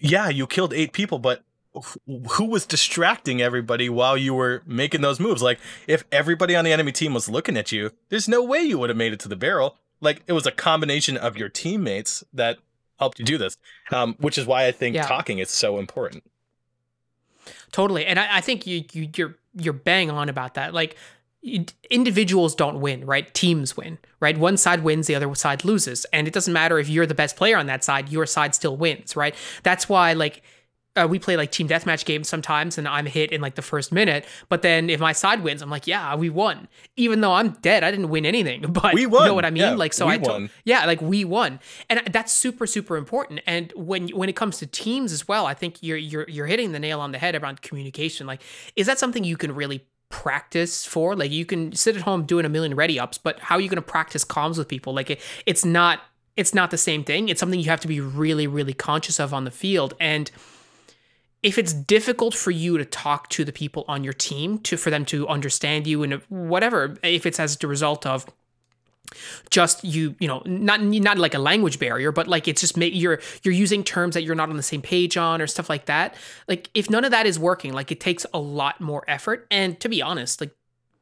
yeah, 0.00 0.28
you 0.28 0.46
killed 0.46 0.72
eight 0.72 0.92
people, 0.92 1.18
but 1.18 1.42
who 2.30 2.46
was 2.46 2.64
distracting 2.66 3.42
everybody 3.42 3.88
while 3.88 4.16
you 4.16 4.34
were 4.34 4.62
making 4.66 5.02
those 5.02 5.20
moves? 5.20 5.42
Like, 5.42 5.58
if 5.86 6.04
everybody 6.10 6.56
on 6.56 6.64
the 6.64 6.72
enemy 6.72 6.92
team 6.92 7.12
was 7.12 7.28
looking 7.28 7.56
at 7.56 7.70
you, 7.70 7.92
there's 8.08 8.28
no 8.28 8.42
way 8.42 8.60
you 8.60 8.78
would 8.78 8.88
have 8.88 8.96
made 8.96 9.12
it 9.12 9.20
to 9.20 9.28
the 9.28 9.36
barrel. 9.36 9.76
Like, 10.00 10.22
it 10.26 10.32
was 10.32 10.46
a 10.46 10.52
combination 10.52 11.16
of 11.16 11.36
your 11.36 11.48
teammates 11.48 12.24
that 12.32 12.58
helped 12.98 13.18
you 13.18 13.24
do 13.24 13.36
this, 13.36 13.58
um, 13.92 14.16
which 14.18 14.38
is 14.38 14.46
why 14.46 14.66
I 14.66 14.72
think 14.72 14.96
yeah. 14.96 15.06
talking 15.06 15.38
is 15.38 15.50
so 15.50 15.78
important. 15.78 16.24
Totally, 17.72 18.06
and 18.06 18.18
I, 18.18 18.38
I 18.38 18.40
think 18.40 18.66
you, 18.66 18.84
you 18.92 19.08
you're 19.14 19.36
you're 19.54 19.72
bang 19.72 20.10
on 20.10 20.28
about 20.28 20.54
that. 20.54 20.74
Like 20.74 20.96
individuals 21.90 22.54
don't 22.54 22.80
win, 22.80 23.04
right? 23.04 23.32
Teams 23.34 23.76
win, 23.76 23.98
right? 24.20 24.36
One 24.36 24.56
side 24.56 24.82
wins, 24.82 25.06
the 25.06 25.14
other 25.14 25.34
side 25.34 25.64
loses. 25.64 26.04
And 26.12 26.26
it 26.26 26.34
doesn't 26.34 26.52
matter 26.52 26.78
if 26.78 26.88
you're 26.88 27.06
the 27.06 27.14
best 27.14 27.36
player 27.36 27.56
on 27.56 27.66
that 27.66 27.84
side, 27.84 28.08
your 28.08 28.26
side 28.26 28.54
still 28.54 28.76
wins, 28.76 29.16
right? 29.16 29.34
That's 29.62 29.88
why, 29.88 30.12
like, 30.12 30.42
uh, 30.96 31.06
we 31.06 31.18
play 31.18 31.36
like 31.36 31.52
team 31.52 31.68
deathmatch 31.68 32.04
games 32.04 32.28
sometimes 32.28 32.78
and 32.78 32.88
I'm 32.88 33.06
hit 33.06 33.30
in 33.30 33.40
like 33.40 33.54
the 33.54 33.62
first 33.62 33.92
minute. 33.92 34.24
But 34.48 34.62
then 34.62 34.88
if 34.88 34.98
my 34.98 35.12
side 35.12 35.42
wins, 35.42 35.62
I'm 35.62 35.70
like, 35.70 35.86
yeah, 35.86 36.14
we 36.16 36.30
won. 36.30 36.68
Even 36.96 37.20
though 37.20 37.32
I'm 37.32 37.50
dead, 37.60 37.84
I 37.84 37.90
didn't 37.90 38.08
win 38.08 38.24
anything. 38.24 38.64
But 38.76 38.94
we 38.94 39.06
won. 39.06 39.22
you 39.22 39.28
know 39.28 39.34
what 39.34 39.44
I 39.44 39.50
mean? 39.50 39.62
Yeah, 39.62 39.74
like, 39.74 39.92
so 39.92 40.06
I, 40.08 40.16
won. 40.16 40.50
yeah, 40.64 40.84
like 40.86 41.00
we 41.00 41.24
won. 41.24 41.60
And 41.88 42.02
that's 42.10 42.32
super, 42.32 42.66
super 42.66 42.96
important. 42.96 43.40
And 43.46 43.72
when, 43.74 44.08
when 44.08 44.28
it 44.28 44.36
comes 44.36 44.58
to 44.58 44.66
teams 44.66 45.12
as 45.12 45.26
well, 45.26 45.46
I 45.46 45.54
think 45.54 45.82
you're, 45.82 45.96
you're, 45.96 46.28
you're 46.28 46.46
hitting 46.46 46.72
the 46.72 46.78
nail 46.78 47.00
on 47.00 47.12
the 47.12 47.18
head 47.18 47.34
around 47.34 47.62
communication. 47.62 48.26
Like, 48.26 48.42
is 48.74 48.86
that 48.86 48.98
something 48.98 49.24
you 49.24 49.36
can 49.36 49.54
really 49.54 49.84
practice 50.08 50.84
for? 50.84 51.16
Like 51.16 51.30
you 51.30 51.44
can 51.44 51.72
sit 51.72 51.96
at 51.96 52.02
home 52.02 52.24
doing 52.24 52.44
a 52.44 52.48
million 52.48 52.74
ready 52.74 52.98
ups 52.98 53.18
but 53.18 53.38
how 53.40 53.56
are 53.56 53.60
you 53.60 53.68
going 53.68 53.76
to 53.76 53.82
practice 53.82 54.24
comms 54.24 54.58
with 54.58 54.68
people? 54.68 54.94
Like 54.94 55.10
it, 55.10 55.20
it's 55.46 55.64
not 55.64 56.00
it's 56.36 56.52
not 56.52 56.70
the 56.70 56.78
same 56.78 57.02
thing. 57.02 57.28
It's 57.28 57.40
something 57.40 57.58
you 57.58 57.70
have 57.70 57.80
to 57.80 57.88
be 57.88 58.00
really 58.00 58.46
really 58.46 58.74
conscious 58.74 59.18
of 59.18 59.32
on 59.34 59.44
the 59.44 59.50
field. 59.50 59.94
And 60.00 60.30
if 61.42 61.58
it's 61.58 61.72
difficult 61.72 62.34
for 62.34 62.50
you 62.50 62.78
to 62.78 62.84
talk 62.84 63.28
to 63.30 63.44
the 63.44 63.52
people 63.52 63.84
on 63.88 64.02
your 64.02 64.12
team 64.12 64.58
to 64.60 64.76
for 64.76 64.90
them 64.90 65.04
to 65.06 65.28
understand 65.28 65.86
you 65.86 66.02
and 66.02 66.14
whatever 66.28 66.96
if 67.02 67.26
it's 67.26 67.38
as 67.38 67.56
a 67.62 67.66
result 67.66 68.04
of 68.06 68.26
just 69.50 69.84
you 69.84 70.14
you 70.18 70.28
know 70.28 70.42
not 70.44 70.82
not 70.82 71.18
like 71.18 71.34
a 71.34 71.38
language 71.38 71.78
barrier 71.78 72.12
but 72.12 72.26
like 72.26 72.48
it's 72.48 72.60
just 72.60 72.76
you're 72.76 73.20
you're 73.42 73.54
using 73.54 73.84
terms 73.84 74.14
that 74.14 74.22
you're 74.22 74.34
not 74.34 74.48
on 74.48 74.56
the 74.56 74.62
same 74.62 74.82
page 74.82 75.16
on 75.16 75.40
or 75.40 75.46
stuff 75.46 75.68
like 75.68 75.86
that. 75.86 76.14
Like 76.48 76.70
if 76.74 76.90
none 76.90 77.04
of 77.04 77.10
that 77.10 77.26
is 77.26 77.38
working 77.38 77.72
like 77.72 77.90
it 77.92 78.00
takes 78.00 78.26
a 78.32 78.38
lot 78.38 78.80
more 78.80 79.04
effort. 79.08 79.46
And 79.50 79.78
to 79.80 79.88
be 79.88 80.02
honest 80.02 80.40
like 80.40 80.52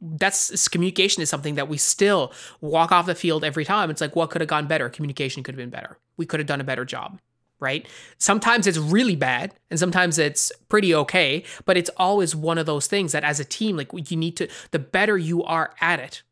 that's 0.01 0.69
communication 0.69 1.23
is 1.23 1.31
something 1.31 1.55
that 1.55 1.69
we 1.69 1.79
still 1.79 2.33
walk 2.61 2.93
off 2.93 3.07
the 3.07 3.15
field 3.15 3.45
every 3.45 3.65
time. 3.65 3.91
It's 3.91 4.01
like 4.01 4.17
what 4.17 4.31
could 4.31 4.41
have 4.41 4.49
gone 4.49 4.67
better? 4.67 4.89
Communication 4.89 5.43
could 5.43 5.55
have 5.55 5.61
been 5.61 5.71
better. 5.71 5.99
We 6.17 6.27
could 6.27 6.41
have 6.41 6.47
done 6.47 6.61
a 6.61 6.65
better 6.65 6.85
job 6.85 7.21
right? 7.61 7.89
Sometimes 8.19 8.67
it's 8.67 8.77
really 8.77 9.17
bad 9.17 9.55
and 9.71 9.79
sometimes 9.79 10.19
it's 10.19 10.53
pretty 10.69 10.95
okay 10.95 11.45
but 11.65 11.77
it's 11.77 11.91
always 11.97 12.37
one 12.37 12.59
of 12.59 12.67
those 12.67 12.87
things 12.87 13.13
that 13.13 13.25
as 13.25 13.41
a 13.41 13.45
team 13.45 13.77
like 13.77 13.91
you 14.11 14.17
need 14.17 14.37
to 14.37 14.49
the 14.73 14.79
better 14.79 15.17
you 15.17 15.43
are 15.45 15.73
at 15.81 16.01
it 16.01 16.23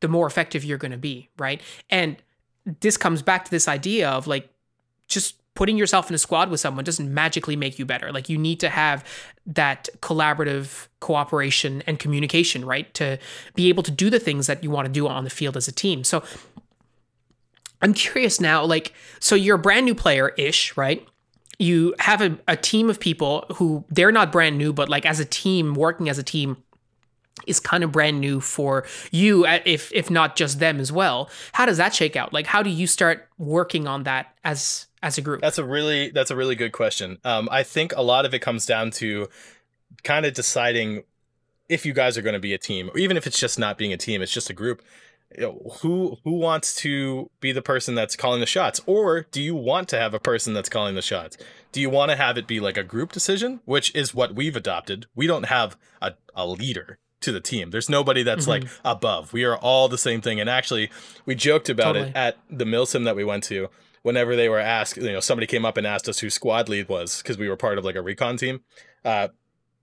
the 0.00 0.08
more 0.08 0.26
effective 0.26 0.64
you're 0.64 0.78
going 0.78 0.92
to 0.92 0.98
be, 0.98 1.30
right? 1.38 1.60
And 1.90 2.16
this 2.80 2.96
comes 2.96 3.22
back 3.22 3.44
to 3.44 3.50
this 3.50 3.68
idea 3.68 4.08
of 4.08 4.26
like 4.26 4.48
just 5.08 5.36
putting 5.54 5.78
yourself 5.78 6.08
in 6.08 6.14
a 6.14 6.18
squad 6.18 6.50
with 6.50 6.60
someone 6.60 6.84
doesn't 6.84 7.12
magically 7.12 7.54
make 7.54 7.78
you 7.78 7.86
better. 7.86 8.12
Like 8.12 8.28
you 8.28 8.36
need 8.36 8.58
to 8.60 8.68
have 8.68 9.04
that 9.46 9.88
collaborative 10.00 10.88
cooperation 11.00 11.82
and 11.86 11.98
communication, 11.98 12.64
right? 12.64 12.92
To 12.94 13.18
be 13.54 13.68
able 13.68 13.84
to 13.84 13.90
do 13.90 14.10
the 14.10 14.18
things 14.18 14.48
that 14.48 14.64
you 14.64 14.70
want 14.70 14.86
to 14.86 14.92
do 14.92 15.06
on 15.06 15.24
the 15.24 15.30
field 15.30 15.56
as 15.56 15.68
a 15.68 15.72
team. 15.72 16.02
So 16.02 16.24
I'm 17.80 17.94
curious 17.94 18.40
now, 18.40 18.64
like, 18.64 18.94
so 19.20 19.34
you're 19.34 19.56
a 19.56 19.58
brand 19.58 19.86
new 19.86 19.94
player 19.94 20.30
ish, 20.30 20.76
right? 20.76 21.06
You 21.58 21.94
have 22.00 22.20
a, 22.20 22.36
a 22.48 22.56
team 22.56 22.90
of 22.90 22.98
people 22.98 23.44
who 23.56 23.84
they're 23.88 24.10
not 24.10 24.32
brand 24.32 24.58
new, 24.58 24.72
but 24.72 24.88
like 24.88 25.06
as 25.06 25.20
a 25.20 25.24
team, 25.24 25.74
working 25.74 26.08
as 26.08 26.18
a 26.18 26.24
team, 26.24 26.63
is 27.46 27.60
kind 27.60 27.84
of 27.84 27.92
brand 27.92 28.20
new 28.20 28.40
for 28.40 28.84
you 29.10 29.46
if 29.46 29.92
if 29.92 30.10
not 30.10 30.36
just 30.36 30.60
them 30.60 30.80
as 30.80 30.92
well. 30.92 31.28
How 31.52 31.66
does 31.66 31.76
that 31.78 31.94
shake 31.94 32.16
out? 32.16 32.32
Like 32.32 32.46
how 32.46 32.62
do 32.62 32.70
you 32.70 32.86
start 32.86 33.28
working 33.38 33.86
on 33.86 34.04
that 34.04 34.34
as 34.44 34.86
as 35.02 35.18
a 35.18 35.20
group? 35.20 35.40
That's 35.40 35.58
a 35.58 35.64
really 35.64 36.10
that's 36.10 36.30
a 36.30 36.36
really 36.36 36.54
good 36.54 36.72
question. 36.72 37.18
Um, 37.24 37.48
i 37.50 37.62
think 37.62 37.92
a 37.96 38.02
lot 38.02 38.24
of 38.24 38.34
it 38.34 38.40
comes 38.40 38.66
down 38.66 38.90
to 38.92 39.28
kind 40.02 40.26
of 40.26 40.34
deciding 40.34 41.04
if 41.68 41.86
you 41.86 41.92
guys 41.92 42.18
are 42.18 42.22
going 42.22 42.34
to 42.34 42.40
be 42.40 42.52
a 42.52 42.58
team 42.58 42.90
or 42.90 42.98
even 42.98 43.16
if 43.16 43.26
it's 43.26 43.38
just 43.38 43.58
not 43.58 43.78
being 43.78 43.92
a 43.92 43.96
team 43.96 44.22
it's 44.22 44.32
just 44.32 44.50
a 44.50 44.54
group. 44.54 44.82
You 45.36 45.42
know, 45.42 45.72
who 45.80 46.18
who 46.22 46.38
wants 46.38 46.76
to 46.76 47.28
be 47.40 47.50
the 47.50 47.62
person 47.62 47.96
that's 47.96 48.14
calling 48.14 48.38
the 48.38 48.46
shots? 48.46 48.80
Or 48.86 49.22
do 49.22 49.42
you 49.42 49.56
want 49.56 49.88
to 49.88 49.98
have 49.98 50.14
a 50.14 50.20
person 50.20 50.54
that's 50.54 50.68
calling 50.68 50.94
the 50.94 51.02
shots? 51.02 51.36
Do 51.72 51.80
you 51.80 51.90
want 51.90 52.12
to 52.12 52.16
have 52.16 52.38
it 52.38 52.46
be 52.46 52.60
like 52.60 52.76
a 52.76 52.84
group 52.84 53.10
decision 53.10 53.60
which 53.64 53.92
is 53.96 54.14
what 54.14 54.36
we've 54.36 54.54
adopted? 54.54 55.06
We 55.16 55.26
don't 55.26 55.46
have 55.46 55.76
a, 56.00 56.12
a 56.36 56.46
leader 56.46 56.98
to 57.24 57.32
the 57.32 57.40
team. 57.40 57.70
There's 57.70 57.88
nobody 57.88 58.22
that's 58.22 58.46
mm-hmm. 58.46 58.64
like 58.64 58.72
above. 58.84 59.32
We 59.32 59.44
are 59.44 59.56
all 59.56 59.88
the 59.88 59.98
same 59.98 60.20
thing. 60.20 60.40
And 60.40 60.48
actually, 60.48 60.90
we 61.26 61.34
joked 61.34 61.68
about 61.68 61.94
totally. 61.94 62.08
it 62.08 62.16
at 62.16 62.38
the 62.50 62.64
Milsim 62.64 63.04
that 63.04 63.16
we 63.16 63.24
went 63.24 63.44
to. 63.44 63.68
Whenever 64.02 64.36
they 64.36 64.50
were 64.50 64.58
asked, 64.58 64.98
you 64.98 65.12
know, 65.12 65.20
somebody 65.20 65.46
came 65.46 65.64
up 65.64 65.78
and 65.78 65.86
asked 65.86 66.08
us 66.10 66.18
who 66.18 66.28
squad 66.28 66.68
lead 66.68 66.88
was 66.90 67.22
because 67.22 67.38
we 67.38 67.48
were 67.48 67.56
part 67.56 67.78
of 67.78 67.84
like 67.84 67.96
a 67.96 68.02
recon 68.02 68.36
team. 68.36 68.60
Uh, 69.02 69.28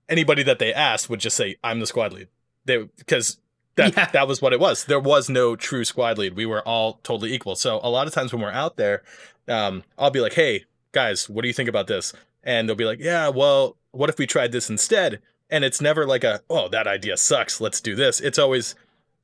anybody 0.07 0.43
that 0.43 0.59
they 0.59 0.71
asked 0.71 1.09
would 1.09 1.19
just 1.19 1.35
say, 1.35 1.55
"I'm 1.63 1.79
the 1.79 1.87
squad 1.87 2.13
lead." 2.13 2.27
They 2.65 2.83
because 2.97 3.39
that 3.75 3.95
yeah. 3.97 4.11
that 4.11 4.27
was 4.27 4.41
what 4.41 4.53
it 4.53 4.59
was. 4.59 4.85
There 4.85 4.99
was 4.99 5.29
no 5.29 5.55
true 5.55 5.83
squad 5.83 6.19
lead. 6.19 6.35
We 6.35 6.45
were 6.45 6.61
all 6.67 6.99
totally 7.03 7.33
equal. 7.33 7.55
So 7.55 7.79
a 7.81 7.89
lot 7.89 8.05
of 8.05 8.13
times 8.13 8.31
when 8.31 8.43
we're 8.43 8.51
out 8.51 8.77
there, 8.77 9.01
um, 9.47 9.83
I'll 9.97 10.11
be 10.11 10.19
like, 10.19 10.33
"Hey 10.33 10.65
guys, 10.91 11.27
what 11.27 11.41
do 11.41 11.47
you 11.47 11.53
think 11.53 11.69
about 11.69 11.87
this?" 11.87 12.13
And 12.43 12.69
they'll 12.69 12.75
be 12.75 12.85
like, 12.85 12.99
"Yeah, 12.99 13.29
well, 13.29 13.77
what 13.91 14.09
if 14.09 14.19
we 14.19 14.27
tried 14.27 14.51
this 14.51 14.69
instead?" 14.69 15.19
And 15.51 15.63
it's 15.63 15.81
never 15.81 16.05
like 16.05 16.23
a 16.23 16.41
oh 16.49 16.69
that 16.69 16.87
idea 16.87 17.17
sucks 17.17 17.61
let's 17.61 17.81
do 17.81 17.95
this. 17.95 18.19
It's 18.19 18.39
always 18.39 18.75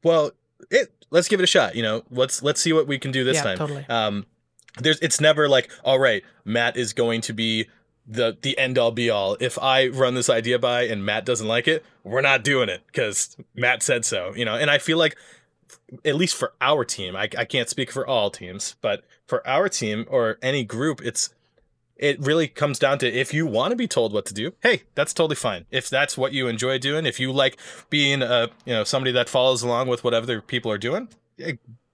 well 0.03 0.31
it 0.69 0.91
let's 1.09 1.27
give 1.27 1.39
it 1.39 1.43
a 1.43 1.47
shot 1.47 1.75
you 1.75 1.83
know 1.83 2.03
let's 2.11 2.43
let's 2.43 2.61
see 2.61 2.73
what 2.73 2.87
we 2.87 2.99
can 2.99 3.11
do 3.11 3.23
this 3.23 3.37
yeah, 3.37 3.43
time. 3.43 3.57
totally. 3.57 3.85
um 3.89 4.25
there's 4.79 4.99
it's 4.99 5.21
never 5.21 5.47
like 5.47 5.71
all 5.83 5.99
right 5.99 6.23
matt 6.45 6.77
is 6.77 6.93
going 6.93 7.21
to 7.21 7.33
be 7.33 7.67
the 8.09 8.37
the 8.41 8.57
end 8.57 8.77
all 8.77 8.91
be 8.91 9.09
all. 9.09 9.35
If 9.39 9.57
i 9.59 9.87
run 9.87 10.15
this 10.15 10.29
idea 10.29 10.59
by 10.59 10.83
and 10.83 11.05
matt 11.05 11.25
doesn't 11.25 11.47
like 11.47 11.67
it 11.67 11.85
we're 12.03 12.21
not 12.21 12.43
doing 12.43 12.69
it 12.69 12.81
because 12.87 13.35
matt 13.55 13.83
said 13.83 14.05
so 14.05 14.33
you 14.35 14.45
know? 14.45 14.55
And 14.55 14.69
i 14.69 14.77
feel 14.77 14.97
like 14.97 15.15
at 16.03 16.15
least 16.15 16.35
for 16.35 16.53
our 16.61 16.83
team 16.83 17.15
I, 17.15 17.29
I 17.37 17.45
can't 17.45 17.69
speak 17.69 17.91
for 17.91 18.05
all 18.05 18.29
teams 18.29 18.75
but 18.81 19.03
for 19.25 19.45
our 19.47 19.69
team 19.69 20.05
or 20.09 20.37
any 20.41 20.63
group 20.63 21.01
it's 21.03 21.33
it 21.99 22.19
really 22.19 22.47
comes 22.47 22.79
down 22.79 22.99
to 22.99 23.07
if 23.07 23.33
you 23.33 23.45
want 23.45 23.71
to 23.71 23.75
be 23.75 23.87
told 23.87 24.13
what 24.13 24.25
to 24.25 24.33
do 24.33 24.53
hey 24.61 24.83
that's 24.95 25.13
totally 25.13 25.35
fine. 25.35 25.65
If 25.71 25.89
that's 25.89 26.17
what 26.17 26.33
you 26.33 26.47
enjoy 26.47 26.77
doing 26.79 27.05
if 27.05 27.19
you 27.19 27.31
like 27.31 27.57
being 27.89 28.21
a 28.21 28.49
you 28.65 28.73
know 28.73 28.83
somebody 28.83 29.11
that 29.11 29.29
follows 29.29 29.63
along 29.63 29.87
with 29.87 30.03
what 30.03 30.13
other 30.13 30.41
people 30.41 30.71
are 30.71 30.77
doing 30.77 31.09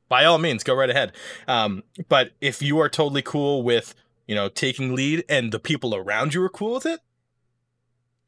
by 0.09 0.25
all 0.25 0.37
means 0.37 0.63
go 0.63 0.73
right 0.73 0.89
ahead. 0.89 1.13
Um, 1.47 1.83
but 2.09 2.31
if 2.41 2.61
you 2.61 2.79
are 2.79 2.89
totally 2.89 3.21
cool 3.21 3.63
with 3.63 3.95
you 4.27 4.35
know 4.35 4.49
taking 4.49 4.95
lead 4.95 5.23
and 5.29 5.51
the 5.51 5.59
people 5.59 5.95
around 5.95 6.33
you 6.33 6.43
are 6.43 6.49
cool 6.49 6.75
with 6.75 6.85
it 6.85 6.99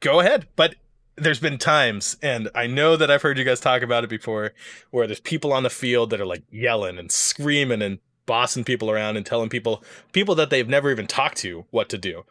go 0.00 0.20
ahead. 0.20 0.48
But 0.56 0.76
there's 1.16 1.40
been 1.40 1.58
times 1.58 2.16
and 2.22 2.50
i 2.54 2.66
know 2.66 2.94
that 2.94 3.10
i've 3.10 3.22
heard 3.22 3.38
you 3.38 3.44
guys 3.44 3.58
talk 3.58 3.82
about 3.82 4.04
it 4.04 4.10
before 4.10 4.52
where 4.90 5.06
there's 5.06 5.20
people 5.20 5.52
on 5.52 5.62
the 5.62 5.70
field 5.70 6.10
that 6.10 6.20
are 6.20 6.26
like 6.26 6.42
yelling 6.50 6.98
and 6.98 7.10
screaming 7.10 7.82
and 7.82 7.98
bossing 8.26 8.64
people 8.64 8.90
around 8.90 9.16
and 9.16 9.24
telling 9.24 9.48
people 9.48 9.82
people 10.12 10.34
that 10.34 10.50
they've 10.50 10.68
never 10.68 10.90
even 10.90 11.06
talked 11.06 11.38
to 11.38 11.64
what 11.70 11.88
to 11.88 11.98
do. 11.98 12.24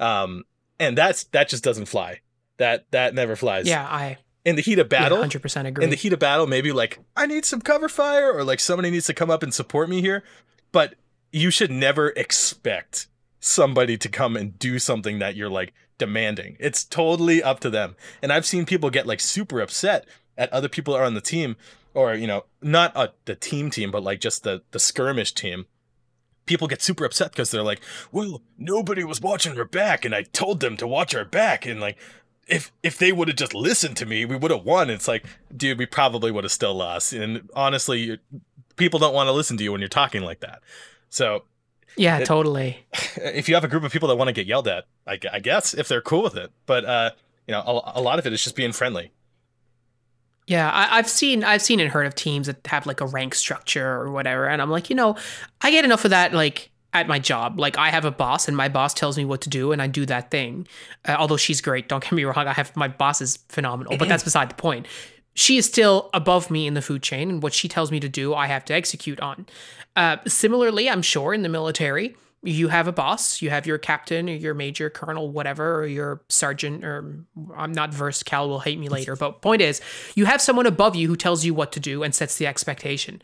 Um, 0.00 0.44
and 0.80 0.98
that's 0.98 1.24
that 1.24 1.48
just 1.48 1.62
doesn't 1.62 1.86
fly. 1.86 2.20
That 2.58 2.90
that 2.90 3.14
never 3.14 3.36
flies. 3.36 3.66
Yeah, 3.66 3.86
I 3.86 4.18
in 4.44 4.56
the 4.56 4.62
heat 4.62 4.78
of 4.78 4.88
battle, 4.88 5.18
hundred 5.18 5.38
yeah, 5.38 5.42
percent 5.42 5.68
agree. 5.68 5.84
In 5.84 5.90
the 5.90 5.96
heat 5.96 6.12
of 6.12 6.18
battle, 6.18 6.46
maybe 6.46 6.72
like 6.72 6.98
I 7.16 7.26
need 7.26 7.44
some 7.44 7.60
cover 7.60 7.88
fire, 7.88 8.32
or 8.32 8.44
like 8.44 8.60
somebody 8.60 8.90
needs 8.90 9.06
to 9.06 9.14
come 9.14 9.30
up 9.30 9.42
and 9.42 9.54
support 9.54 9.88
me 9.88 10.00
here. 10.00 10.24
But 10.72 10.94
you 11.30 11.50
should 11.50 11.70
never 11.70 12.08
expect 12.10 13.06
somebody 13.40 13.96
to 13.98 14.08
come 14.08 14.36
and 14.36 14.58
do 14.58 14.78
something 14.78 15.18
that 15.18 15.34
you're 15.34 15.50
like 15.50 15.72
demanding. 15.98 16.56
It's 16.60 16.84
totally 16.84 17.42
up 17.42 17.60
to 17.60 17.70
them. 17.70 17.96
And 18.22 18.32
I've 18.32 18.46
seen 18.46 18.66
people 18.66 18.90
get 18.90 19.06
like 19.06 19.20
super 19.20 19.60
upset 19.60 20.06
at 20.36 20.52
other 20.52 20.68
people 20.68 20.94
are 20.94 21.04
on 21.04 21.14
the 21.14 21.20
team 21.20 21.56
or 21.94 22.14
you 22.14 22.26
know 22.26 22.44
not 22.60 22.92
a, 22.96 23.12
the 23.24 23.34
team 23.34 23.70
team 23.70 23.90
but 23.90 24.02
like 24.02 24.20
just 24.20 24.44
the 24.44 24.62
the 24.70 24.78
skirmish 24.78 25.32
team 25.32 25.66
people 26.46 26.66
get 26.66 26.82
super 26.82 27.04
upset 27.04 27.30
because 27.30 27.50
they're 27.50 27.62
like 27.62 27.80
well 28.10 28.42
nobody 28.58 29.04
was 29.04 29.20
watching 29.20 29.54
her 29.56 29.64
back 29.64 30.04
and 30.04 30.14
i 30.14 30.22
told 30.22 30.60
them 30.60 30.76
to 30.76 30.86
watch 30.86 31.12
her 31.12 31.24
back 31.24 31.66
and 31.66 31.80
like 31.80 31.96
if 32.46 32.72
if 32.82 32.98
they 32.98 33.12
would 33.12 33.28
have 33.28 33.36
just 33.36 33.54
listened 33.54 33.96
to 33.96 34.06
me 34.06 34.24
we 34.24 34.36
would 34.36 34.50
have 34.50 34.64
won. 34.64 34.90
It's 34.90 35.08
like 35.08 35.24
dude 35.56 35.78
we 35.78 35.86
probably 35.86 36.30
would 36.30 36.44
have 36.44 36.52
still 36.52 36.74
lost. 36.74 37.12
And 37.12 37.48
honestly 37.54 38.18
people 38.76 38.98
don't 38.98 39.14
want 39.14 39.28
to 39.28 39.32
listen 39.32 39.56
to 39.58 39.64
you 39.64 39.72
when 39.72 39.80
you're 39.80 39.88
talking 39.88 40.22
like 40.22 40.40
that. 40.40 40.60
So 41.08 41.44
yeah 41.96 42.18
it, 42.18 42.26
totally. 42.26 42.86
if 43.16 43.48
you 43.48 43.54
have 43.54 43.64
a 43.64 43.68
group 43.68 43.84
of 43.84 43.92
people 43.92 44.08
that 44.08 44.16
want 44.16 44.28
to 44.28 44.32
get 44.32 44.46
yelled 44.46 44.68
at 44.68 44.84
I, 45.06 45.18
I 45.32 45.38
guess 45.40 45.74
if 45.74 45.88
they're 45.88 46.02
cool 46.02 46.22
with 46.22 46.36
it. 46.36 46.50
But 46.66 46.84
uh 46.84 47.10
you 47.46 47.52
know 47.52 47.60
a, 47.60 48.00
a 48.00 48.02
lot 48.02 48.18
of 48.18 48.26
it 48.26 48.32
is 48.32 48.42
just 48.42 48.56
being 48.56 48.72
friendly 48.72 49.12
Yeah, 50.46 50.70
I, 50.72 50.96
have 50.96 51.08
seen 51.08 51.44
I've 51.44 51.62
seen 51.62 51.78
and 51.78 51.90
heard 51.90 52.06
of 52.06 52.14
teams 52.14 52.48
that 52.48 52.66
have 52.66 52.86
like 52.86 53.00
a 53.00 53.06
rank 53.06 53.34
structure 53.34 53.86
or 53.86 54.10
whatever, 54.10 54.48
and 54.48 54.60
I'm 54.60 54.70
like, 54.70 54.90
you 54.90 54.96
know, 54.96 55.16
I 55.60 55.70
get 55.70 55.84
enough 55.84 56.04
of 56.04 56.10
that 56.10 56.32
like 56.32 56.70
at 56.92 57.06
my 57.06 57.18
job. 57.18 57.58
Like 57.60 57.78
I 57.78 57.90
have 57.90 58.04
a 58.04 58.10
boss, 58.10 58.48
and 58.48 58.56
my 58.56 58.68
boss 58.68 58.92
tells 58.92 59.16
me 59.16 59.24
what 59.24 59.40
to 59.42 59.48
do, 59.48 59.72
and 59.72 59.80
I 59.80 59.86
do 59.86 60.04
that 60.06 60.30
thing. 60.30 60.66
Uh, 61.06 61.16
although 61.18 61.36
she's 61.36 61.60
great, 61.60 61.88
don't 61.88 62.02
get 62.02 62.12
me 62.12 62.24
wrong. 62.24 62.48
I 62.48 62.52
have 62.52 62.74
my 62.76 62.88
boss 62.88 63.20
is 63.20 63.38
phenomenal, 63.48 63.96
but 63.96 64.08
that's 64.08 64.24
beside 64.24 64.50
the 64.50 64.54
point. 64.54 64.86
She 65.34 65.56
is 65.56 65.64
still 65.64 66.10
above 66.12 66.50
me 66.50 66.66
in 66.66 66.74
the 66.74 66.82
food 66.82 67.02
chain, 67.02 67.30
and 67.30 67.42
what 67.42 67.54
she 67.54 67.68
tells 67.68 67.90
me 67.90 68.00
to 68.00 68.08
do, 68.08 68.34
I 68.34 68.46
have 68.48 68.64
to 68.66 68.74
execute 68.74 69.20
on. 69.20 69.46
Uh, 69.94 70.16
similarly, 70.26 70.90
I'm 70.90 71.02
sure 71.02 71.32
in 71.32 71.42
the 71.42 71.48
military, 71.48 72.16
you 72.42 72.68
have 72.68 72.88
a 72.88 72.92
boss, 72.92 73.40
you 73.40 73.50
have 73.50 73.66
your 73.66 73.78
captain 73.78 74.28
or 74.28 74.32
your 74.32 74.54
major, 74.54 74.90
colonel, 74.90 75.30
whatever, 75.30 75.80
or 75.80 75.86
your 75.86 76.22
sergeant, 76.28 76.84
or 76.84 77.24
I'm 77.56 77.72
not 77.72 77.94
versed, 77.94 78.24
Cal 78.24 78.48
will 78.48 78.60
hate 78.60 78.78
me 78.78 78.88
later. 78.88 79.14
But 79.14 79.42
point 79.42 79.62
is, 79.62 79.80
you 80.14 80.24
have 80.24 80.42
someone 80.42 80.66
above 80.66 80.96
you 80.96 81.06
who 81.06 81.16
tells 81.16 81.44
you 81.44 81.54
what 81.54 81.70
to 81.72 81.80
do 81.80 82.02
and 82.02 82.14
sets 82.14 82.36
the 82.36 82.46
expectation. 82.46 83.22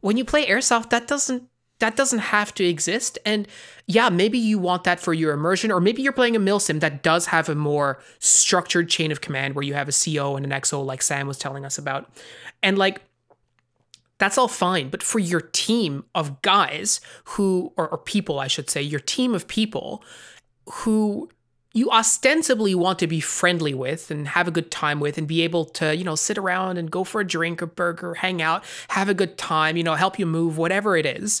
When 0.00 0.16
you 0.16 0.24
play 0.24 0.46
airsoft, 0.46 0.90
that 0.90 1.08
doesn't 1.08 1.48
that 1.80 1.96
doesn't 1.96 2.18
have 2.18 2.54
to 2.54 2.64
exist. 2.64 3.18
And 3.24 3.48
yeah, 3.86 4.10
maybe 4.10 4.38
you 4.38 4.58
want 4.58 4.84
that 4.84 5.00
for 5.00 5.12
your 5.12 5.32
immersion, 5.32 5.72
or 5.72 5.80
maybe 5.80 6.02
you're 6.02 6.12
playing 6.12 6.36
a 6.36 6.40
milsim 6.40 6.80
that 6.80 7.02
does 7.02 7.26
have 7.26 7.48
a 7.48 7.54
more 7.54 8.00
structured 8.18 8.88
chain 8.88 9.10
of 9.10 9.20
command 9.20 9.54
where 9.54 9.64
you 9.64 9.74
have 9.74 9.88
a 9.88 9.92
CO 9.92 10.36
and 10.36 10.44
an 10.44 10.52
XO, 10.52 10.84
like 10.84 11.02
Sam 11.02 11.26
was 11.26 11.38
telling 11.38 11.64
us 11.64 11.78
about. 11.78 12.10
And 12.62 12.78
like 12.78 13.00
that's 14.20 14.38
all 14.38 14.48
fine. 14.48 14.90
But 14.90 15.02
for 15.02 15.18
your 15.18 15.40
team 15.40 16.04
of 16.14 16.42
guys 16.42 17.00
who, 17.24 17.72
or, 17.76 17.88
or 17.88 17.98
people, 17.98 18.38
I 18.38 18.46
should 18.46 18.70
say, 18.70 18.82
your 18.82 19.00
team 19.00 19.34
of 19.34 19.48
people 19.48 20.04
who 20.70 21.30
you 21.72 21.90
ostensibly 21.90 22.74
want 22.74 22.98
to 22.98 23.06
be 23.06 23.20
friendly 23.20 23.72
with 23.72 24.10
and 24.10 24.28
have 24.28 24.46
a 24.46 24.50
good 24.50 24.70
time 24.70 25.00
with 25.00 25.16
and 25.16 25.26
be 25.26 25.42
able 25.42 25.64
to, 25.64 25.96
you 25.96 26.04
know, 26.04 26.16
sit 26.16 26.36
around 26.36 26.76
and 26.76 26.90
go 26.90 27.02
for 27.02 27.22
a 27.22 27.26
drink 27.26 27.62
or 27.62 27.66
burger, 27.66 28.14
hang 28.14 28.42
out, 28.42 28.62
have 28.88 29.08
a 29.08 29.14
good 29.14 29.38
time, 29.38 29.76
you 29.76 29.82
know, 29.82 29.94
help 29.94 30.18
you 30.18 30.26
move, 30.26 30.58
whatever 30.58 30.96
it 30.96 31.06
is. 31.06 31.40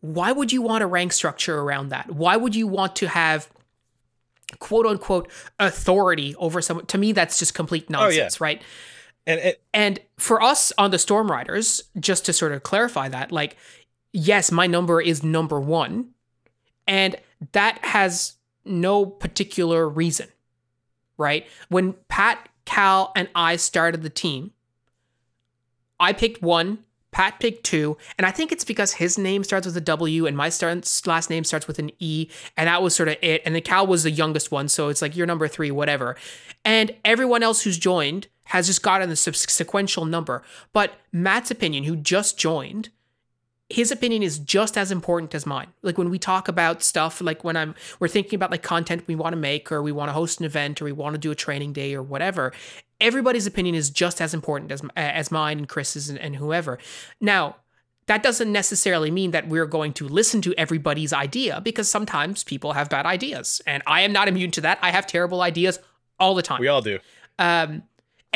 Why 0.00 0.32
would 0.32 0.52
you 0.52 0.62
want 0.62 0.84
a 0.84 0.86
rank 0.86 1.12
structure 1.12 1.58
around 1.58 1.90
that? 1.90 2.10
Why 2.12 2.36
would 2.36 2.54
you 2.54 2.66
want 2.66 2.96
to 2.96 3.08
have 3.08 3.50
quote 4.58 4.86
unquote 4.86 5.30
authority 5.58 6.34
over 6.36 6.62
someone? 6.62 6.86
To 6.86 6.98
me, 6.98 7.12
that's 7.12 7.38
just 7.38 7.52
complete 7.52 7.90
nonsense, 7.90 8.36
oh, 8.40 8.44
yeah. 8.46 8.48
right? 8.48 8.62
And 9.26 9.40
it, 9.40 9.62
and 9.74 9.98
for 10.18 10.40
us 10.40 10.72
on 10.78 10.90
the 10.90 10.98
Storm 10.98 11.30
Riders, 11.30 11.82
just 11.98 12.24
to 12.26 12.32
sort 12.32 12.52
of 12.52 12.62
clarify 12.62 13.08
that, 13.08 13.32
like, 13.32 13.56
yes, 14.12 14.52
my 14.52 14.66
number 14.66 15.00
is 15.00 15.22
number 15.22 15.60
one, 15.60 16.10
and 16.86 17.16
that 17.52 17.84
has 17.84 18.34
no 18.64 19.04
particular 19.04 19.88
reason, 19.88 20.28
right? 21.18 21.46
When 21.68 21.94
Pat, 22.08 22.48
Cal, 22.64 23.12
and 23.16 23.28
I 23.34 23.56
started 23.56 24.02
the 24.02 24.10
team, 24.10 24.52
I 25.98 26.12
picked 26.12 26.42
one, 26.42 26.78
Pat 27.16 27.40
picked 27.40 27.64
two, 27.64 27.96
and 28.18 28.26
I 28.26 28.30
think 28.30 28.52
it's 28.52 28.62
because 28.62 28.92
his 28.92 29.16
name 29.16 29.42
starts 29.42 29.64
with 29.64 29.74
a 29.74 29.80
W 29.80 30.26
and 30.26 30.36
my 30.36 30.50
last 31.06 31.30
name 31.30 31.44
starts 31.44 31.66
with 31.66 31.78
an 31.78 31.90
E, 31.98 32.28
and 32.58 32.68
that 32.68 32.82
was 32.82 32.94
sort 32.94 33.08
of 33.08 33.16
it. 33.22 33.40
And 33.46 33.54
then 33.54 33.62
Cal 33.62 33.86
was 33.86 34.02
the 34.02 34.10
youngest 34.10 34.52
one, 34.52 34.68
so 34.68 34.90
it's 34.90 35.00
like 35.00 35.16
you're 35.16 35.26
number 35.26 35.48
three, 35.48 35.70
whatever. 35.70 36.16
And 36.62 36.94
everyone 37.06 37.42
else 37.42 37.62
who's 37.62 37.78
joined 37.78 38.26
has 38.44 38.66
just 38.66 38.82
gotten 38.82 39.08
the 39.08 39.16
sequential 39.16 40.04
number. 40.04 40.42
But 40.74 40.92
Matt's 41.10 41.50
opinion, 41.50 41.84
who 41.84 41.96
just 41.96 42.36
joined, 42.36 42.90
his 43.68 43.90
opinion 43.90 44.22
is 44.22 44.38
just 44.38 44.78
as 44.78 44.92
important 44.92 45.34
as 45.34 45.44
mine. 45.44 45.68
Like 45.82 45.98
when 45.98 46.10
we 46.10 46.18
talk 46.18 46.46
about 46.46 46.82
stuff, 46.82 47.20
like 47.20 47.42
when 47.42 47.56
I'm 47.56 47.74
we're 47.98 48.08
thinking 48.08 48.36
about 48.36 48.50
like 48.50 48.62
content 48.62 49.04
we 49.06 49.16
want 49.16 49.32
to 49.32 49.38
make 49.38 49.72
or 49.72 49.82
we 49.82 49.92
want 49.92 50.08
to 50.08 50.12
host 50.12 50.38
an 50.38 50.46
event 50.46 50.80
or 50.80 50.84
we 50.84 50.92
want 50.92 51.14
to 51.14 51.18
do 51.18 51.30
a 51.30 51.34
training 51.34 51.72
day 51.72 51.94
or 51.94 52.02
whatever, 52.02 52.52
everybody's 53.00 53.46
opinion 53.46 53.74
is 53.74 53.90
just 53.90 54.20
as 54.20 54.34
important 54.34 54.70
as 54.70 54.82
as 54.96 55.30
mine 55.30 55.58
and 55.58 55.68
Chris's 55.68 56.08
and, 56.08 56.18
and 56.18 56.36
whoever. 56.36 56.78
Now, 57.20 57.56
that 58.06 58.22
doesn't 58.22 58.52
necessarily 58.52 59.10
mean 59.10 59.32
that 59.32 59.48
we're 59.48 59.66
going 59.66 59.92
to 59.94 60.08
listen 60.08 60.40
to 60.42 60.54
everybody's 60.56 61.12
idea 61.12 61.60
because 61.60 61.88
sometimes 61.88 62.44
people 62.44 62.72
have 62.72 62.88
bad 62.88 63.04
ideas. 63.04 63.60
And 63.66 63.82
I 63.84 64.02
am 64.02 64.12
not 64.12 64.28
immune 64.28 64.52
to 64.52 64.60
that. 64.60 64.78
I 64.80 64.92
have 64.92 65.08
terrible 65.08 65.42
ideas 65.42 65.80
all 66.20 66.36
the 66.36 66.42
time. 66.42 66.60
We 66.60 66.68
all 66.68 66.82
do. 66.82 67.00
Um, 67.38 67.82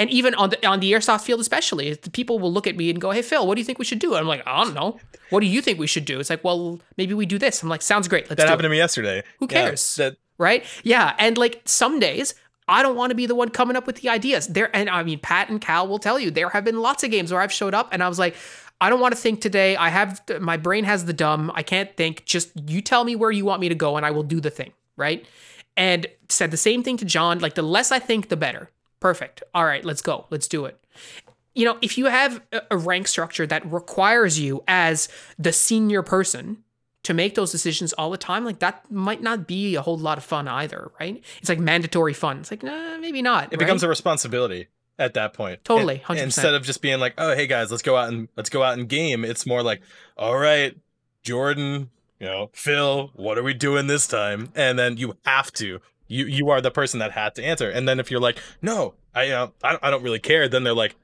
and 0.01 0.11
even 0.11 0.35
on 0.35 0.51
the 0.51 0.67
on 0.67 0.81
the 0.81 0.91
airsoft 0.93 1.21
field, 1.21 1.41
especially, 1.41 1.93
the 1.93 2.11
people 2.11 2.39
will 2.39 2.53
look 2.53 2.67
at 2.67 2.75
me 2.75 2.89
and 2.89 2.99
go, 3.01 3.11
"Hey, 3.11 3.21
Phil, 3.21 3.47
what 3.47 3.55
do 3.57 3.61
you 3.61 3.65
think 3.67 3.79
we 3.79 3.85
should 3.85 3.99
do?" 3.99 4.13
And 4.15 4.21
I'm 4.21 4.27
like, 4.27 4.43
"I 4.47 4.65
don't 4.65 4.75
know. 4.75 4.99
What 5.29 5.41
do 5.41 5.47
you 5.47 5.61
think 5.61 5.79
we 5.79 5.87
should 5.87 6.07
do?" 6.07 6.19
It's 6.19 6.31
like, 6.31 6.43
"Well, 6.43 6.81
maybe 6.97 7.13
we 7.13 7.27
do 7.27 7.39
this." 7.39 7.63
I'm 7.63 7.69
like, 7.69 7.83
"Sounds 7.83 8.09
great. 8.09 8.31
Let's." 8.31 8.39
That 8.41 8.49
happened 8.49 8.65
it. 8.65 8.69
to 8.69 8.71
me 8.71 8.79
yesterday. 8.79 9.23
Who 9.39 9.47
cares? 9.47 9.97
Yeah, 9.99 10.11
that- 10.11 10.17
right? 10.39 10.65
Yeah, 10.83 11.15
and 11.19 11.37
like 11.37 11.61
some 11.67 12.01
days. 12.01 12.35
I 12.69 12.85
don't 12.85 12.95
want 12.95 13.11
to 13.11 13.17
be 13.17 13.27
the 13.27 13.35
one 13.35 13.49
coming 13.49 13.75
up 13.77 13.85
with 13.85 13.97
the 13.97 14.09
ideas. 14.09 14.47
There 14.47 14.75
and 14.75 14.89
I 14.89 15.03
mean 15.03 15.19
Pat 15.19 15.51
and 15.51 15.61
Cal 15.61 15.89
will 15.89 15.99
tell 15.99 16.21
you 16.21 16.31
there 16.31 16.51
have 16.51 16.65
been 16.65 16.81
lots 16.81 17.03
of 17.03 17.11
games 17.11 17.33
where 17.33 17.41
I've 17.41 17.53
showed 17.53 17.75
up 17.75 17.89
and 17.91 18.01
I 18.01 18.09
was 18.09 18.17
like, 18.17 18.37
I 18.81 18.89
don't 18.89 19.01
want 19.01 19.13
to 19.13 19.21
think 19.21 19.41
today. 19.41 19.77
I 19.77 19.89
have 19.89 20.23
my 20.41 20.57
brain 20.57 20.85
has 20.85 21.05
the 21.05 21.13
dumb. 21.13 21.51
I 21.55 21.65
can't 21.65 21.95
think. 21.97 22.25
Just 22.27 22.51
you 22.71 22.81
tell 22.81 23.03
me 23.03 23.17
where 23.17 23.33
you 23.33 23.45
want 23.45 23.61
me 23.61 23.69
to 23.69 23.75
go 23.75 23.97
and 23.97 24.07
I 24.07 24.13
will 24.13 24.23
do 24.23 24.41
the 24.41 24.51
thing, 24.51 24.73
right? 24.97 25.27
And 25.77 26.07
said 26.29 26.53
the 26.53 26.57
same 26.57 26.85
thing 26.85 26.97
to 26.99 27.05
John, 27.05 27.41
like 27.41 27.55
the 27.57 27.63
less 27.63 27.91
I 27.91 27.99
think 27.99 28.29
the 28.29 28.37
better. 28.37 28.71
Perfect. 29.01 29.43
All 29.55 29.65
right, 29.65 29.85
let's 29.85 30.03
go. 30.03 30.27
Let's 30.31 30.47
do 30.47 30.67
it. 30.67 30.79
You 31.55 31.65
know, 31.65 31.79
if 31.83 31.99
you 31.99 32.07
have 32.07 32.41
a 32.71 32.77
rank 32.77 33.09
structure 33.09 33.47
that 33.47 33.71
requires 33.71 34.39
you 34.39 34.63
as 34.69 35.09
the 35.39 35.53
senior 35.53 36.03
person 36.03 36.63
to 37.03 37.15
make 37.15 37.35
those 37.35 37.51
decisions 37.51 37.93
all 37.95 38.11
the 38.11 38.19
time, 38.19 38.45
like 38.45 38.61
that 38.61 38.89
might 38.91 39.23
not 39.23 39.47
be 39.47 39.75
a 39.75 39.83
whole 39.83 39.99
lot 39.99 40.19
of 40.19 40.25
fun 40.25 40.47
either, 40.47 40.93
right? 41.01 41.23
It's 41.41 41.49
like 41.49 41.59
mandatory 41.59 42.13
fun. 42.13 42.39
It's 42.41 42.51
like, 42.51 42.63
nah, 42.63 42.99
maybe 42.99 43.21
not. 43.21 43.45
It 43.45 43.51
right? 43.53 43.59
becomes 43.59 43.83
a 43.83 43.89
responsibility 43.89 44.69
at 44.99 45.15
that 45.15 45.33
point. 45.33 45.65
Totally, 45.65 45.99
100%. 45.99 46.23
Instead 46.23 46.55
of 46.55 46.63
just 46.63 46.83
being 46.83 47.01
like, 47.01 47.15
"Oh, 47.19 47.35
hey 47.35 47.47
guys, 47.47 47.71
let's 47.71 47.83
go 47.83 47.97
out 47.97 48.09
and 48.13 48.29
let's 48.37 48.51
go 48.51 48.63
out 48.63 48.79
and 48.79 48.89
game." 48.89 49.25
It's 49.25 49.47
more 49.47 49.63
like, 49.63 49.81
"All 50.17 50.37
right, 50.37 50.77
Jordan, 51.23 51.91
you 52.21 52.27
know, 52.27 52.51
Phil, 52.53 53.11
what 53.15 53.39
are 53.39 53.43
we 53.43 53.55
doing 53.55 53.87
this 53.87 54.07
time?" 54.07 54.53
And 54.55 54.79
then 54.79 54.99
you 54.99 55.17
have 55.25 55.53
to 55.55 55.81
you 56.11 56.27
you 56.27 56.51
are 56.51 56.61
the 56.61 56.71
person 56.71 56.99
that 56.99 57.13
had 57.13 57.35
to 57.37 57.45
answer. 57.45 57.71
And 57.71 57.89
then 57.89 58.01
if 58.01 58.11
you're 58.11 58.21
like, 58.21 58.39
no, 58.61 58.95
I 59.15 59.31
uh, 59.31 59.49
I, 59.63 59.79
I 59.83 59.91
don't 59.91 60.03
really 60.03 60.19
care, 60.19 60.49
then 60.49 60.65
they're 60.65 60.75
like, 60.75 60.97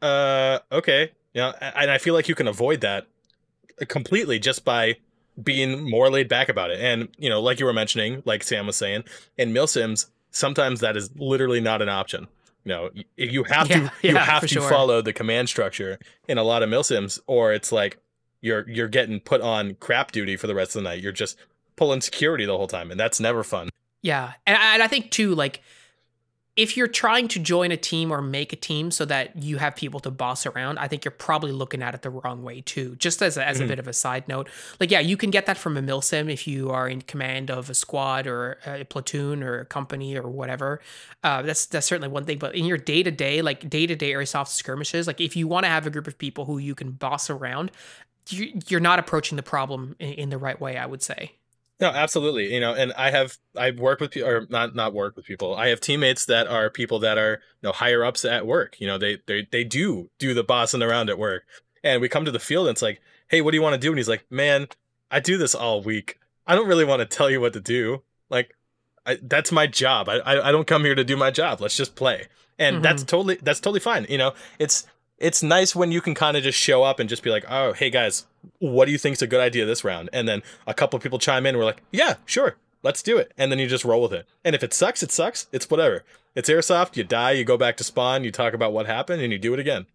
uh, 0.00 0.60
okay, 0.72 1.12
you 1.34 1.42
know, 1.42 1.52
and 1.60 1.90
I 1.90 1.98
feel 1.98 2.14
like 2.14 2.28
you 2.28 2.34
can 2.34 2.48
avoid 2.48 2.80
that 2.80 3.06
completely 3.88 4.38
just 4.38 4.64
by 4.64 4.96
being 5.40 5.88
more 5.88 6.10
laid 6.10 6.28
back 6.28 6.48
about 6.48 6.70
it. 6.70 6.80
And 6.80 7.08
you 7.18 7.28
know, 7.28 7.40
like 7.40 7.60
you 7.60 7.66
were 7.66 7.74
mentioning, 7.74 8.22
like 8.24 8.42
Sam 8.42 8.66
was 8.66 8.76
saying, 8.76 9.04
in 9.36 9.52
milsims, 9.52 10.06
sometimes 10.30 10.80
that 10.80 10.96
is 10.96 11.10
literally 11.14 11.60
not 11.60 11.82
an 11.82 11.90
option. 11.90 12.26
You 12.64 12.72
know, 12.74 12.90
you 13.16 13.44
have 13.44 13.68
to 13.68 13.78
yeah, 13.78 13.90
you 14.02 14.14
yeah, 14.14 14.24
have 14.24 14.42
to 14.42 14.48
sure. 14.48 14.68
follow 14.68 15.02
the 15.02 15.12
command 15.12 15.48
structure 15.48 15.98
in 16.26 16.38
a 16.38 16.42
lot 16.42 16.62
of 16.62 16.70
milsims, 16.70 17.20
or 17.26 17.52
it's 17.52 17.70
like 17.70 17.98
you're 18.40 18.68
you're 18.68 18.88
getting 18.88 19.20
put 19.20 19.42
on 19.42 19.74
crap 19.74 20.10
duty 20.10 20.36
for 20.36 20.46
the 20.46 20.54
rest 20.54 20.74
of 20.74 20.82
the 20.82 20.88
night. 20.88 21.02
You're 21.02 21.12
just 21.12 21.36
pulling 21.76 22.00
security 22.00 22.46
the 22.46 22.56
whole 22.56 22.66
time, 22.66 22.90
and 22.90 22.98
that's 22.98 23.20
never 23.20 23.44
fun. 23.44 23.68
Yeah, 24.02 24.32
and 24.46 24.56
I, 24.56 24.74
and 24.74 24.82
I 24.82 24.86
think 24.86 25.10
too, 25.10 25.34
like 25.34 25.62
if 26.58 26.76
you're 26.76 26.88
trying 26.88 27.28
to 27.28 27.38
join 27.38 27.70
a 27.70 27.76
team 27.76 28.10
or 28.10 28.20
make 28.20 28.52
a 28.52 28.56
team 28.56 28.90
so 28.90 29.04
that 29.04 29.40
you 29.40 29.58
have 29.58 29.76
people 29.76 30.00
to 30.00 30.10
boss 30.10 30.44
around, 30.44 30.76
I 30.76 30.88
think 30.88 31.04
you're 31.04 31.12
probably 31.12 31.52
looking 31.52 31.84
at 31.84 31.94
it 31.94 32.02
the 32.02 32.10
wrong 32.10 32.42
way 32.42 32.62
too. 32.62 32.96
Just 32.96 33.22
as 33.22 33.36
a, 33.36 33.46
as 33.46 33.58
mm-hmm. 33.58 33.66
a 33.66 33.68
bit 33.68 33.78
of 33.78 33.86
a 33.86 33.92
side 33.92 34.26
note, 34.26 34.48
like 34.80 34.90
yeah, 34.90 34.98
you 34.98 35.16
can 35.16 35.30
get 35.30 35.46
that 35.46 35.56
from 35.56 35.76
a 35.76 35.80
milsim 35.80 36.28
if 36.28 36.48
you 36.48 36.70
are 36.70 36.88
in 36.88 37.02
command 37.02 37.48
of 37.48 37.70
a 37.70 37.74
squad 37.74 38.26
or 38.26 38.58
a 38.66 38.84
platoon 38.84 39.44
or 39.44 39.60
a 39.60 39.64
company 39.64 40.16
or 40.16 40.28
whatever. 40.28 40.80
Uh, 41.22 41.42
that's 41.42 41.64
that's 41.66 41.86
certainly 41.86 42.08
one 42.08 42.24
thing. 42.24 42.38
But 42.38 42.56
in 42.56 42.64
your 42.64 42.76
day 42.76 43.04
to 43.04 43.12
day, 43.12 43.40
like 43.40 43.70
day 43.70 43.86
to 43.86 43.94
day 43.94 44.10
airsoft 44.10 44.48
skirmishes, 44.48 45.06
like 45.06 45.20
if 45.20 45.36
you 45.36 45.46
want 45.46 45.62
to 45.62 45.70
have 45.70 45.86
a 45.86 45.90
group 45.90 46.08
of 46.08 46.18
people 46.18 46.44
who 46.44 46.58
you 46.58 46.74
can 46.74 46.90
boss 46.90 47.30
around, 47.30 47.70
you're 48.30 48.80
not 48.80 48.98
approaching 48.98 49.36
the 49.36 49.44
problem 49.44 49.94
in, 50.00 50.12
in 50.14 50.28
the 50.30 50.38
right 50.38 50.60
way. 50.60 50.76
I 50.76 50.86
would 50.86 51.04
say. 51.04 51.34
No, 51.80 51.88
absolutely. 51.88 52.52
You 52.52 52.60
know, 52.60 52.74
and 52.74 52.92
I 52.94 53.10
have 53.10 53.38
I 53.56 53.70
work 53.70 54.00
with 54.00 54.10
people 54.10 54.28
or 54.28 54.46
not 54.50 54.74
not 54.74 54.94
work 54.94 55.16
with 55.16 55.26
people. 55.26 55.54
I 55.54 55.68
have 55.68 55.80
teammates 55.80 56.24
that 56.26 56.48
are 56.48 56.70
people 56.70 56.98
that 57.00 57.18
are 57.18 57.40
you 57.62 57.68
know 57.68 57.72
higher 57.72 58.04
ups 58.04 58.24
at 58.24 58.46
work. 58.46 58.80
You 58.80 58.88
know, 58.88 58.98
they 58.98 59.18
they 59.26 59.46
they 59.50 59.64
do 59.64 60.10
do 60.18 60.34
the 60.34 60.42
bossing 60.42 60.82
around 60.82 61.08
at 61.08 61.18
work. 61.18 61.44
And 61.84 62.00
we 62.00 62.08
come 62.08 62.24
to 62.24 62.32
the 62.32 62.40
field 62.40 62.66
and 62.66 62.74
it's 62.74 62.82
like, 62.82 63.00
"Hey, 63.28 63.40
what 63.40 63.52
do 63.52 63.56
you 63.56 63.62
want 63.62 63.74
to 63.74 63.80
do?" 63.80 63.90
And 63.90 63.98
he's 63.98 64.08
like, 64.08 64.26
"Man, 64.30 64.66
I 65.10 65.20
do 65.20 65.38
this 65.38 65.54
all 65.54 65.80
week. 65.80 66.18
I 66.46 66.56
don't 66.56 66.66
really 66.66 66.84
want 66.84 67.00
to 67.00 67.06
tell 67.06 67.30
you 67.30 67.40
what 67.40 67.52
to 67.52 67.60
do. 67.60 68.02
Like 68.28 68.54
I, 69.06 69.18
that's 69.22 69.52
my 69.52 69.68
job. 69.68 70.08
I, 70.08 70.16
I 70.18 70.48
I 70.48 70.52
don't 70.52 70.66
come 70.66 70.84
here 70.84 70.96
to 70.96 71.04
do 71.04 71.16
my 71.16 71.30
job. 71.30 71.60
Let's 71.60 71.76
just 71.76 71.94
play." 71.94 72.26
And 72.58 72.76
mm-hmm. 72.76 72.82
that's 72.82 73.04
totally 73.04 73.36
that's 73.36 73.60
totally 73.60 73.80
fine. 73.80 74.04
You 74.08 74.18
know, 74.18 74.34
it's 74.58 74.84
it's 75.18 75.42
nice 75.42 75.74
when 75.74 75.92
you 75.92 76.00
can 76.00 76.14
kind 76.14 76.36
of 76.36 76.42
just 76.42 76.58
show 76.58 76.82
up 76.82 77.00
and 77.00 77.08
just 77.08 77.22
be 77.22 77.30
like, 77.30 77.44
"Oh, 77.48 77.72
hey 77.72 77.90
guys, 77.90 78.26
what 78.58 78.86
do 78.86 78.92
you 78.92 78.98
think 78.98 79.14
is 79.14 79.22
a 79.22 79.26
good 79.26 79.40
idea 79.40 79.64
this 79.64 79.84
round?" 79.84 80.10
And 80.12 80.28
then 80.28 80.42
a 80.66 80.74
couple 80.74 80.96
of 80.96 81.02
people 81.02 81.18
chime 81.18 81.46
in. 81.46 81.56
We're 81.56 81.64
like, 81.64 81.82
"Yeah, 81.90 82.14
sure, 82.24 82.56
let's 82.82 83.02
do 83.02 83.18
it." 83.18 83.32
And 83.36 83.50
then 83.50 83.58
you 83.58 83.66
just 83.66 83.84
roll 83.84 84.02
with 84.02 84.12
it. 84.12 84.26
And 84.44 84.54
if 84.54 84.62
it 84.62 84.72
sucks, 84.72 85.02
it 85.02 85.10
sucks. 85.10 85.46
It's 85.52 85.68
whatever. 85.68 86.04
It's 86.34 86.48
airsoft. 86.48 86.96
You 86.96 87.04
die. 87.04 87.32
You 87.32 87.44
go 87.44 87.56
back 87.56 87.76
to 87.78 87.84
spawn. 87.84 88.24
You 88.24 88.30
talk 88.30 88.54
about 88.54 88.72
what 88.72 88.86
happened, 88.86 89.22
and 89.22 89.32
you 89.32 89.38
do 89.38 89.54
it 89.54 89.60
again. 89.60 89.86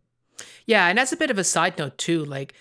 Yeah, 0.65 0.87
and 0.87 0.99
as 0.99 1.13
a 1.13 1.17
bit 1.17 1.31
of 1.31 1.37
a 1.37 1.43
side 1.43 1.77
note 1.77 1.97
too, 1.97 2.23
like 2.25 2.53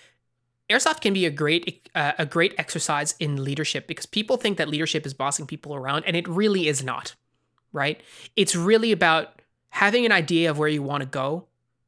airsoft 0.69 1.01
can 1.01 1.13
be 1.13 1.25
a 1.25 1.31
great 1.31 1.89
uh, 1.93 2.13
a 2.17 2.25
great 2.25 2.53
exercise 2.57 3.15
in 3.19 3.43
leadership 3.43 3.87
because 3.87 4.05
people 4.05 4.37
think 4.37 4.57
that 4.57 4.69
leadership 4.69 5.05
is 5.05 5.13
bossing 5.13 5.47
people 5.47 5.75
around, 5.75 6.05
and 6.05 6.15
it 6.15 6.27
really 6.27 6.67
is 6.67 6.83
not. 6.83 7.15
Right? 7.71 8.01
It's 8.35 8.55
really 8.55 8.91
about 8.91 9.41
having 9.69 10.05
an 10.05 10.11
idea 10.11 10.51
of 10.51 10.59
where 10.59 10.69
you 10.69 10.83
want 10.83 11.01
to 11.01 11.07
go 11.09 11.47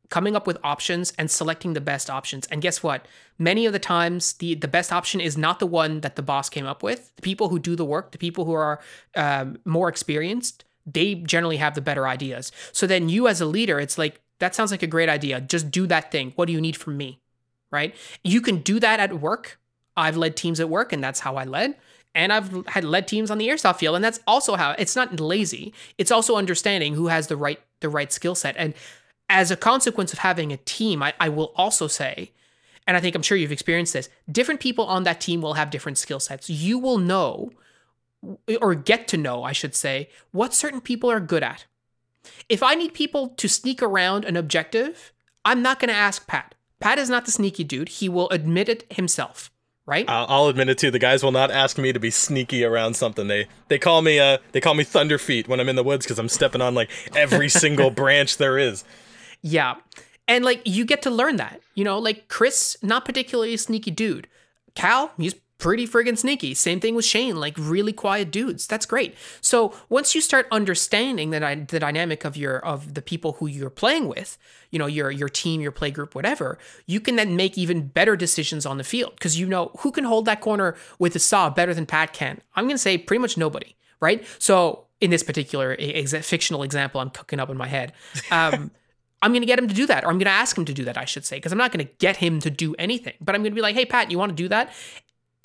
coming 0.09 0.35
up 0.35 0.47
with 0.47 0.57
options 0.63 1.13
and 1.17 1.29
selecting 1.29 1.73
the 1.73 1.81
best 1.81 2.09
options. 2.09 2.47
And 2.47 2.61
guess 2.61 2.83
what? 2.83 3.07
Many 3.37 3.65
of 3.65 3.73
the 3.73 3.79
times, 3.79 4.33
the 4.33 4.55
the 4.55 4.67
best 4.67 4.91
option 4.91 5.19
is 5.19 5.37
not 5.37 5.59
the 5.59 5.67
one 5.67 6.01
that 6.01 6.15
the 6.15 6.21
boss 6.21 6.49
came 6.49 6.65
up 6.65 6.83
with. 6.83 7.15
The 7.15 7.21
people 7.21 7.49
who 7.49 7.59
do 7.59 7.75
the 7.75 7.85
work, 7.85 8.11
the 8.11 8.17
people 8.17 8.45
who 8.45 8.53
are 8.53 8.79
um, 9.15 9.57
more 9.65 9.89
experienced, 9.89 10.65
they 10.85 11.15
generally 11.15 11.57
have 11.57 11.75
the 11.75 11.81
better 11.81 12.07
ideas. 12.07 12.51
So 12.71 12.87
then, 12.87 13.09
you 13.09 13.27
as 13.27 13.41
a 13.41 13.45
leader, 13.45 13.79
it's 13.79 13.97
like 13.97 14.21
that 14.39 14.55
sounds 14.55 14.71
like 14.71 14.83
a 14.83 14.87
great 14.87 15.09
idea. 15.09 15.41
Just 15.41 15.71
do 15.71 15.87
that 15.87 16.11
thing. 16.11 16.33
What 16.35 16.45
do 16.45 16.53
you 16.53 16.61
need 16.61 16.77
from 16.77 16.97
me? 16.97 17.19
Right? 17.71 17.95
You 18.23 18.41
can 18.41 18.59
do 18.59 18.79
that 18.79 18.99
at 18.99 19.19
work. 19.19 19.59
I've 19.97 20.17
led 20.17 20.35
teams 20.35 20.59
at 20.59 20.69
work, 20.69 20.93
and 20.93 21.03
that's 21.03 21.21
how 21.21 21.35
I 21.35 21.45
led 21.45 21.75
and 22.15 22.31
I've 22.31 22.65
had 22.67 22.85
led 22.85 23.07
teams 23.07 23.29
on 23.29 23.37
the 23.37 23.49
airsoft 23.49 23.75
field, 23.75 23.95
and 23.95 24.03
that's 24.03 24.21
also 24.25 24.55
how 24.55 24.71
it's 24.79 24.95
not 24.95 25.19
lazy. 25.19 25.73
It's 25.97 26.11
also 26.11 26.37
understanding 26.37 26.95
who 26.95 27.07
has 27.07 27.27
the 27.27 27.35
right 27.35 27.59
the 27.81 27.89
right 27.89 28.11
skill 28.11 28.35
set. 28.35 28.55
And 28.57 28.73
as 29.29 29.51
a 29.51 29.55
consequence 29.55 30.13
of 30.13 30.19
having 30.19 30.51
a 30.51 30.57
team, 30.57 31.01
I, 31.01 31.13
I 31.19 31.29
will 31.29 31.53
also 31.55 31.87
say, 31.87 32.31
and 32.87 32.95
I 32.95 32.99
think 32.99 33.15
I'm 33.15 33.21
sure 33.21 33.37
you've 33.37 33.51
experienced 33.51 33.93
this, 33.93 34.09
different 34.31 34.59
people 34.59 34.85
on 34.85 35.03
that 35.03 35.21
team 35.21 35.41
will 35.41 35.55
have 35.55 35.69
different 35.69 35.97
skill 35.97 36.19
sets. 36.19 36.49
You 36.49 36.77
will 36.77 36.97
know, 36.97 37.51
or 38.61 38.75
get 38.75 39.07
to 39.09 39.17
know, 39.17 39.43
I 39.43 39.51
should 39.51 39.75
say, 39.75 40.09
what 40.31 40.53
certain 40.53 40.81
people 40.81 41.09
are 41.09 41.19
good 41.19 41.43
at. 41.43 41.65
If 42.49 42.63
I 42.63 42.75
need 42.75 42.93
people 42.93 43.29
to 43.29 43.47
sneak 43.47 43.81
around 43.81 44.25
an 44.25 44.35
objective, 44.35 45.11
I'm 45.43 45.61
not 45.61 45.79
going 45.79 45.89
to 45.89 45.95
ask 45.95 46.27
Pat. 46.27 46.55
Pat 46.79 46.97
is 46.97 47.09
not 47.09 47.25
the 47.25 47.31
sneaky 47.31 47.63
dude. 47.63 47.89
He 47.89 48.09
will 48.09 48.29
admit 48.29 48.69
it 48.69 48.85
himself 48.91 49.51
right? 49.85 50.09
I'll, 50.09 50.25
I'll 50.27 50.47
admit 50.47 50.69
it 50.69 50.77
too. 50.77 50.91
The 50.91 50.99
guys 50.99 51.23
will 51.23 51.31
not 51.31 51.51
ask 51.51 51.77
me 51.77 51.93
to 51.93 51.99
be 51.99 52.09
sneaky 52.09 52.63
around 52.63 52.95
something. 52.95 53.27
They 53.27 53.47
they 53.67 53.77
call 53.77 54.01
me 54.01 54.19
uh 54.19 54.39
they 54.51 54.61
call 54.61 54.73
me 54.73 54.83
Thunder 54.83 55.17
Feet 55.17 55.47
when 55.47 55.59
I'm 55.59 55.69
in 55.69 55.75
the 55.75 55.83
woods 55.83 56.05
because 56.05 56.19
I'm 56.19 56.29
stepping 56.29 56.61
on 56.61 56.75
like 56.75 56.89
every 57.15 57.49
single 57.63 57.91
branch 57.91 58.37
there 58.37 58.57
is. 58.57 58.83
Yeah, 59.47 59.75
and 60.27 60.43
like 60.43 60.61
you 60.65 60.85
get 60.85 61.03
to 61.03 61.11
learn 61.11 61.35
that. 61.35 61.61
You 61.75 61.83
know, 61.83 61.99
like 61.99 62.29
Chris, 62.29 62.75
not 62.81 63.05
particularly 63.05 63.55
sneaky 63.57 63.91
dude. 63.91 64.27
Cal, 64.73 65.11
he's 65.17 65.35
pretty 65.59 65.87
friggin' 65.87 66.17
sneaky. 66.17 66.55
Same 66.55 66.79
thing 66.79 66.95
with 66.95 67.05
Shane, 67.05 67.35
like 67.35 67.53
really 67.59 67.93
quiet 67.93 68.31
dudes. 68.31 68.65
That's 68.65 68.87
great. 68.87 69.15
So 69.41 69.71
once 69.87 70.15
you 70.15 70.21
start 70.21 70.47
understanding 70.51 71.29
the, 71.29 71.65
the 71.69 71.79
dynamic 71.79 72.25
of 72.25 72.35
your 72.35 72.57
of 72.65 72.95
the 72.95 73.03
people 73.03 73.33
who 73.33 73.45
you're 73.45 73.69
playing 73.69 74.07
with, 74.07 74.35
you 74.71 74.79
know, 74.79 74.87
your 74.87 75.11
your 75.11 75.29
team, 75.29 75.61
your 75.61 75.71
play 75.71 75.91
group, 75.91 76.15
whatever, 76.15 76.57
you 76.87 76.99
can 76.99 77.15
then 77.15 77.35
make 77.35 77.55
even 77.55 77.87
better 77.87 78.15
decisions 78.15 78.65
on 78.65 78.79
the 78.79 78.83
field 78.83 79.13
because 79.13 79.39
you 79.39 79.45
know 79.45 79.69
who 79.81 79.91
can 79.91 80.05
hold 80.05 80.25
that 80.25 80.41
corner 80.41 80.75
with 80.97 81.15
a 81.15 81.19
saw 81.19 81.51
better 81.51 81.75
than 81.75 81.85
Pat 81.85 82.13
can. 82.13 82.41
I'm 82.55 82.65
gonna 82.65 82.79
say 82.79 82.97
pretty 82.97 83.21
much 83.21 83.37
nobody, 83.37 83.75
right? 83.99 84.25
So 84.39 84.85
in 85.01 85.11
this 85.11 85.21
particular 85.21 85.75
ex- 85.77 86.13
fictional 86.27 86.63
example, 86.63 86.99
I'm 86.99 87.11
cooking 87.11 87.39
up 87.39 87.51
in 87.51 87.57
my 87.57 87.67
head. 87.67 87.93
Um, 88.31 88.71
I'm 89.25 89.31
going 89.31 89.41
to 89.41 89.47
get 89.47 89.57
him 89.57 89.67
to 89.67 89.73
do 89.73 89.87
that, 89.87 90.03
or 90.03 90.09
I'm 90.09 90.19
going 90.19 90.27
to 90.27 90.31
ask 90.31 90.55
him 90.55 90.65
to 90.65 90.73
do 90.73 90.85
that, 90.85 90.99
I 90.99 91.05
should 91.05 91.25
say, 91.25 91.37
because 91.37 91.51
I'm 91.51 91.57
not 91.57 91.71
going 91.71 91.83
to 91.83 91.91
get 91.97 92.17
him 92.17 92.39
to 92.41 92.51
do 92.51 92.75
anything. 92.77 93.15
But 93.19 93.33
I'm 93.33 93.41
going 93.41 93.53
to 93.53 93.55
be 93.55 93.61
like, 93.61 93.73
hey, 93.73 93.83
Pat, 93.83 94.11
you 94.11 94.19
want 94.19 94.29
to 94.29 94.35
do 94.35 94.47
that? 94.49 94.71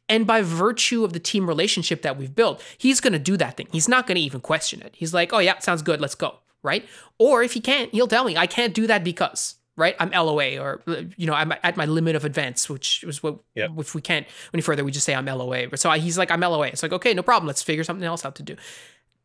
And 0.06 0.26
by 0.26 0.42
virtue 0.42 1.02
of 1.02 1.14
the 1.14 1.18
team 1.18 1.48
relationship 1.48 2.02
that 2.02 2.18
we've 2.18 2.34
built, 2.34 2.62
he's 2.76 3.00
going 3.00 3.14
to 3.14 3.18
do 3.18 3.38
that 3.38 3.56
thing. 3.56 3.68
He's 3.72 3.88
not 3.88 4.06
going 4.06 4.16
to 4.16 4.20
even 4.20 4.42
question 4.42 4.82
it. 4.82 4.94
He's 4.94 5.14
like, 5.14 5.32
oh, 5.32 5.38
yeah, 5.38 5.58
sounds 5.60 5.80
good. 5.80 5.98
Let's 5.98 6.14
go. 6.14 6.40
Right. 6.62 6.86
Or 7.16 7.42
if 7.42 7.54
he 7.54 7.60
can't, 7.60 7.90
he'll 7.90 8.06
tell 8.06 8.24
me, 8.24 8.36
I 8.36 8.46
can't 8.46 8.74
do 8.74 8.86
that 8.86 9.02
because, 9.02 9.54
right? 9.78 9.96
I'm 9.98 10.10
LOA 10.10 10.58
or, 10.58 10.82
you 11.16 11.26
know, 11.26 11.32
I'm 11.32 11.54
at 11.62 11.78
my 11.78 11.86
limit 11.86 12.16
of 12.16 12.26
advance, 12.26 12.68
which 12.68 13.02
is 13.04 13.22
what, 13.22 13.38
yep. 13.54 13.70
if 13.78 13.94
we 13.94 14.02
can't 14.02 14.26
any 14.52 14.60
further, 14.60 14.84
we 14.84 14.90
just 14.90 15.06
say 15.06 15.14
I'm 15.14 15.24
LOA. 15.24 15.74
So 15.78 15.90
he's 15.92 16.18
like, 16.18 16.30
I'm 16.30 16.40
LOA. 16.40 16.66
It's 16.66 16.82
like, 16.82 16.92
okay, 16.92 17.14
no 17.14 17.22
problem. 17.22 17.46
Let's 17.46 17.62
figure 17.62 17.82
something 17.82 18.04
else 18.04 18.26
out 18.26 18.34
to 18.34 18.42
do. 18.42 18.56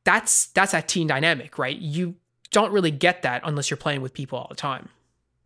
That's, 0.06 0.46
that's 0.48 0.72
that 0.72 0.88
team 0.88 1.08
dynamic, 1.08 1.58
right? 1.58 1.78
You 1.78 2.16
don't 2.52 2.72
really 2.72 2.92
get 2.92 3.22
that 3.24 3.42
unless 3.44 3.70
you're 3.70 3.78
playing 3.78 4.02
with 4.02 4.14
people 4.14 4.38
all 4.38 4.48
the 4.50 4.56
time. 4.56 4.90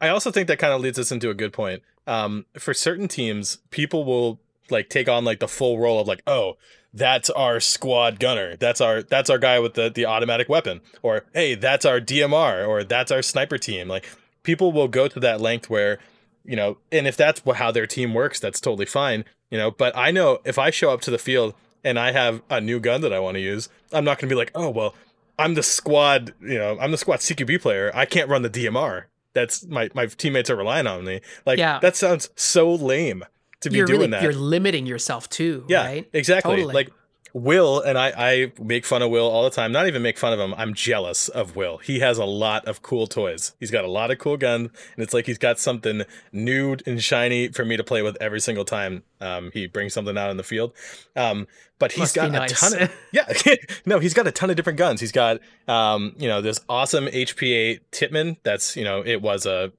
I 0.02 0.10
also 0.10 0.32
think 0.32 0.48
that 0.48 0.60
kind 0.60 0.74
of 0.74 0.82
leads 0.82 0.98
us 0.98 1.12
into 1.12 1.30
a 1.30 1.34
good 1.34 1.54
point. 1.54 1.82
Um, 2.08 2.46
for 2.58 2.74
certain 2.74 3.08
teams, 3.08 3.58
people 3.70 4.06
will 4.06 4.40
like 4.70 4.90
take 4.90 5.10
on 5.10 5.26
like 5.26 5.40
the 5.40 5.48
full 5.48 5.80
role 5.80 6.00
of 6.00 6.08
like, 6.08 6.22
oh, 6.26 6.58
that's 6.94 7.30
our 7.30 7.60
squad 7.60 8.20
gunner. 8.20 8.56
That's 8.56 8.82
our 8.82 9.04
that's 9.04 9.30
our 9.30 9.38
guy 9.38 9.60
with 9.60 9.74
the 9.76 9.90
the 9.90 10.06
automatic 10.06 10.50
weapon. 10.50 10.82
Or 11.02 11.26
hey, 11.34 11.56
that's 11.56 11.86
our 11.86 12.00
DMR 12.00 12.68
or 12.68 12.84
that's 12.84 13.12
our 13.12 13.22
sniper 13.22 13.58
team. 13.58 13.88
Like 13.88 14.10
people 14.44 14.72
will 14.72 14.88
go 14.88 15.08
to 15.08 15.20
that 15.20 15.42
length 15.42 15.70
where, 15.70 16.00
you 16.46 16.56
know, 16.56 16.78
and 16.92 17.08
if 17.08 17.16
that's 17.18 17.42
how 17.56 17.72
their 17.72 17.86
team 17.86 18.14
works, 18.14 18.40
that's 18.40 18.60
totally 18.60 18.86
fine, 18.86 19.26
you 19.52 19.58
know, 19.58 19.70
but 19.70 19.96
I 19.96 20.12
know 20.12 20.40
if 20.46 20.58
I 20.58 20.70
show 20.72 20.92
up 20.92 21.02
to 21.02 21.12
the 21.12 21.18
field 21.18 21.54
and 21.84 22.00
I 22.00 22.12
have 22.12 22.42
a 22.50 22.60
new 22.60 22.80
gun 22.80 23.02
that 23.02 23.14
I 23.14 23.20
want 23.20 23.36
to 23.36 23.42
use, 23.42 23.70
I'm 23.92 24.04
not 24.04 24.18
going 24.18 24.30
to 24.30 24.34
be 24.34 24.38
like, 24.38 24.52
"Oh, 24.56 24.70
well, 24.70 24.96
I'm 25.40 25.54
the 25.54 25.64
squad, 25.64 26.34
you 26.42 26.58
know, 26.58 26.78
I'm 26.80 26.92
the 26.92 26.98
squad 26.98 27.18
CQB 27.20 27.62
player. 27.62 27.92
I 27.94 28.06
can't 28.06 28.30
run 28.30 28.42
the 28.42 28.50
DMR. 28.50 29.06
That's 29.34 29.66
my 29.66 29.90
my 29.94 30.08
teammates 30.08 30.50
are 30.50 30.56
relying 30.56 30.88
on 30.88 31.06
me." 31.06 31.22
Like 31.46 31.60
yeah. 31.60 31.80
that 31.80 31.96
sounds 31.96 32.30
so 32.36 32.74
lame 32.74 33.24
to 33.62 33.70
be 33.70 33.78
you're 33.78 33.88
doing 33.88 34.00
really, 34.00 34.12
that. 34.12 34.24
You're 34.24 34.34
limiting 34.34 34.86
yourself 34.86 35.30
too. 35.30 35.66
Yeah, 35.68 35.86
right? 35.86 36.10
exactly. 36.14 36.58
Totally. 36.58 36.74
Like 36.74 36.92
Will 37.34 37.82
and 37.82 37.98
I, 37.98 38.14
I 38.18 38.52
make 38.62 38.86
fun 38.86 39.02
of 39.02 39.12
Will 39.12 39.28
all 39.28 39.44
the 39.44 39.50
time. 39.50 39.72
Not 39.72 39.88
even 39.88 40.02
make 40.02 40.18
fun 40.18 40.34
of 40.34 40.40
him. 40.40 40.54
I'm 40.58 40.74
jealous 40.74 41.30
of 41.30 41.56
Will. 41.56 41.78
He 41.78 42.00
has 42.00 42.18
a 42.18 42.26
lot 42.26 42.66
of 42.66 42.82
cool 42.82 43.08
toys. 43.08 43.54
He's 43.60 43.72
got 43.72 43.86
a 43.86 43.90
lot 43.90 44.12
of 44.12 44.18
cool 44.18 44.38
guns, 44.38 44.70
and 44.96 45.04
it's 45.04 45.14
like 45.14 45.26
he's 45.26 45.38
got 45.38 45.60
something 45.60 46.04
new 46.32 46.78
and 46.86 47.04
shiny 47.04 47.50
for 47.50 47.66
me 47.66 47.78
to 47.78 47.84
play 47.84 48.02
with 48.02 48.18
every 48.20 48.40
single 48.40 48.66
time 48.66 49.04
um, 49.22 49.52
he 49.54 49.68
brings 49.68 49.94
something 49.94 50.18
out 50.18 50.30
in 50.32 50.38
the 50.38 50.44
field. 50.44 50.74
Um, 51.16 51.48
but 51.78 51.92
he's 51.92 52.00
Must 52.00 52.16
got 52.16 52.32
nice. 52.32 52.52
a 52.52 52.56
ton 52.56 52.84
of 52.84 52.96
yeah. 53.14 53.56
no, 53.86 54.00
he's 54.00 54.14
got 54.14 54.28
a 54.28 54.32
ton 54.32 54.50
of 54.50 54.56
different 54.56 54.78
guns. 54.78 55.00
He's 55.00 55.12
got 55.12 55.40
um, 55.68 56.14
you 56.18 56.28
know 56.28 56.42
this 56.42 56.60
awesome 56.68 57.06
HPA 57.08 57.80
Tippmann. 57.92 58.38
That's 58.44 58.76
you 58.76 58.84
know 58.84 59.02
it 59.06 59.22
was 59.22 59.46
a 59.46 59.72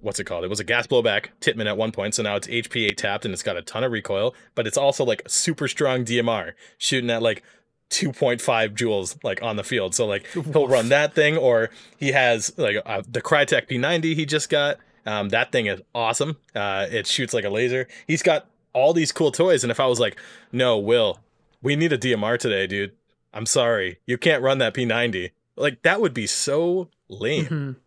what's 0.00 0.20
it 0.20 0.24
called? 0.24 0.44
It 0.44 0.50
was 0.50 0.60
a 0.60 0.64
gas 0.64 0.86
blowback 0.86 1.28
Tippmann 1.40 1.66
at 1.66 1.76
one 1.76 1.92
point, 1.92 2.14
so 2.14 2.22
now 2.22 2.36
it's 2.36 2.46
HPA 2.46 2.96
tapped 2.96 3.24
and 3.24 3.32
it's 3.32 3.42
got 3.42 3.56
a 3.56 3.62
ton 3.62 3.84
of 3.84 3.92
recoil, 3.92 4.34
but 4.54 4.66
it's 4.66 4.76
also 4.76 5.04
like 5.04 5.22
super 5.26 5.68
strong 5.68 6.04
DMR, 6.04 6.52
shooting 6.78 7.10
at 7.10 7.22
like 7.22 7.42
2.5 7.90 8.74
joules 8.74 9.22
like 9.22 9.42
on 9.42 9.56
the 9.56 9.64
field. 9.64 9.94
So 9.94 10.06
like 10.06 10.26
he'll 10.32 10.68
run 10.68 10.88
that 10.88 11.14
thing, 11.14 11.36
or 11.36 11.70
he 11.96 12.12
has 12.12 12.52
like 12.56 12.76
uh, 12.84 13.02
the 13.08 13.22
Krytac 13.22 13.68
P90 13.68 14.14
he 14.14 14.26
just 14.26 14.50
got. 14.50 14.78
Um, 15.06 15.28
that 15.30 15.52
thing 15.52 15.66
is 15.66 15.82
awesome. 15.94 16.38
Uh, 16.54 16.86
it 16.90 17.06
shoots 17.06 17.34
like 17.34 17.44
a 17.44 17.50
laser. 17.50 17.86
He's 18.06 18.22
got 18.22 18.46
all 18.72 18.92
these 18.92 19.12
cool 19.12 19.30
toys, 19.30 19.62
and 19.62 19.70
if 19.70 19.78
I 19.78 19.86
was 19.86 20.00
like, 20.00 20.18
no, 20.50 20.78
Will, 20.78 21.20
we 21.62 21.76
need 21.76 21.92
a 21.92 21.98
DMR 21.98 22.38
today, 22.38 22.66
dude. 22.66 22.92
I'm 23.32 23.46
sorry, 23.46 23.98
you 24.06 24.16
can't 24.16 24.42
run 24.42 24.58
that 24.58 24.74
P90. 24.74 25.30
Like 25.56 25.82
that 25.82 26.00
would 26.00 26.14
be 26.14 26.26
so 26.26 26.88
lame. 27.08 27.44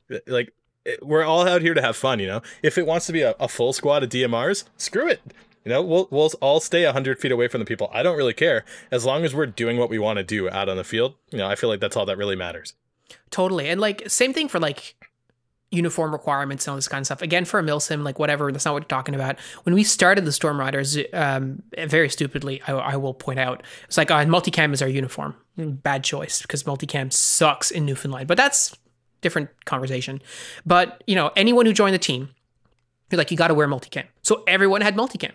Mm-hmm. 0.10 0.16
Like 0.32 0.54
we're 1.02 1.24
all 1.24 1.48
out 1.48 1.62
here 1.62 1.74
to 1.74 1.82
have 1.82 1.96
fun, 1.96 2.20
you 2.20 2.28
know. 2.28 2.42
If 2.64 2.78
it 2.78 2.86
wants 2.86 3.06
to 3.08 3.14
be 3.14 3.22
a, 3.22 3.36
a 3.40 3.48
full 3.48 3.74
squad 3.74 4.04
of 4.04 4.10
DMRs, 4.10 4.66
screw 4.78 5.08
it. 5.08 5.22
You 5.66 5.74
know, 5.74 5.82
we'll 5.82 6.08
we'll 6.12 6.32
all 6.40 6.60
stay 6.60 6.86
hundred 6.86 7.20
feet 7.20 7.32
away 7.32 7.48
from 7.50 7.60
the 7.60 7.66
people. 7.66 7.90
I 7.94 8.02
don't 8.02 8.18
really 8.18 8.34
care 8.34 8.64
as 8.90 9.06
long 9.06 9.26
as 9.26 9.36
we're 9.36 9.48
doing 9.48 9.78
what 9.78 9.90
we 9.90 10.00
want 10.00 10.18
to 10.18 10.24
do 10.24 10.50
out 10.50 10.70
on 10.70 10.78
the 10.78 10.84
field. 10.84 11.16
You 11.32 11.40
know, 11.40 11.48
I 11.48 11.56
feel 11.56 11.70
like 11.70 11.82
that's 11.82 11.98
all 11.98 12.06
that 12.06 12.18
really 12.18 12.38
matters. 12.38 12.74
Totally, 13.32 13.68
and 13.68 13.82
like 13.82 14.04
same 14.08 14.34
thing 14.34 14.48
for 14.48 14.60
like 14.60 14.96
uniform 15.70 16.14
requirements 16.14 16.66
and 16.66 16.72
all 16.72 16.78
this 16.78 16.88
kind 16.88 17.02
of 17.02 17.06
stuff. 17.06 17.22
Again, 17.22 17.44
for 17.44 17.60
a 17.60 17.64
milsim, 17.64 18.04
like 18.04 18.20
whatever, 18.20 18.52
that's 18.52 18.66
not 18.66 18.74
what 18.74 18.84
we're 18.84 18.88
talking 18.88 19.16
about. 19.16 19.38
When 19.64 19.76
we 19.76 19.84
started 19.84 20.24
the 20.24 20.32
Storm 20.32 20.60
Riders, 20.60 20.98
um, 21.14 21.62
very 21.78 22.10
stupidly, 22.10 22.62
I, 22.68 22.72
I, 22.72 22.96
will 22.96 23.14
point 23.14 23.40
out, 23.40 23.64
it's 23.86 23.98
like, 23.98 24.10
uh, 24.10 24.24
multicam 24.24 24.72
is 24.72 24.82
our 24.82 24.88
uniform. 24.88 25.36
Bad 25.58 26.06
choice 26.06 26.42
because 26.42 26.64
multicam 26.64 27.12
sucks 27.12 27.70
in 27.70 27.86
Newfoundland. 27.86 28.30
But 28.30 28.38
that's 28.38 28.78
different 29.22 29.50
conversation. 29.66 30.22
But, 30.66 31.04
you 31.08 31.16
know, 31.16 31.32
anyone 31.36 31.66
who 31.66 31.74
joined 31.74 31.94
the 31.94 32.00
team, 32.00 32.30
you're 33.10 33.18
like, 33.18 33.32
you 33.32 33.38
got 33.38 33.48
to 33.48 33.54
wear 33.54 33.68
multicam. 33.68 34.06
So 34.22 34.44
everyone 34.48 34.82
had 34.82 34.96
multicam. 34.96 35.34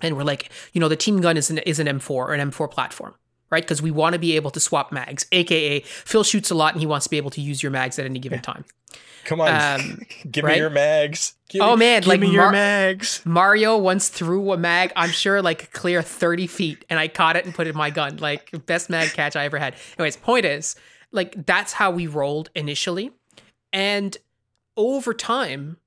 And 0.00 0.16
we're 0.16 0.24
like, 0.24 0.50
you 0.72 0.80
know, 0.80 0.88
the 0.88 0.96
team 0.96 1.20
gun 1.20 1.36
is 1.36 1.50
an, 1.50 1.58
is 1.58 1.80
an 1.80 1.86
M4 1.86 2.10
or 2.10 2.32
an 2.32 2.50
M4 2.50 2.70
platform, 2.70 3.14
right? 3.50 3.62
Because 3.62 3.82
we 3.82 3.90
want 3.90 4.12
to 4.12 4.18
be 4.18 4.36
able 4.36 4.50
to 4.52 4.60
swap 4.60 4.92
mags, 4.92 5.26
AKA 5.32 5.80
Phil 5.80 6.22
shoots 6.22 6.50
a 6.50 6.54
lot 6.54 6.74
and 6.74 6.80
he 6.80 6.86
wants 6.86 7.04
to 7.04 7.10
be 7.10 7.16
able 7.16 7.30
to 7.30 7.40
use 7.40 7.62
your 7.62 7.72
mags 7.72 7.98
at 7.98 8.04
any 8.04 8.20
given 8.20 8.40
time. 8.40 8.64
Come 9.24 9.40
on, 9.42 9.80
um, 9.80 10.00
give 10.30 10.44
right? 10.44 10.52
me 10.52 10.58
your 10.58 10.70
mags. 10.70 11.34
Give 11.50 11.60
oh 11.60 11.76
me, 11.76 11.80
man, 11.80 12.00
give 12.00 12.08
like 12.08 12.20
me 12.20 12.28
Mar- 12.28 12.34
your 12.34 12.50
mags. 12.52 13.20
Mario 13.26 13.76
once 13.76 14.08
threw 14.08 14.52
a 14.52 14.56
mag. 14.56 14.92
I'm 14.96 15.10
sure 15.10 15.42
like 15.42 15.70
clear 15.72 16.00
30 16.00 16.46
feet, 16.46 16.84
and 16.88 16.98
I 16.98 17.08
caught 17.08 17.36
it 17.36 17.44
and 17.44 17.54
put 17.54 17.66
it 17.66 17.70
in 17.70 17.76
my 17.76 17.90
gun. 17.90 18.16
Like 18.16 18.50
best 18.64 18.88
mag 18.88 19.10
catch 19.10 19.36
I 19.36 19.44
ever 19.44 19.58
had. 19.58 19.74
Anyways, 19.98 20.16
point 20.16 20.46
is, 20.46 20.76
like 21.12 21.46
that's 21.46 21.74
how 21.74 21.90
we 21.90 22.06
rolled 22.06 22.50
initially. 22.54 23.10
And 23.72 24.16
over 24.76 25.12
time, 25.14 25.78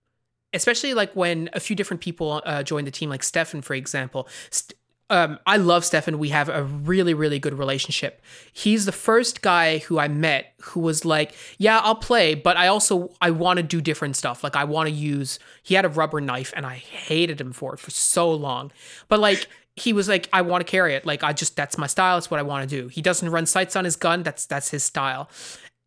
especially 0.54 0.94
like 0.94 1.16
when 1.16 1.50
a 1.54 1.60
few 1.60 1.76
different 1.76 2.02
people 2.02 2.42
uh, 2.46 2.64
joined 2.64 2.88
the 2.88 2.92
team, 2.92 3.10
like 3.10 3.24
Stefan, 3.24 3.62
for 3.62 3.74
example. 3.74 4.28
St- 4.50 4.78
um, 5.12 5.40
I 5.46 5.58
love 5.58 5.84
Stefan. 5.84 6.20
We 6.20 6.30
have 6.30 6.48
a 6.48 6.64
really, 6.64 7.14
really 7.14 7.38
good 7.38 7.54
relationship. 7.54 8.22
He's 8.54 8.86
the 8.86 8.94
first 8.94 9.42
guy 9.42 9.80
who 9.80 10.00
I 10.00 10.08
met 10.08 10.54
who 10.62 10.80
was 10.80 11.04
like, 11.04 11.36
"Yeah, 11.58 11.80
I'll 11.84 11.96
play, 11.96 12.34
but 12.34 12.56
I 12.56 12.68
also 12.68 13.12
I 13.20 13.30
want 13.30 13.58
to 13.58 13.64
do 13.64 13.82
different 13.82 14.16
stuff. 14.16 14.42
Like 14.42 14.56
I 14.56 14.64
want 14.64 14.88
to 14.88 14.96
use." 14.96 15.38
He 15.64 15.76
had 15.76 15.84
a 15.84 15.90
rubber 15.90 16.22
knife, 16.22 16.54
and 16.56 16.66
I 16.66 16.76
hated 16.76 17.42
him 17.42 17.52
for 17.52 17.74
it 17.74 17.82
for 17.82 17.92
so 17.92 18.32
long. 18.32 18.72
But 19.10 19.20
like 19.20 19.50
he 19.76 19.94
was 19.94 20.10
like, 20.10 20.30
I 20.34 20.42
want 20.42 20.66
to 20.66 20.70
carry 20.70 20.96
it. 20.96 21.06
Like 21.06 21.24
I 21.24 21.34
just 21.34 21.56
that's 21.56 21.78
my 21.78 21.88
style. 21.88 22.18
It's 22.18 22.30
what 22.30 22.40
I 22.40 22.44
want 22.44 22.70
to 22.70 22.82
do. 22.82 22.88
He 22.88 23.02
doesn't 23.02 23.30
run 23.30 23.46
sights 23.46 23.76
on 23.76 23.86
his 23.86 23.96
gun. 23.96 24.24
That's 24.24 24.46
that's 24.46 24.72
his 24.72 24.84
style. 24.84 25.30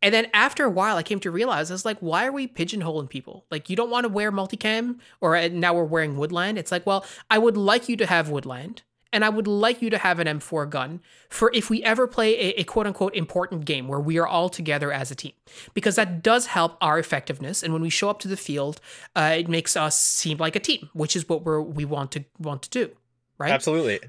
And 0.05 0.12
then 0.12 0.26
after 0.35 0.66
a 0.66 0.70
while, 0.70 0.99
I 0.99 1.03
came 1.03 1.18
to 1.20 1.30
realize 1.30 1.70
I 1.70 1.74
was 1.74 1.87
like, 1.87 1.99
why 2.01 2.26
are 2.26 2.32
we 2.32 2.47
pigeonholing 2.47 3.09
people? 3.09 3.47
Like, 3.51 3.70
you 3.70 3.76
don't 3.76 3.89
want 3.89 4.05
to 4.05 4.11
wear 4.11 4.30
multicam, 4.30 4.99
or 5.22 5.35
uh, 5.35 5.49
now 5.49 5.72
we're 5.72 5.85
wearing 5.85 6.18
woodland. 6.18 6.59
It's 6.59 6.70
like, 6.70 6.85
well, 6.85 7.07
I 7.30 7.39
would 7.39 7.57
like 7.57 7.89
you 7.89 7.97
to 7.97 8.05
have 8.05 8.28
woodland, 8.28 8.82
and 9.14 9.24
I 9.24 9.30
would 9.30 9.47
like 9.47 9.80
you 9.80 9.89
to 9.89 9.97
have 9.97 10.18
an 10.18 10.26
M4 10.26 10.68
gun 10.68 11.01
for 11.30 11.51
if 11.55 11.70
we 11.70 11.82
ever 11.85 12.07
play 12.07 12.35
a, 12.35 12.61
a 12.61 12.64
quote 12.64 12.87
unquote 12.87 13.14
important 13.14 13.64
game 13.64 13.89
where 13.89 13.99
we 13.99 14.18
are 14.18 14.26
all 14.26 14.51
together 14.51 14.93
as 14.93 15.11
a 15.11 15.14
team, 15.14 15.32
because 15.72 15.97
that 15.97 16.22
does 16.22 16.49
help 16.49 16.76
our 16.82 16.99
effectiveness. 16.99 17.62
And 17.62 17.72
when 17.72 17.80
we 17.80 17.89
show 17.89 18.11
up 18.11 18.18
to 18.20 18.28
the 18.28 18.37
field, 18.37 18.82
uh, 19.16 19.37
it 19.39 19.49
makes 19.49 19.74
us 19.74 19.99
seem 19.99 20.37
like 20.37 20.55
a 20.55 20.61
team, 20.61 20.91
which 20.93 21.16
is 21.16 21.30
what 21.30 21.47
we're 21.47 21.62
we 21.62 21.87
want 21.87 22.11
to 22.12 22.24
want 22.39 22.61
to 22.61 22.68
do, 22.68 22.91
right? 23.39 23.51
Absolutely. 23.51 24.01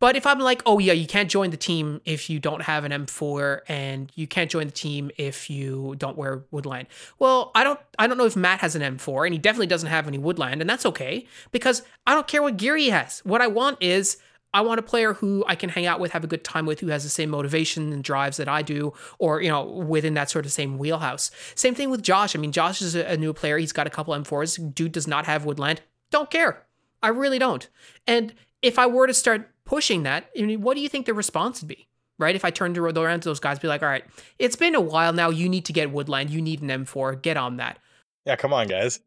But 0.00 0.16
if 0.16 0.26
I'm 0.26 0.38
like, 0.38 0.62
oh 0.66 0.78
yeah, 0.78 0.92
you 0.92 1.06
can't 1.06 1.30
join 1.30 1.50
the 1.50 1.56
team 1.56 2.00
if 2.04 2.28
you 2.28 2.38
don't 2.38 2.62
have 2.62 2.84
an 2.84 2.92
M4, 2.92 3.60
and 3.68 4.12
you 4.14 4.26
can't 4.26 4.50
join 4.50 4.66
the 4.66 4.72
team 4.72 5.10
if 5.16 5.48
you 5.48 5.94
don't 5.96 6.16
wear 6.16 6.44
Woodland. 6.50 6.88
Well, 7.18 7.50
I 7.54 7.64
don't, 7.64 7.80
I 7.98 8.06
don't 8.06 8.18
know 8.18 8.26
if 8.26 8.36
Matt 8.36 8.60
has 8.60 8.76
an 8.76 8.82
M4, 8.82 9.26
and 9.26 9.32
he 9.32 9.38
definitely 9.38 9.68
doesn't 9.68 9.88
have 9.88 10.06
any 10.06 10.18
Woodland, 10.18 10.60
and 10.60 10.68
that's 10.68 10.84
okay 10.84 11.26
because 11.52 11.82
I 12.06 12.14
don't 12.14 12.26
care 12.26 12.42
what 12.42 12.56
gear 12.56 12.76
he 12.76 12.90
has. 12.90 13.20
What 13.24 13.40
I 13.40 13.46
want 13.46 13.78
is 13.80 14.18
I 14.52 14.60
want 14.60 14.78
a 14.78 14.82
player 14.82 15.14
who 15.14 15.44
I 15.48 15.54
can 15.54 15.70
hang 15.70 15.86
out 15.86 16.00
with, 16.00 16.12
have 16.12 16.22
a 16.22 16.28
good 16.28 16.44
time 16.44 16.66
with, 16.66 16.80
who 16.80 16.88
has 16.88 17.02
the 17.02 17.08
same 17.08 17.30
motivation 17.30 17.92
and 17.92 18.04
drives 18.04 18.36
that 18.36 18.48
I 18.48 18.62
do, 18.62 18.92
or 19.18 19.40
you 19.40 19.48
know, 19.48 19.64
within 19.64 20.14
that 20.14 20.28
sort 20.28 20.44
of 20.44 20.52
same 20.52 20.76
wheelhouse. 20.76 21.30
Same 21.54 21.74
thing 21.74 21.90
with 21.90 22.02
Josh. 22.02 22.36
I 22.36 22.38
mean, 22.38 22.52
Josh 22.52 22.82
is 22.82 22.94
a, 22.94 23.04
a 23.12 23.16
new 23.16 23.32
player. 23.32 23.58
He's 23.58 23.72
got 23.72 23.86
a 23.86 23.90
couple 23.90 24.14
M4s. 24.14 24.74
Dude 24.74 24.92
does 24.92 25.08
not 25.08 25.24
have 25.24 25.44
Woodland. 25.44 25.80
Don't 26.10 26.30
care. 26.30 26.66
I 27.02 27.08
really 27.08 27.38
don't. 27.38 27.68
And 28.06 28.32
if 28.64 28.78
I 28.78 28.86
were 28.86 29.06
to 29.06 29.14
start 29.14 29.50
pushing 29.64 30.02
that, 30.04 30.30
I 30.36 30.42
mean, 30.42 30.62
what 30.62 30.74
do 30.74 30.80
you 30.80 30.88
think 30.88 31.06
the 31.06 31.14
response 31.14 31.60
would 31.60 31.68
be? 31.68 31.86
Right? 32.18 32.34
If 32.34 32.44
I 32.44 32.50
turned 32.50 32.78
around 32.78 33.20
to 33.20 33.28
those 33.28 33.40
guys, 33.40 33.58
be 33.58 33.68
like, 33.68 33.82
all 33.82 33.88
right, 33.88 34.04
it's 34.38 34.56
been 34.56 34.74
a 34.74 34.80
while 34.80 35.12
now. 35.12 35.30
You 35.30 35.48
need 35.48 35.64
to 35.66 35.72
get 35.72 35.90
Woodland. 35.90 36.30
You 36.30 36.40
need 36.40 36.62
an 36.62 36.68
M4. 36.68 37.20
Get 37.20 37.36
on 37.36 37.56
that. 37.56 37.78
Yeah, 38.24 38.36
come 38.36 38.52
on, 38.52 38.68
guys. 38.68 39.00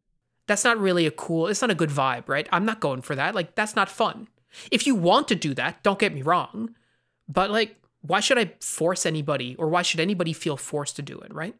That's 0.46 0.64
not 0.64 0.78
really 0.78 1.06
a 1.06 1.10
cool, 1.10 1.46
it's 1.48 1.60
not 1.60 1.70
a 1.70 1.74
good 1.74 1.90
vibe, 1.90 2.28
right? 2.28 2.48
I'm 2.52 2.64
not 2.64 2.80
going 2.80 3.02
for 3.02 3.14
that. 3.14 3.34
Like, 3.34 3.54
that's 3.54 3.74
not 3.74 3.88
fun. 3.88 4.28
If 4.70 4.86
you 4.86 4.94
want 4.94 5.28
to 5.28 5.34
do 5.34 5.54
that, 5.54 5.82
don't 5.82 5.98
get 5.98 6.14
me 6.14 6.22
wrong. 6.22 6.74
But, 7.28 7.50
like, 7.50 7.76
why 8.02 8.20
should 8.20 8.38
I 8.38 8.52
force 8.60 9.04
anybody 9.04 9.56
or 9.56 9.68
why 9.68 9.82
should 9.82 10.00
anybody 10.00 10.32
feel 10.32 10.56
forced 10.56 10.96
to 10.96 11.02
do 11.02 11.18
it, 11.18 11.34
right? 11.34 11.54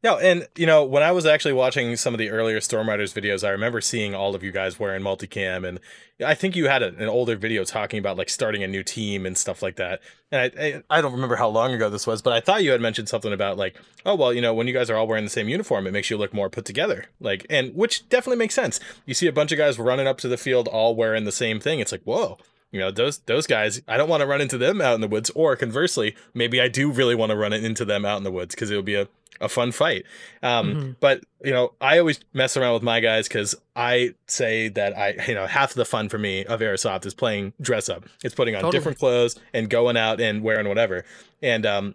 No, 0.00 0.16
and 0.16 0.46
you 0.56 0.64
know, 0.64 0.84
when 0.84 1.02
I 1.02 1.10
was 1.10 1.26
actually 1.26 1.54
watching 1.54 1.96
some 1.96 2.14
of 2.14 2.18
the 2.18 2.30
earlier 2.30 2.60
Storm 2.60 2.88
Riders 2.88 3.12
videos, 3.12 3.42
I 3.42 3.50
remember 3.50 3.80
seeing 3.80 4.14
all 4.14 4.36
of 4.36 4.44
you 4.44 4.52
guys 4.52 4.78
wearing 4.78 5.02
multicam, 5.02 5.66
and 5.66 5.80
I 6.24 6.34
think 6.34 6.54
you 6.54 6.68
had 6.68 6.84
a, 6.84 6.94
an 6.98 7.08
older 7.08 7.34
video 7.34 7.64
talking 7.64 7.98
about 7.98 8.16
like 8.16 8.30
starting 8.30 8.62
a 8.62 8.68
new 8.68 8.84
team 8.84 9.26
and 9.26 9.36
stuff 9.36 9.60
like 9.60 9.74
that. 9.76 10.00
And 10.30 10.40
I, 10.40 10.62
I, 10.64 10.98
I 10.98 11.00
don't 11.00 11.12
remember 11.12 11.34
how 11.34 11.48
long 11.48 11.72
ago 11.72 11.90
this 11.90 12.06
was, 12.06 12.22
but 12.22 12.32
I 12.32 12.38
thought 12.38 12.62
you 12.62 12.70
had 12.70 12.80
mentioned 12.80 13.08
something 13.08 13.32
about 13.32 13.56
like, 13.56 13.76
oh 14.06 14.14
well, 14.14 14.32
you 14.32 14.40
know, 14.40 14.54
when 14.54 14.68
you 14.68 14.72
guys 14.72 14.88
are 14.88 14.96
all 14.96 15.08
wearing 15.08 15.24
the 15.24 15.30
same 15.30 15.48
uniform, 15.48 15.84
it 15.88 15.92
makes 15.92 16.10
you 16.10 16.16
look 16.16 16.32
more 16.32 16.48
put 16.48 16.64
together. 16.64 17.06
Like, 17.18 17.44
and 17.50 17.74
which 17.74 18.08
definitely 18.08 18.38
makes 18.38 18.54
sense. 18.54 18.78
You 19.04 19.14
see 19.14 19.26
a 19.26 19.32
bunch 19.32 19.50
of 19.50 19.58
guys 19.58 19.80
running 19.80 20.06
up 20.06 20.18
to 20.18 20.28
the 20.28 20.36
field 20.36 20.68
all 20.68 20.94
wearing 20.94 21.24
the 21.24 21.32
same 21.32 21.58
thing. 21.58 21.80
It's 21.80 21.90
like, 21.90 22.04
whoa, 22.04 22.38
you 22.70 22.80
know 22.80 22.90
those 22.90 23.18
those 23.20 23.46
guys 23.46 23.80
i 23.88 23.96
don't 23.96 24.08
want 24.08 24.20
to 24.20 24.26
run 24.26 24.40
into 24.40 24.58
them 24.58 24.80
out 24.80 24.94
in 24.94 25.00
the 25.00 25.08
woods 25.08 25.30
or 25.34 25.56
conversely 25.56 26.14
maybe 26.34 26.60
i 26.60 26.68
do 26.68 26.90
really 26.90 27.14
want 27.14 27.30
to 27.30 27.36
run 27.36 27.52
into 27.52 27.84
them 27.84 28.04
out 28.04 28.18
in 28.18 28.24
the 28.24 28.30
woods 28.30 28.54
because 28.54 28.70
it'll 28.70 28.82
be 28.82 28.94
a 28.94 29.08
a 29.40 29.48
fun 29.48 29.72
fight. 29.72 30.04
Um, 30.42 30.74
mm-hmm. 30.74 30.90
But 31.00 31.24
you 31.44 31.52
know, 31.52 31.72
I 31.80 31.98
always 31.98 32.20
mess 32.32 32.56
around 32.56 32.74
with 32.74 32.82
my 32.82 33.00
guys 33.00 33.28
because 33.28 33.54
I 33.76 34.14
say 34.26 34.68
that 34.70 34.96
I, 34.96 35.14
you 35.26 35.34
know, 35.34 35.46
half 35.46 35.74
the 35.74 35.84
fun 35.84 36.08
for 36.08 36.18
me 36.18 36.44
of 36.44 36.60
Airsoft 36.60 37.06
is 37.06 37.14
playing 37.14 37.52
dress 37.60 37.88
up. 37.88 38.04
It's 38.24 38.34
putting 38.34 38.54
on 38.54 38.62
totally. 38.62 38.78
different 38.78 38.98
clothes 38.98 39.38
and 39.52 39.70
going 39.70 39.96
out 39.96 40.20
and 40.20 40.42
wearing 40.42 40.68
whatever. 40.68 41.04
And 41.42 41.64
um, 41.64 41.94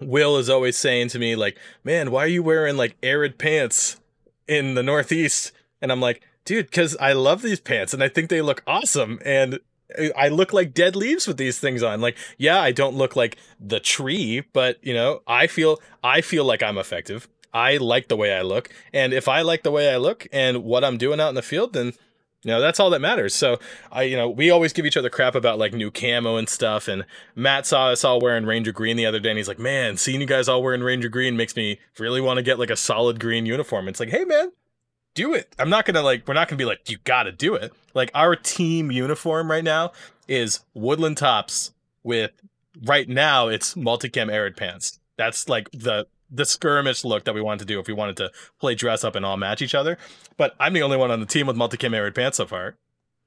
Will 0.00 0.38
is 0.38 0.48
always 0.48 0.76
saying 0.76 1.08
to 1.08 1.18
me 1.18 1.36
like, 1.36 1.58
"Man, 1.84 2.10
why 2.10 2.24
are 2.24 2.28
you 2.28 2.42
wearing 2.42 2.76
like 2.76 2.96
arid 3.02 3.38
pants 3.38 4.00
in 4.48 4.74
the 4.74 4.82
Northeast?" 4.82 5.52
And 5.82 5.92
I'm 5.92 6.00
like, 6.00 6.22
"Dude, 6.44 6.66
because 6.66 6.96
I 6.96 7.12
love 7.12 7.42
these 7.42 7.60
pants 7.60 7.92
and 7.92 8.02
I 8.02 8.08
think 8.08 8.30
they 8.30 8.42
look 8.42 8.62
awesome." 8.66 9.18
And 9.24 9.60
I 10.16 10.28
look 10.28 10.52
like 10.52 10.74
dead 10.74 10.96
leaves 10.96 11.26
with 11.26 11.36
these 11.36 11.58
things 11.58 11.82
on. 11.82 12.00
Like, 12.00 12.16
yeah, 12.38 12.60
I 12.60 12.72
don't 12.72 12.96
look 12.96 13.16
like 13.16 13.36
the 13.58 13.80
tree, 13.80 14.42
but 14.52 14.78
you 14.82 14.94
know, 14.94 15.22
I 15.26 15.46
feel 15.46 15.78
I 16.02 16.20
feel 16.20 16.44
like 16.44 16.62
I'm 16.62 16.78
effective. 16.78 17.28
I 17.52 17.78
like 17.78 18.08
the 18.08 18.16
way 18.16 18.32
I 18.32 18.42
look, 18.42 18.70
and 18.92 19.12
if 19.12 19.28
I 19.28 19.42
like 19.42 19.62
the 19.62 19.72
way 19.72 19.92
I 19.92 19.96
look 19.96 20.26
and 20.32 20.64
what 20.64 20.84
I'm 20.84 20.98
doing 20.98 21.20
out 21.20 21.30
in 21.30 21.34
the 21.34 21.42
field, 21.42 21.72
then 21.72 21.86
you 22.42 22.50
know 22.52 22.60
that's 22.60 22.78
all 22.78 22.90
that 22.90 23.00
matters. 23.00 23.34
So 23.34 23.58
I, 23.90 24.04
you 24.04 24.16
know, 24.16 24.28
we 24.28 24.50
always 24.50 24.72
give 24.72 24.86
each 24.86 24.96
other 24.96 25.10
crap 25.10 25.34
about 25.34 25.58
like 25.58 25.74
new 25.74 25.90
camo 25.90 26.36
and 26.36 26.48
stuff. 26.48 26.86
And 26.86 27.04
Matt 27.34 27.66
saw 27.66 27.88
us 27.88 28.04
all 28.04 28.20
wearing 28.20 28.46
Ranger 28.46 28.72
Green 28.72 28.96
the 28.96 29.06
other 29.06 29.18
day, 29.18 29.30
and 29.30 29.38
he's 29.38 29.48
like, 29.48 29.58
"Man, 29.58 29.96
seeing 29.96 30.20
you 30.20 30.26
guys 30.26 30.48
all 30.48 30.62
wearing 30.62 30.82
Ranger 30.82 31.08
Green 31.08 31.36
makes 31.36 31.56
me 31.56 31.80
really 31.98 32.20
want 32.20 32.36
to 32.38 32.42
get 32.42 32.58
like 32.58 32.70
a 32.70 32.76
solid 32.76 33.18
green 33.18 33.46
uniform." 33.46 33.88
It's 33.88 34.00
like, 34.00 34.10
hey 34.10 34.24
man, 34.24 34.52
do 35.14 35.34
it. 35.34 35.54
I'm 35.58 35.70
not 35.70 35.84
gonna 35.84 36.02
like. 36.02 36.26
We're 36.26 36.34
not 36.34 36.48
gonna 36.48 36.58
be 36.58 36.64
like 36.64 36.88
you 36.90 36.98
gotta 37.04 37.32
do 37.32 37.54
it. 37.54 37.72
Like 37.94 38.10
our 38.14 38.36
team 38.36 38.90
uniform 38.90 39.50
right 39.50 39.64
now 39.64 39.92
is 40.28 40.60
woodland 40.74 41.16
tops 41.16 41.72
with 42.02 42.32
right 42.84 43.08
now 43.08 43.48
it's 43.48 43.74
multicam 43.74 44.32
arid 44.32 44.56
pants. 44.56 44.98
That's 45.16 45.48
like 45.48 45.70
the 45.72 46.06
the 46.30 46.44
skirmish 46.44 47.04
look 47.04 47.24
that 47.24 47.34
we 47.34 47.40
wanted 47.40 47.60
to 47.60 47.64
do 47.64 47.80
if 47.80 47.88
we 47.88 47.94
wanted 47.94 48.16
to 48.18 48.30
play 48.60 48.74
dress 48.74 49.02
up 49.02 49.16
and 49.16 49.26
all 49.26 49.36
match 49.36 49.62
each 49.62 49.74
other. 49.74 49.98
But 50.36 50.54
I'm 50.60 50.72
the 50.72 50.82
only 50.82 50.96
one 50.96 51.10
on 51.10 51.20
the 51.20 51.26
team 51.26 51.46
with 51.46 51.56
multicam 51.56 51.94
arid 51.94 52.14
pants 52.14 52.36
so 52.36 52.46
far. 52.46 52.76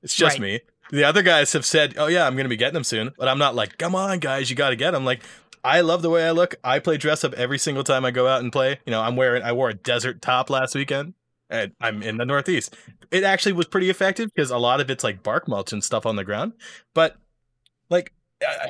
It's 0.02 0.16
just 0.16 0.36
right. 0.36 0.42
me. 0.42 0.60
The 0.92 1.04
other 1.04 1.22
guys 1.22 1.54
have 1.54 1.66
said, 1.66 1.96
"Oh 1.98 2.08
yeah, 2.08 2.26
I'm 2.28 2.36
gonna 2.36 2.50
be 2.50 2.58
getting 2.58 2.74
them 2.74 2.84
soon," 2.84 3.14
but 3.18 3.28
I'm 3.28 3.38
not 3.38 3.56
like, 3.56 3.78
"Come 3.78 3.96
on, 3.96 4.20
guys, 4.20 4.50
you 4.50 4.56
gotta 4.56 4.76
get 4.76 4.92
them." 4.92 5.06
Like, 5.06 5.22
I 5.64 5.82
love 5.82 6.02
the 6.02 6.10
way 6.10 6.26
I 6.26 6.32
look. 6.32 6.56
I 6.64 6.80
play 6.80 6.98
dress 6.98 7.24
up 7.24 7.34
every 7.34 7.58
single 7.58 7.84
time 7.84 8.04
I 8.04 8.12
go 8.12 8.28
out 8.28 8.42
and 8.42 8.52
play. 8.52 8.80
You 8.86 8.92
know, 8.92 9.02
I'm 9.02 9.16
wearing 9.16 9.44
I 9.44 9.54
wore 9.54 9.70
a 9.70 9.74
desert 9.74 10.22
top 10.22 10.50
last 10.50 10.76
weekend 10.76 11.14
and 11.54 11.72
I'm 11.80 12.01
in 12.01 12.18
the 12.18 12.26
Northeast. 12.26 12.76
It 13.12 13.24
actually 13.24 13.54
was 13.54 13.68
pretty 13.68 13.89
effective 13.89 14.32
because 14.34 14.51
a 14.51 14.58
lot 14.58 14.82
of 14.82 14.89
it's 14.89 15.04
like 15.04 15.24
bark 15.24 15.47
mulch 15.47 15.72
and 15.72 15.84
stuff 15.84 16.06
on 16.06 16.16
the 16.16 16.24
ground. 16.26 16.54
But 16.93 17.16
like 17.89 18.12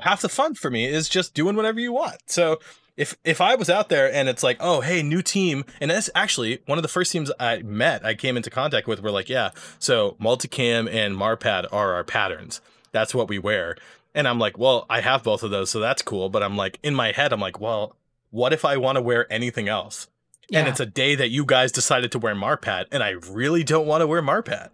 half 0.02 0.22
the 0.22 0.30
fun 0.30 0.54
for 0.54 0.70
me 0.70 0.86
is 0.86 1.10
just 1.10 1.34
doing 1.34 1.56
whatever 1.56 1.80
you 1.80 1.94
want. 1.94 2.18
So 2.28 2.60
if 2.98 3.16
if 3.24 3.42
I 3.42 3.56
was 3.56 3.70
out 3.70 3.90
there 3.90 4.14
and 4.14 4.30
it's 4.30 4.44
like, 4.44 4.58
oh 4.60 4.82
hey, 4.82 5.02
new 5.02 5.22
team, 5.22 5.66
and 5.82 5.90
that's 5.90 6.10
actually 6.14 6.60
one 6.66 6.78
of 6.78 6.84
the 6.84 6.90
first 6.90 7.12
teams 7.12 7.32
I 7.40 7.60
met, 7.60 8.06
I 8.06 8.14
came 8.14 8.38
into 8.38 8.50
contact 8.50 8.86
with, 8.86 9.02
were 9.02 9.12
like, 9.12 9.30
yeah, 9.30 9.52
so 9.80 10.18
multicam 10.22 10.94
and 10.94 11.16
Marpat 11.16 11.68
are 11.72 11.94
our 11.94 12.04
patterns. 12.04 12.62
That's 12.92 13.16
what 13.16 13.30
we 13.30 13.40
wear. 13.40 13.78
And 14.14 14.28
I'm 14.28 14.38
like, 14.38 14.60
well, 14.60 14.86
I 14.90 15.02
have 15.02 15.24
both 15.24 15.42
of 15.42 15.50
those, 15.50 15.72
so 15.72 15.80
that's 15.80 16.04
cool. 16.04 16.30
But 16.30 16.44
I'm 16.44 16.56
like, 16.56 16.78
in 16.84 16.94
my 16.94 17.12
head, 17.14 17.34
I'm 17.34 17.40
like, 17.40 17.60
well, 17.60 17.96
what 18.30 18.54
if 18.54 18.64
I 18.66 18.78
want 18.78 18.98
to 18.98 19.02
wear 19.02 19.32
anything 19.32 19.68
else? 19.68 20.08
Yeah. 20.50 20.60
and 20.60 20.68
it's 20.68 20.80
a 20.80 20.86
day 20.86 21.16
that 21.16 21.30
you 21.30 21.46
guys 21.46 21.72
decided 21.72 22.12
to 22.12 22.20
wear 22.20 22.36
Marpat, 22.36 22.86
and 22.92 23.04
I 23.04 23.12
really 23.12 23.64
don't 23.64 23.88
want 23.88 24.02
to 24.02 24.08
wear 24.08 24.22
Marpat. 24.22 24.70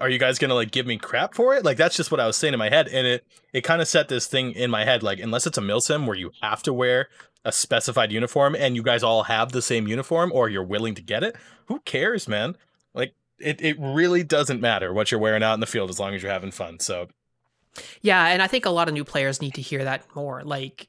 Are 0.00 0.08
you 0.08 0.18
guys 0.18 0.38
gonna 0.38 0.54
like 0.54 0.70
give 0.70 0.86
me 0.86 0.96
crap 0.96 1.34
for 1.34 1.54
it? 1.54 1.64
Like 1.64 1.76
that's 1.76 1.96
just 1.96 2.10
what 2.10 2.18
I 2.18 2.26
was 2.26 2.36
saying 2.36 2.54
in 2.54 2.58
my 2.58 2.70
head, 2.70 2.88
and 2.88 3.06
it 3.06 3.26
it 3.52 3.60
kind 3.60 3.82
of 3.82 3.88
set 3.88 4.08
this 4.08 4.26
thing 4.26 4.52
in 4.52 4.70
my 4.70 4.84
head. 4.84 5.02
Like 5.02 5.20
unless 5.20 5.46
it's 5.46 5.58
a 5.58 5.60
milsim 5.60 6.06
where 6.06 6.16
you 6.16 6.32
have 6.40 6.62
to 6.62 6.72
wear 6.72 7.08
a 7.44 7.52
specified 7.52 8.10
uniform, 8.10 8.54
and 8.54 8.74
you 8.74 8.82
guys 8.82 9.02
all 9.02 9.24
have 9.24 9.52
the 9.52 9.62
same 9.62 9.86
uniform, 9.86 10.32
or 10.32 10.48
you're 10.48 10.64
willing 10.64 10.94
to 10.94 11.02
get 11.02 11.22
it, 11.22 11.36
who 11.66 11.80
cares, 11.80 12.26
man? 12.26 12.56
Like 12.94 13.14
it 13.38 13.60
it 13.60 13.76
really 13.78 14.22
doesn't 14.24 14.62
matter 14.62 14.94
what 14.94 15.10
you're 15.10 15.20
wearing 15.20 15.42
out 15.42 15.54
in 15.54 15.60
the 15.60 15.66
field 15.66 15.90
as 15.90 16.00
long 16.00 16.14
as 16.14 16.22
you're 16.22 16.32
having 16.32 16.52
fun. 16.52 16.80
So 16.80 17.08
yeah, 18.02 18.28
and 18.28 18.42
I 18.42 18.46
think 18.46 18.66
a 18.66 18.70
lot 18.70 18.88
of 18.88 18.94
new 18.94 19.04
players 19.04 19.40
need 19.40 19.54
to 19.54 19.62
hear 19.62 19.84
that 19.84 20.04
more. 20.14 20.42
Like 20.42 20.88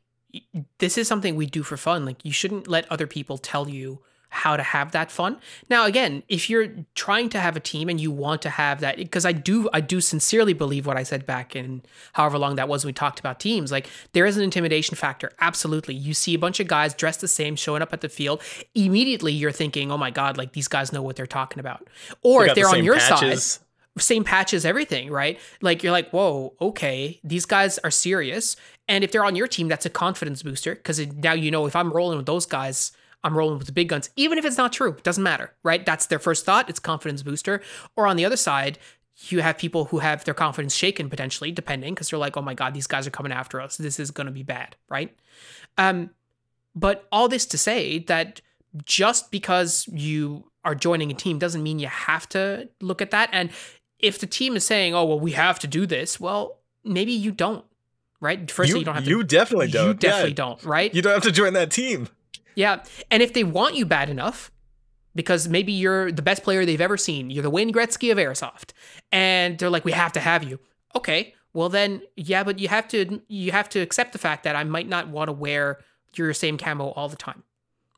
this 0.80 0.98
is 0.98 1.08
something 1.08 1.36
we 1.36 1.46
do 1.46 1.64
for 1.64 1.78
fun. 1.78 2.06
Like 2.06 2.24
you 2.24 2.32
shouldn't 2.32 2.68
let 2.68 2.92
other 2.92 3.08
people 3.08 3.38
tell 3.38 3.70
you 3.70 4.02
how 4.34 4.56
to 4.56 4.64
have 4.64 4.94
that 4.94 5.12
fun. 5.12 5.38
Now 5.70 5.86
again, 5.86 6.24
if 6.30 6.50
you're 6.50 6.70
trying 6.96 7.28
to 7.30 7.40
have 7.40 7.58
a 7.58 7.60
team 7.60 7.90
and 7.90 8.00
you 8.00 8.12
want 8.12 8.42
to 8.44 8.50
have 8.50 8.80
that 8.80 8.96
because 8.96 9.26
I 9.26 9.34
do 9.34 9.70
I 9.74 9.82
do 9.82 10.00
sincerely 10.00 10.54
believe 10.54 10.86
what 10.86 10.96
I 10.96 11.04
said 11.04 11.26
back 11.26 11.54
in 11.54 11.82
however 12.14 12.38
long 12.38 12.56
that 12.56 12.70
was 12.70 12.86
we 12.86 12.94
talked 12.94 13.20
about 13.20 13.42
teams. 13.42 13.74
Like 13.74 13.90
there 14.14 14.26
is 14.26 14.38
an 14.38 14.44
intimidation 14.44 14.96
factor. 14.96 15.34
Absolutely. 15.42 15.96
You 15.96 16.14
see 16.14 16.34
a 16.34 16.40
bunch 16.40 16.62
of 16.62 16.68
guys 16.68 16.94
dressed 16.94 17.20
the 17.20 17.28
same 17.28 17.58
showing 17.58 17.82
up 17.82 17.92
at 17.92 18.00
the 18.00 18.08
field, 18.08 18.42
immediately 18.74 19.34
you're 19.34 19.52
thinking, 19.52 19.92
"Oh 19.92 19.98
my 19.98 20.12
god, 20.12 20.38
like 20.38 20.54
these 20.54 20.70
guys 20.70 20.94
know 20.94 21.02
what 21.02 21.18
they're 21.18 21.28
talking 21.28 21.60
about." 21.60 21.90
Or 22.24 22.46
they 22.46 22.52
if 22.52 22.56
they're 22.56 22.70
the 22.70 22.78
on 22.78 22.84
your 22.86 22.98
patches. 22.98 23.44
side, 23.44 23.66
same 23.98 24.24
patches, 24.24 24.66
everything, 24.66 25.12
right? 25.12 25.40
Like 25.62 25.84
you're 25.84 25.92
like, 25.92 26.12
whoa, 26.12 26.54
okay, 26.62 27.20
these 27.24 27.46
guys 27.46 27.78
are 27.80 27.92
serious. 27.92 28.56
And 28.92 29.06
if 29.06 29.14
they're 29.14 29.24
on 29.24 29.38
your 29.38 29.48
team, 29.48 29.70
that's 29.70 29.86
a 29.86 29.90
confidence 29.90 30.44
booster 30.44 30.76
because 30.76 31.00
now 31.16 31.32
you 31.32 31.50
know 31.50 31.66
if 31.66 31.78
I'm 31.78 31.94
rolling 31.94 32.18
with 32.18 32.26
those 32.26 32.46
guys, 32.46 32.92
I'm 33.24 33.38
rolling 33.38 33.58
with 33.58 33.68
the 33.68 33.72
big 33.72 33.88
guns, 33.88 34.10
even 34.18 34.38
if 34.38 34.44
it's 34.44 34.58
not 34.58 34.74
true. 34.74 34.98
Doesn't 35.02 35.24
matter, 35.24 35.54
right? 35.64 35.86
That's 35.86 36.08
their 36.08 36.20
first 36.20 36.44
thought. 36.44 36.70
It's 36.70 36.78
confidence 36.78 37.24
booster. 37.24 37.62
Or 37.96 38.06
on 38.06 38.18
the 38.18 38.26
other 38.26 38.36
side, 38.36 38.78
you 39.30 39.42
have 39.42 39.58
people 39.58 39.86
who 39.86 40.00
have 40.00 40.26
their 40.26 40.34
confidence 40.34 40.76
shaken 40.76 41.10
potentially, 41.10 41.54
depending, 41.54 41.94
because 41.94 42.10
they're 42.10 42.20
like, 42.20 42.36
oh 42.36 42.42
my 42.42 42.54
God, 42.54 42.74
these 42.74 42.86
guys 42.86 43.08
are 43.08 43.12
coming 43.12 43.32
after 43.32 43.62
us. 43.62 43.78
This 43.78 43.98
is 43.98 44.12
going 44.12 44.26
to 44.26 44.34
be 44.34 44.44
bad, 44.44 44.76
right? 44.90 45.16
Um, 45.78 46.10
but 46.76 47.08
all 47.14 47.30
this 47.30 47.46
to 47.46 47.58
say 47.58 48.00
that 48.00 48.42
just 48.84 49.32
because 49.32 49.88
you 49.88 50.52
are 50.66 50.76
joining 50.76 51.10
a 51.12 51.14
team 51.14 51.40
doesn't 51.40 51.64
mean 51.64 51.80
you 51.80 51.88
have 51.88 52.28
to 52.30 52.68
look 52.82 53.02
at 53.02 53.12
that. 53.12 53.30
And 53.32 53.52
if 54.00 54.20
the 54.20 54.28
team 54.28 54.58
is 54.58 54.66
saying, 54.66 54.94
"Oh, 54.94 55.06
well, 55.06 55.20
we 55.20 55.32
have 55.32 55.60
to 55.60 55.68
do 55.68 55.86
this," 55.86 56.20
well, 56.20 56.58
maybe 56.84 57.14
you 57.14 57.32
don't, 57.32 57.64
right? 58.22 58.50
Firstly, 58.50 58.76
you, 58.76 58.80
you 58.80 58.86
don't 58.86 58.96
have 58.96 59.04
to. 59.04 59.10
You 59.10 59.24
definitely 59.24 59.68
don't. 59.68 59.88
You 59.88 59.94
definitely 59.96 60.30
yeah. 60.30 60.36
don't, 60.36 60.64
right? 60.64 60.94
You 60.96 61.02
don't 61.02 61.14
have 61.14 61.24
to 61.24 61.32
join 61.32 61.54
that 61.54 61.72
team. 61.72 62.08
Yeah. 62.56 62.84
And 63.10 63.22
if 63.22 63.34
they 63.34 63.44
want 63.44 63.76
you 63.76 63.86
bad 63.86 64.10
enough, 64.10 64.52
because 65.14 65.50
maybe 65.50 65.74
you're 65.74 66.12
the 66.12 66.22
best 66.22 66.44
player 66.44 66.66
they've 66.66 66.80
ever 66.80 66.98
seen, 66.98 67.30
you're 67.30 67.44
the 67.44 67.50
Wayne 67.50 67.74
Gretzky 67.74 68.12
of 68.12 68.18
Airsoft, 68.18 68.72
and 69.12 69.58
they're 69.58 69.70
like, 69.70 69.84
we 69.84 69.92
have 69.92 70.14
to 70.14 70.22
have 70.22 70.44
you. 70.44 70.60
Okay. 70.96 71.34
Well 71.54 71.68
then, 71.68 72.02
yeah, 72.16 72.44
but 72.44 72.60
you 72.60 72.70
have 72.70 72.88
to 72.90 73.22
you 73.28 73.52
have 73.52 73.68
to 73.70 73.80
accept 73.80 74.14
the 74.14 74.20
fact 74.20 74.44
that 74.46 74.56
I 74.56 74.64
might 74.64 74.88
not 74.88 75.10
want 75.10 75.28
to 75.28 75.34
wear 75.34 75.80
your 76.16 76.34
same 76.34 76.58
camo 76.58 76.90
all 76.92 77.10
the 77.10 77.18
time. 77.18 77.44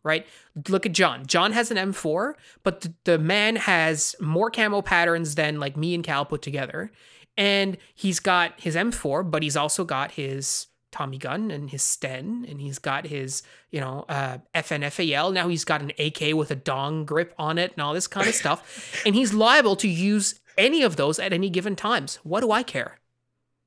Right? 0.04 0.28
Look 0.68 0.86
at 0.86 0.92
John. 0.92 1.26
John 1.28 1.54
has 1.54 1.72
an 1.72 1.78
M4, 1.78 2.34
but 2.64 2.82
the, 2.82 2.94
the 3.06 3.18
man 3.18 3.56
has 3.56 4.18
more 4.20 4.52
camo 4.52 4.82
patterns 4.82 5.36
than 5.36 5.62
like 5.62 5.78
me 5.78 5.96
and 5.96 6.04
Cal 6.04 6.26
put 6.26 6.42
together. 6.42 6.92
And 7.38 7.78
he's 7.94 8.20
got 8.20 8.60
his 8.60 8.76
M4, 8.76 9.30
but 9.30 9.44
he's 9.44 9.58
also 9.58 9.84
got 9.84 10.12
his 10.12 10.68
Tommy 10.92 11.18
gun 11.18 11.50
and 11.50 11.72
his 11.72 11.82
Sten, 11.82 12.46
and 12.48 12.62
he's 12.62 12.78
got 12.78 13.08
his, 13.08 13.42
you 13.72 13.80
know, 13.80 14.06
uh, 14.08 14.38
FNFAL. 14.54 15.34
Now 15.34 15.48
he's 15.48 15.66
got 15.66 15.82
an 15.82 15.92
AK 15.98 16.36
with 16.36 16.52
a 16.52 16.56
dong 16.56 17.04
grip 17.06 17.34
on 17.38 17.58
it 17.58 17.74
and 17.74 17.82
all 17.82 17.94
this 17.94 18.08
kind 18.08 18.28
of 18.28 18.36
stuff. 18.36 19.02
and 19.06 19.16
he's 19.16 19.34
liable 19.34 19.76
to 19.78 19.88
use 19.88 20.40
any 20.58 20.84
of 20.84 20.96
those 20.96 21.18
at 21.18 21.34
any 21.34 21.50
given 21.50 21.76
times. 21.76 22.20
What 22.24 22.42
do 22.42 22.52
I 22.52 22.62
care? 22.62 23.00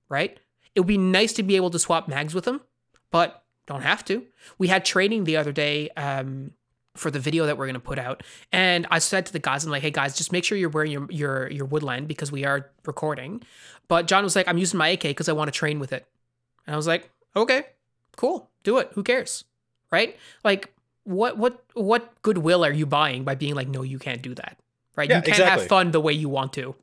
Right? 0.09 0.39
It 0.75 0.81
would 0.81 0.87
be 0.87 0.99
nice 0.99 1.33
to 1.35 1.43
be 1.43 1.57
able 1.57 1.71
to 1.71 1.79
swap 1.79 2.07
mags 2.07 2.35
with 2.35 2.47
him, 2.47 2.61
but 3.11 3.43
don't 3.67 3.83
have 3.83 4.05
to. 4.05 4.25
We 4.59 4.69
had 4.69 4.85
training 4.85 5.25
the 5.25 5.37
other 5.37 5.53
day 5.53 5.91
um, 5.91 6.53
for 6.97 7.11
the 7.11 7.19
video 7.19 7.47
that 7.47 7.57
we're 7.57 7.67
gonna 7.67 7.81
put 7.81 7.99
out, 7.99 8.23
and 8.53 8.87
I 8.91 8.99
said 8.99 9.27
to 9.27 9.33
the 9.33 9.39
guys, 9.39 9.65
"I'm 9.65 9.71
like, 9.71 9.83
hey 9.83 9.91
guys, 9.91 10.17
just 10.17 10.33
make 10.33 10.45
sure 10.45 10.59
you're 10.59 10.71
wearing 10.71 10.93
your 10.93 11.07
your 11.11 11.51
your 11.51 11.67
woodland 11.67 12.09
because 12.09 12.33
we 12.33 12.45
are 12.45 12.71
recording." 12.85 13.43
But 13.89 14.07
John 14.07 14.25
was 14.25 14.35
like, 14.35 14.49
"I'm 14.49 14.59
using 14.59 14.79
my 14.79 14.89
AK 14.89 15.03
because 15.03 15.29
I 15.29 15.33
want 15.33 15.49
to 15.49 15.53
train 15.53 15.79
with 15.79 15.93
it," 15.93 16.07
and 16.67 16.75
I 16.75 16.77
was 16.77 16.87
like, 16.87 17.11
"Okay, 17.35 17.67
cool, 18.17 18.51
do 18.65 18.79
it. 18.79 18.91
Who 18.95 19.03
cares, 19.03 19.45
right? 19.91 20.17
Like, 20.45 20.73
what 21.05 21.39
what 21.39 21.65
what 21.75 22.21
goodwill 22.23 22.65
are 22.65 22.73
you 22.73 22.87
buying 22.87 23.25
by 23.25 23.35
being 23.35 23.55
like, 23.55 23.69
no, 23.69 23.83
you 23.83 23.99
can't 23.99 24.23
do 24.23 24.35
that, 24.35 24.59
right? 24.97 25.09
Yeah, 25.09 25.17
you 25.17 25.23
can't 25.23 25.39
exactly. 25.39 25.61
have 25.63 25.69
fun 25.69 25.91
the 25.93 26.01
way 26.01 26.13
you 26.13 26.29
want 26.29 26.53
to." 26.55 26.75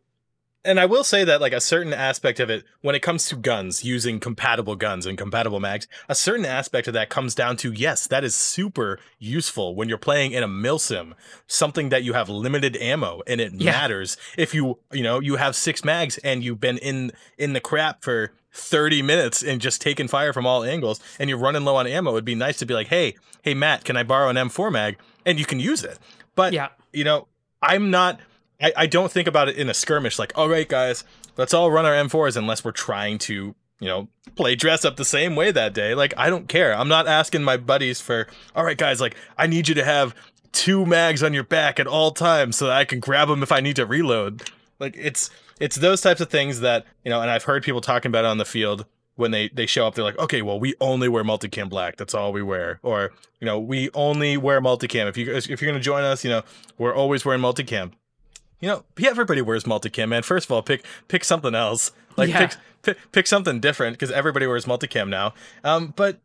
And 0.66 0.80
I 0.80 0.86
will 0.86 1.04
say 1.04 1.24
that 1.26 1.42
like 1.42 1.52
a 1.54 1.60
certain 1.60 1.94
aspect 1.94 2.40
of 2.40 2.50
it 2.50 2.64
when 2.82 2.96
it 2.96 3.02
comes 3.02 3.28
to 3.30 3.36
guns 3.36 3.84
using 3.84 4.20
compatible 4.20 4.76
guns 4.76 5.06
and 5.06 5.18
compatible 5.18 5.60
mags 5.60 5.88
a 6.08 6.16
certain 6.16 6.46
aspect 6.46 6.88
of 6.88 6.94
that 6.94 7.10
comes 7.10 7.36
down 7.36 7.58
to 7.58 7.72
yes 7.72 8.08
that 8.08 8.24
is 8.24 8.34
super 8.36 9.00
useful 9.20 9.76
when 9.76 9.90
you're 9.90 9.98
playing 9.98 10.32
in 10.32 10.44
a 10.44 10.48
milsim 10.48 11.14
something 11.48 11.90
that 11.90 12.04
you 12.04 12.14
have 12.14 12.30
limited 12.30 12.78
ammo 12.78 13.22
and 13.28 13.42
it 13.42 13.54
Yeah. 13.54 13.72
matters 13.72 14.18
if 14.38 14.54
you 14.54 14.80
you 14.92 15.04
know 15.04 15.20
you 15.20 15.36
have 15.36 15.56
six 15.56 15.84
mags 15.84 16.18
and 16.20 16.44
you've 16.44 16.60
been 16.62 16.78
in 16.78 17.12
in 17.38 17.54
the 17.54 17.60
crap 17.60 18.04
for 18.04 18.32
30 18.56 19.02
minutes 19.02 19.42
and 19.44 19.60
just 19.60 19.82
taking 19.82 20.08
fire 20.08 20.32
from 20.32 20.46
all 20.46 20.64
angles 20.64 21.00
and 21.20 21.30
you're 21.30 21.40
running 21.40 21.66
low 21.66 21.76
on 21.76 21.88
ammo 21.88 22.12
it'd 22.12 22.24
be 22.26 22.36
nice 22.36 22.58
to 22.58 22.66
be 22.66 22.74
like 22.74 22.88
hey 22.88 23.16
hey 23.42 23.54
Matt 23.54 23.84
can 23.84 23.98
I 23.98 24.04
borrow 24.04 24.30
an 24.30 24.36
M4 24.36 24.72
mag 24.72 24.98
and 25.26 25.40
you 25.40 25.46
can 25.46 25.60
use 25.60 25.84
it 25.84 25.98
but 26.36 26.54
Yeah. 26.54 26.70
you 26.92 27.04
know 27.04 27.28
I'm 27.62 27.90
not 27.92 28.20
I, 28.64 28.72
I 28.78 28.86
don't 28.88 29.12
think 29.12 29.28
about 29.28 29.50
it 29.50 29.58
in 29.58 29.70
a 29.70 29.74
skirmish 29.74 30.18
like, 30.18 30.32
all 30.36 30.48
right, 30.48 30.68
guys, 30.68 31.04
let's 31.38 31.54
all 31.54 31.70
run 31.70 31.86
our 31.86 31.94
M4s 31.94 32.38
unless 32.38 32.64
we're 32.64 32.72
trying 32.72 33.18
to, 33.20 33.54
you 33.80 33.88
know, 33.88 34.08
play 34.36 34.56
dress 34.56 34.86
up 34.86 34.96
the 34.96 35.04
same 35.06 35.36
way 35.36 35.52
that 35.52 35.74
day. 35.74 35.94
Like, 35.94 36.14
I 36.16 36.30
don't 36.30 36.48
care. 36.48 36.74
I'm 36.74 36.88
not 36.88 37.06
asking 37.06 37.44
my 37.44 37.58
buddies 37.58 38.00
for, 38.00 38.28
all 38.56 38.64
right, 38.64 38.78
guys, 38.78 39.02
like, 39.02 39.16
I 39.38 39.48
need 39.48 39.68
you 39.68 39.76
to 39.76 39.84
have 39.84 40.16
two 40.54 40.86
mags 40.86 41.22
on 41.22 41.34
your 41.34 41.44
back 41.44 41.80
at 41.80 41.88
all 41.88 42.12
times 42.12 42.56
so 42.56 42.68
that 42.68 42.78
I 42.78 42.86
can 42.86 43.02
grab 43.02 43.28
them 43.28 43.44
if 43.44 43.52
I 43.52 43.60
need 43.60 43.76
to 43.76 43.86
reload. 43.86 44.50
Like, 44.80 44.96
it's 44.98 45.30
it's 45.60 45.76
those 45.76 46.02
types 46.02 46.22
of 46.22 46.30
things 46.30 46.62
that, 46.62 46.86
you 47.04 47.10
know, 47.10 47.22
and 47.22 47.30
I've 47.30 47.44
heard 47.44 47.64
people 47.64 47.82
talking 47.82 48.10
about 48.10 48.26
it 48.26 48.28
on 48.28 48.38
the 48.38 48.46
field 48.46 48.86
when 49.16 49.32
they 49.32 49.50
they 49.50 49.68
show 49.68 49.86
up 49.86 49.94
they're 49.94 50.04
like 50.04 50.18
okay 50.18 50.42
well 50.42 50.60
we 50.60 50.74
only 50.82 51.08
wear 51.08 51.24
multicam 51.24 51.70
black 51.70 51.98
that's 51.98 52.16
all 52.16 52.34
we 52.34 52.42
wear 52.42 52.80
or 52.82 53.12
you 53.40 53.46
know 53.46 53.60
we 53.60 53.88
only 53.94 54.38
wear 54.38 54.60
multicam 54.60 55.08
if 55.08 55.16
you 55.18 55.32
if 55.36 55.48
you're 55.48 55.70
going 55.70 55.76
to 55.76 55.80
join 55.80 56.04
us 56.04 56.24
you 56.24 56.32
know 56.32 56.42
we're 56.80 56.96
always 56.96 57.24
wearing 57.24 57.40
multicam 57.40 57.92
you 58.64 58.70
know, 58.70 58.86
yeah, 58.98 59.10
everybody 59.10 59.42
wears 59.42 59.66
multicam, 59.66 60.08
man. 60.08 60.24
First 60.24 60.46
of 60.46 60.52
all, 60.54 60.62
pick 60.62 60.86
pick 61.10 61.26
something 61.26 61.54
else. 61.54 61.92
Like 62.16 62.30
Yeah. 62.30 62.48
pick, 62.48 62.58
pick 62.82 62.98
pick 63.12 63.28
something 63.28 63.60
different 63.60 63.96
because 63.96 64.10
everybody 64.10 64.48
wears 64.48 64.64
multicam 64.64 65.10
now. 65.10 65.34
Um, 65.66 65.94
but 65.98 66.20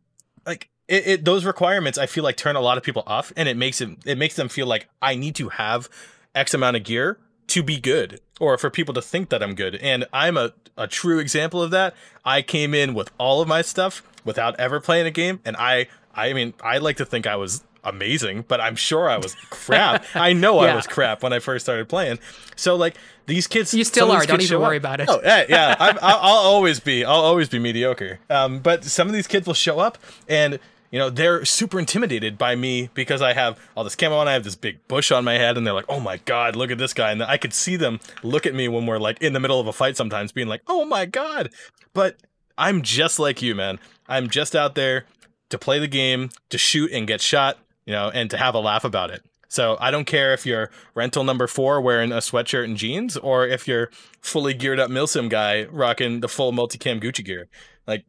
like 0.45 0.69
it, 0.87 1.07
it, 1.07 1.25
those 1.25 1.43
requirements, 1.43 1.97
I 1.97 2.05
feel 2.05 2.23
like 2.23 2.37
turn 2.37 2.55
a 2.55 2.61
lot 2.61 2.77
of 2.77 2.83
people 2.83 3.03
off, 3.05 3.33
and 3.35 3.49
it 3.49 3.57
makes 3.57 3.81
it 3.81 3.89
it 4.05 4.17
makes 4.17 4.37
them 4.37 4.47
feel 4.47 4.67
like 4.67 4.87
I 5.01 5.15
need 5.15 5.35
to 5.35 5.49
have 5.49 5.89
X 6.33 6.53
amount 6.53 6.77
of 6.77 6.85
gear 6.85 7.17
to 7.47 7.61
be 7.61 7.77
good, 7.77 8.21
or 8.39 8.57
for 8.57 8.69
people 8.69 8.93
to 8.93 9.01
think 9.01 9.27
that 9.31 9.43
I'm 9.43 9.53
good. 9.53 9.75
And 9.75 10.05
I'm 10.13 10.37
a 10.37 10.53
a 10.77 10.87
true 10.87 11.19
example 11.19 11.61
of 11.61 11.71
that. 11.71 11.93
I 12.23 12.41
came 12.41 12.73
in 12.73 12.93
with 12.93 13.11
all 13.17 13.41
of 13.41 13.49
my 13.49 13.61
stuff 13.61 14.01
without 14.23 14.57
ever 14.57 14.79
playing 14.79 15.07
a 15.07 15.11
game, 15.11 15.41
and 15.43 15.57
I 15.57 15.87
I 16.15 16.31
mean 16.31 16.53
I 16.63 16.77
like 16.77 16.95
to 16.97 17.05
think 17.05 17.27
I 17.27 17.35
was 17.35 17.65
amazing, 17.83 18.45
but 18.47 18.59
I'm 18.61 18.75
sure 18.75 19.09
I 19.09 19.17
was 19.17 19.35
crap. 19.49 20.05
I 20.15 20.33
know 20.33 20.59
I 20.59 20.75
was 20.75 20.87
crap 20.87 21.23
when 21.23 21.33
I 21.33 21.39
first 21.39 21.65
started 21.65 21.87
playing. 21.89 22.19
So 22.55 22.75
like 22.75 22.95
these 23.25 23.47
kids, 23.47 23.73
You 23.73 23.83
still 23.83 24.11
are. 24.11 24.25
Don't 24.25 24.41
even 24.41 24.59
worry 24.59 24.77
up. 24.77 24.81
about 24.81 25.01
it. 25.01 25.09
Oh 25.09 25.21
yeah, 25.23 25.45
yeah. 25.47 25.75
I'm, 25.79 25.97
I'll, 26.01 26.19
I'll 26.19 26.37
always 26.37 26.79
be. 26.79 27.05
I'll 27.05 27.21
always 27.21 27.49
be 27.49 27.59
mediocre. 27.59 28.19
Um, 28.29 28.59
but 28.59 28.83
some 28.83 29.07
of 29.07 29.13
these 29.13 29.27
kids 29.27 29.47
will 29.47 29.53
show 29.53 29.79
up 29.79 29.97
and. 30.27 30.59
You 30.91 30.97
know, 30.97 31.11
they're 31.11 31.45
super 31.45 31.77
intimidated 31.77 32.35
by 32.39 32.55
me 32.55 32.89
because 32.95 33.21
I 33.21 33.33
have 33.33 33.59
all 33.77 33.83
this 33.83 33.95
camo 33.95 34.15
on. 34.17 34.27
I 34.27 34.33
have 34.33 34.43
this 34.43 34.55
big 34.55 34.79
bush 34.87 35.11
on 35.11 35.23
my 35.23 35.35
head, 35.35 35.55
and 35.55 35.63
they're 35.67 35.75
like, 35.75 35.85
"Oh 35.87 35.99
my 35.99 36.17
god, 36.17 36.55
look 36.55 36.71
at 36.71 36.79
this 36.79 36.95
guy!" 36.95 37.11
And 37.11 37.21
I 37.21 37.37
could 37.37 37.53
see 37.53 37.75
them 37.75 37.99
look 38.23 38.47
at 38.47 38.55
me 38.55 38.67
when 38.67 38.87
we're 38.87 38.97
like 38.97 39.21
in 39.21 39.33
the 39.33 39.39
middle 39.39 39.59
of 39.59 39.67
a 39.67 39.71
fight, 39.71 39.97
sometimes 39.97 40.31
being 40.31 40.47
like, 40.47 40.63
"Oh 40.67 40.85
my 40.85 41.05
god!" 41.05 41.51
But 41.93 42.15
I'm 42.57 42.81
just 42.81 43.19
like 43.19 43.39
you, 43.39 43.53
man. 43.53 43.77
I'm 44.07 44.31
just 44.31 44.55
out 44.55 44.73
there 44.73 45.05
to 45.49 45.59
play 45.59 45.77
the 45.77 45.87
game, 45.87 46.31
to 46.49 46.57
shoot 46.57 46.89
and 46.91 47.05
get 47.05 47.21
shot, 47.21 47.59
you 47.89 47.95
know, 47.95 48.11
and 48.13 48.29
to 48.29 48.37
have 48.37 48.53
a 48.53 48.59
laugh 48.59 48.83
about 48.83 49.09
it. 49.09 49.25
So 49.47 49.75
I 49.79 49.89
don't 49.89 50.05
care 50.05 50.31
if 50.31 50.45
you're 50.45 50.69
rental 50.93 51.23
number 51.23 51.47
four 51.47 51.81
wearing 51.81 52.11
a 52.11 52.17
sweatshirt 52.17 52.65
and 52.65 52.77
jeans, 52.77 53.17
or 53.17 53.47
if 53.47 53.67
you're 53.67 53.89
fully 54.21 54.53
geared 54.53 54.79
up 54.79 54.91
Milsim 54.91 55.27
guy 55.27 55.63
rocking 55.63 56.19
the 56.19 56.27
full 56.27 56.51
multicam 56.51 57.01
Gucci 57.01 57.25
gear. 57.25 57.47
Like, 57.87 58.05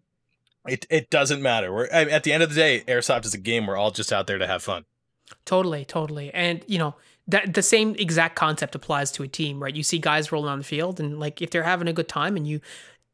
it 0.69 0.87
it 0.91 1.09
doesn't 1.09 1.41
matter. 1.41 1.73
We're 1.73 1.87
at 1.87 2.25
the 2.25 2.33
end 2.35 2.43
of 2.43 2.51
the 2.51 2.57
day, 2.57 2.81
airsoft 2.81 3.25
is 3.25 3.33
a 3.33 3.39
game. 3.39 3.67
We're 3.67 3.79
all 3.79 3.91
just 3.91 4.13
out 4.13 4.27
there 4.27 4.37
to 4.37 4.47
have 4.47 4.63
fun. 4.63 4.85
Totally, 5.47 5.87
totally. 5.87 6.31
And 6.35 6.63
you 6.67 6.77
know, 6.77 6.95
that 7.27 7.55
the 7.55 7.63
same 7.63 7.95
exact 7.95 8.37
concept 8.37 8.75
applies 8.75 9.11
to 9.13 9.23
a 9.23 9.29
team, 9.29 9.63
right? 9.63 9.75
You 9.75 9.83
see 9.83 9.99
guys 9.99 10.31
rolling 10.31 10.51
on 10.51 10.59
the 10.59 10.65
field 10.65 11.01
and 11.01 11.19
like 11.19 11.41
if 11.41 11.51
they're 11.51 11.63
having 11.63 11.89
a 11.89 11.95
good 11.95 12.09
time 12.09 12.37
and 12.37 12.47
you 12.47 12.61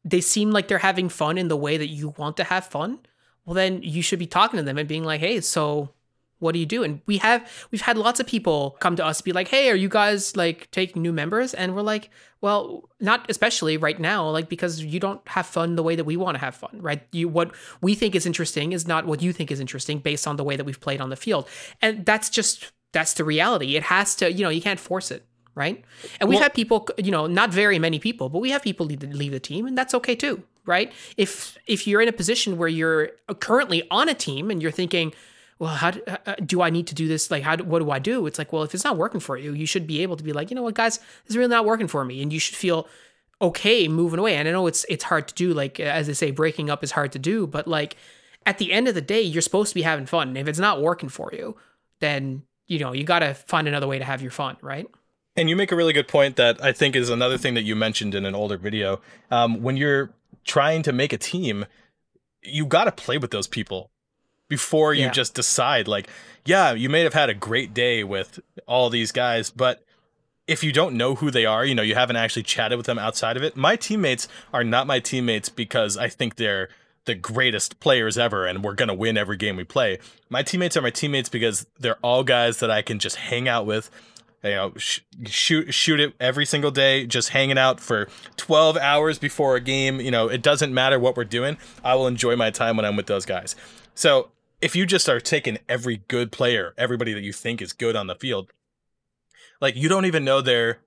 they 0.03 0.19
seem 0.19 0.51
like 0.51 0.67
they're 0.67 0.79
having 0.79 1.07
fun 1.07 1.37
in 1.37 1.47
the 1.47 1.55
way 1.55 1.77
that 1.77 1.87
you 1.87 2.13
want 2.17 2.35
to 2.37 2.43
have 2.43 2.65
fun, 2.65 2.99
well 3.45 3.53
then 3.53 3.81
you 3.83 4.01
should 4.01 4.19
be 4.19 4.27
talking 4.27 4.57
to 4.57 4.63
them 4.63 4.77
and 4.77 4.89
being 4.89 5.05
like, 5.05 5.21
"Hey, 5.21 5.39
so 5.39 5.93
what 6.39 6.53
do 6.53 6.59
you 6.59 6.65
do?" 6.65 6.83
And 6.83 7.01
we 7.05 7.17
have 7.17 7.49
we've 7.71 7.81
had 7.81 7.97
lots 7.97 8.19
of 8.19 8.27
people 8.27 8.77
come 8.79 8.95
to 8.95 9.05
us 9.05 9.21
be 9.21 9.31
like, 9.33 9.47
"Hey, 9.49 9.69
are 9.69 9.75
you 9.75 9.89
guys 9.89 10.35
like 10.35 10.69
taking 10.71 11.01
new 11.01 11.13
members?" 11.13 11.53
And 11.53 11.75
we're 11.75 11.81
like, 11.81 12.09
"Well, 12.41 12.89
not 12.99 13.25
especially 13.29 13.77
right 13.77 13.99
now, 13.99 14.29
like 14.29 14.49
because 14.49 14.83
you 14.83 14.99
don't 14.99 15.21
have 15.27 15.45
fun 15.45 15.75
the 15.75 15.83
way 15.83 15.95
that 15.95 16.05
we 16.05 16.17
want 16.17 16.35
to 16.35 16.39
have 16.39 16.55
fun, 16.55 16.79
right? 16.81 17.01
You 17.11 17.27
what 17.27 17.53
we 17.81 17.95
think 17.95 18.15
is 18.15 18.25
interesting 18.25 18.71
is 18.73 18.87
not 18.87 19.05
what 19.05 19.21
you 19.21 19.33
think 19.33 19.51
is 19.51 19.59
interesting 19.59 19.99
based 19.99 20.27
on 20.27 20.35
the 20.37 20.43
way 20.43 20.55
that 20.55 20.65
we've 20.65 20.79
played 20.81 21.01
on 21.01 21.09
the 21.09 21.15
field." 21.15 21.47
And 21.81 22.05
that's 22.05 22.29
just 22.29 22.71
that's 22.93 23.13
the 23.13 23.23
reality. 23.23 23.75
It 23.75 23.83
has 23.83 24.15
to, 24.15 24.31
you 24.31 24.43
know, 24.43 24.49
you 24.49 24.61
can't 24.61 24.79
force 24.79 25.11
it, 25.11 25.25
right? 25.55 25.83
And 26.19 26.29
we've 26.29 26.37
Well- 26.37 26.43
had 26.43 26.53
people, 26.53 26.87
you 26.97 27.11
know, 27.11 27.27
not 27.27 27.51
very 27.51 27.79
many 27.79 27.99
people, 27.99 28.29
but 28.29 28.39
we 28.39 28.49
have 28.51 28.63
people 28.63 28.85
leave 28.85 29.01
the, 29.01 29.07
leave 29.07 29.33
the 29.33 29.39
team, 29.41 29.67
and 29.67 29.77
that's 29.77 29.93
okay 29.93 30.15
too, 30.15 30.43
right? 30.65 30.91
If 31.17 31.57
if 31.67 31.85
you're 31.85 32.01
in 32.01 32.07
a 32.07 32.13
position 32.13 32.57
where 32.57 32.69
you're 32.69 33.09
currently 33.39 33.83
on 33.91 34.07
a 34.09 34.13
team 34.13 34.49
and 34.49 34.61
you're 34.61 34.71
thinking, 34.71 35.13
well, 35.59 35.71
how 35.71 35.91
do, 35.91 36.01
uh, 36.07 36.35
do 36.45 36.61
I 36.61 36.69
need 36.69 36.87
to 36.87 36.95
do 36.95 37.07
this? 37.07 37.31
Like, 37.31 37.43
how 37.43 37.57
what 37.57 37.79
do 37.79 37.89
I 37.89 37.99
do? 37.99 38.27
It's 38.27 38.37
like, 38.37 38.53
well, 38.53 38.63
if 38.63 38.75
it's 38.75 38.83
not 38.83 38.97
working 38.97 39.19
for 39.19 39.37
you, 39.37 39.53
you 39.53 39.65
should 39.65 39.87
be 39.87 40.03
able 40.03 40.15
to 40.15 40.23
be 40.23 40.33
like, 40.33 40.51
you 40.51 40.55
know 40.55 40.61
what, 40.61 40.75
guys, 40.75 40.97
this 40.97 41.29
is 41.29 41.37
really 41.37 41.49
not 41.49 41.65
working 41.65 41.87
for 41.87 42.05
me, 42.05 42.21
and 42.21 42.31
you 42.31 42.39
should 42.39 42.55
feel 42.55 42.87
okay 43.41 43.87
moving 43.87 44.19
away. 44.19 44.35
And 44.35 44.47
I 44.47 44.51
know 44.51 44.67
it's 44.67 44.85
it's 44.87 45.03
hard 45.03 45.27
to 45.29 45.33
do, 45.33 45.53
like 45.53 45.79
as 45.79 46.07
they 46.07 46.13
say, 46.13 46.31
breaking 46.31 46.69
up 46.69 46.83
is 46.83 46.91
hard 46.91 47.11
to 47.13 47.19
do, 47.19 47.47
but 47.47 47.67
like 47.67 47.95
at 48.45 48.59
the 48.59 48.71
end 48.71 48.87
of 48.87 48.95
the 48.95 49.01
day, 49.01 49.21
you're 49.21 49.41
supposed 49.41 49.69
to 49.69 49.75
be 49.75 49.81
having 49.81 50.05
fun. 50.05 50.37
If 50.37 50.47
it's 50.47 50.59
not 50.59 50.81
working 50.81 51.09
for 51.09 51.31
you, 51.33 51.57
then 51.99 52.43
you 52.67 52.79
know 52.79 52.93
you 52.93 53.03
got 53.03 53.19
to 53.19 53.33
find 53.33 53.67
another 53.67 53.87
way 53.87 53.97
to 53.97 54.05
have 54.05 54.21
your 54.21 54.31
fun, 54.31 54.57
right? 54.61 54.87
And 55.35 55.49
you 55.49 55.55
make 55.55 55.71
a 55.71 55.75
really 55.75 55.93
good 55.93 56.07
point 56.07 56.35
that 56.35 56.63
I 56.63 56.71
think 56.71 56.95
is 56.95 57.09
another 57.09 57.37
thing 57.37 57.53
that 57.55 57.63
you 57.63 57.75
mentioned 57.75 58.15
in 58.15 58.25
an 58.25 58.33
older 58.33 58.57
video. 58.57 59.01
Um, 59.29 59.61
when 59.61 59.77
you're 59.77 60.11
trying 60.45 60.81
to 60.83 60.91
make 60.91 61.13
a 61.13 61.17
team, 61.17 61.65
you 62.41 62.65
got 62.65 62.85
to 62.85 62.91
play 62.91 63.19
with 63.19 63.29
those 63.29 63.47
people 63.47 63.91
before 64.47 64.93
you 64.93 65.03
Yeah. 65.05 65.11
just 65.11 65.33
decide. 65.33 65.87
Like, 65.87 66.07
yeah, 66.45 66.73
you 66.73 66.89
may 66.89 67.01
have 67.01 67.13
had 67.13 67.29
a 67.29 67.33
great 67.33 67.73
day 67.73 68.03
with 68.03 68.39
all 68.67 68.89
these 68.89 69.11
guys, 69.11 69.49
but 69.49 69.83
if 70.47 70.63
you 70.63 70.71
don't 70.71 70.95
know 70.95 71.15
who 71.15 71.29
they 71.29 71.45
are, 71.45 71.65
you 71.65 71.75
know, 71.75 71.81
you 71.81 71.95
haven't 71.95 72.15
actually 72.15 72.43
chatted 72.43 72.77
with 72.77 72.85
them 72.85 72.97
outside 72.97 73.35
of 73.35 73.43
it. 73.43 73.57
My 73.57 73.75
teammates 73.75 74.27
are 74.53 74.63
not 74.63 74.87
my 74.87 74.99
teammates 74.99 75.49
because 75.49 75.97
I 75.97 76.07
think 76.07 76.35
they're 76.37 76.69
the 77.03 77.15
greatest 77.15 77.79
players 77.79 78.17
ever 78.17 78.45
and 78.45 78.63
we're 78.63 78.73
going 78.73 78.87
to 78.87 78.93
win 78.93 79.17
every 79.17 79.35
game 79.37 79.55
we 79.57 79.63
play. 79.65 79.99
My 80.29 80.43
teammates 80.43 80.77
are 80.77 80.81
my 80.81 80.89
teammates 80.89 81.27
because 81.29 81.65
they're 81.79 81.97
all 82.01 82.23
guys 82.23 82.59
that 82.59 82.71
I 82.71 82.81
can 82.81 82.99
just 82.99 83.15
hang 83.17 83.47
out 83.49 83.65
with. 83.65 83.89
You 84.43 84.51
know, 84.51 84.73
sh- 84.77 84.99
shoot 85.25 85.73
shoot 85.73 85.99
it 85.99 86.13
every 86.19 86.45
single 86.45 86.69
day, 86.71 87.05
just 87.07 87.29
hanging 87.29 87.57
out 87.57 87.79
for 87.81 88.07
12 88.37 88.77
hours 88.77 89.17
before 89.19 89.55
a 89.55 89.59
game. 89.59 89.99
You 89.99 90.11
know, 90.11 90.27
it 90.29 90.41
doesn't 90.41 90.73
matter 90.73 90.99
what 90.99 91.17
we're 91.17 91.23
doing. 91.25 91.57
I 91.83 91.95
will 91.95 92.07
enjoy 92.07 92.35
my 92.35 92.51
time 92.51 92.77
when 92.77 92.85
I'm 92.85 92.95
with 92.95 93.07
those 93.07 93.25
guys. 93.25 93.55
So, 93.95 94.29
if 94.61 94.75
you 94.75 94.85
just 94.85 95.07
are 95.09 95.19
taking 95.19 95.59
every 95.69 96.03
good 96.07 96.31
player, 96.31 96.73
everybody 96.77 97.13
that 97.13 97.23
you 97.23 97.33
think 97.33 97.61
is 97.61 97.73
good 97.73 97.95
on 97.95 98.07
the 98.07 98.15
field, 98.15 98.51
like 99.61 99.75
you 99.75 99.89
don't 99.89 100.05
even 100.05 100.25
know 100.25 100.41
their 100.41 100.79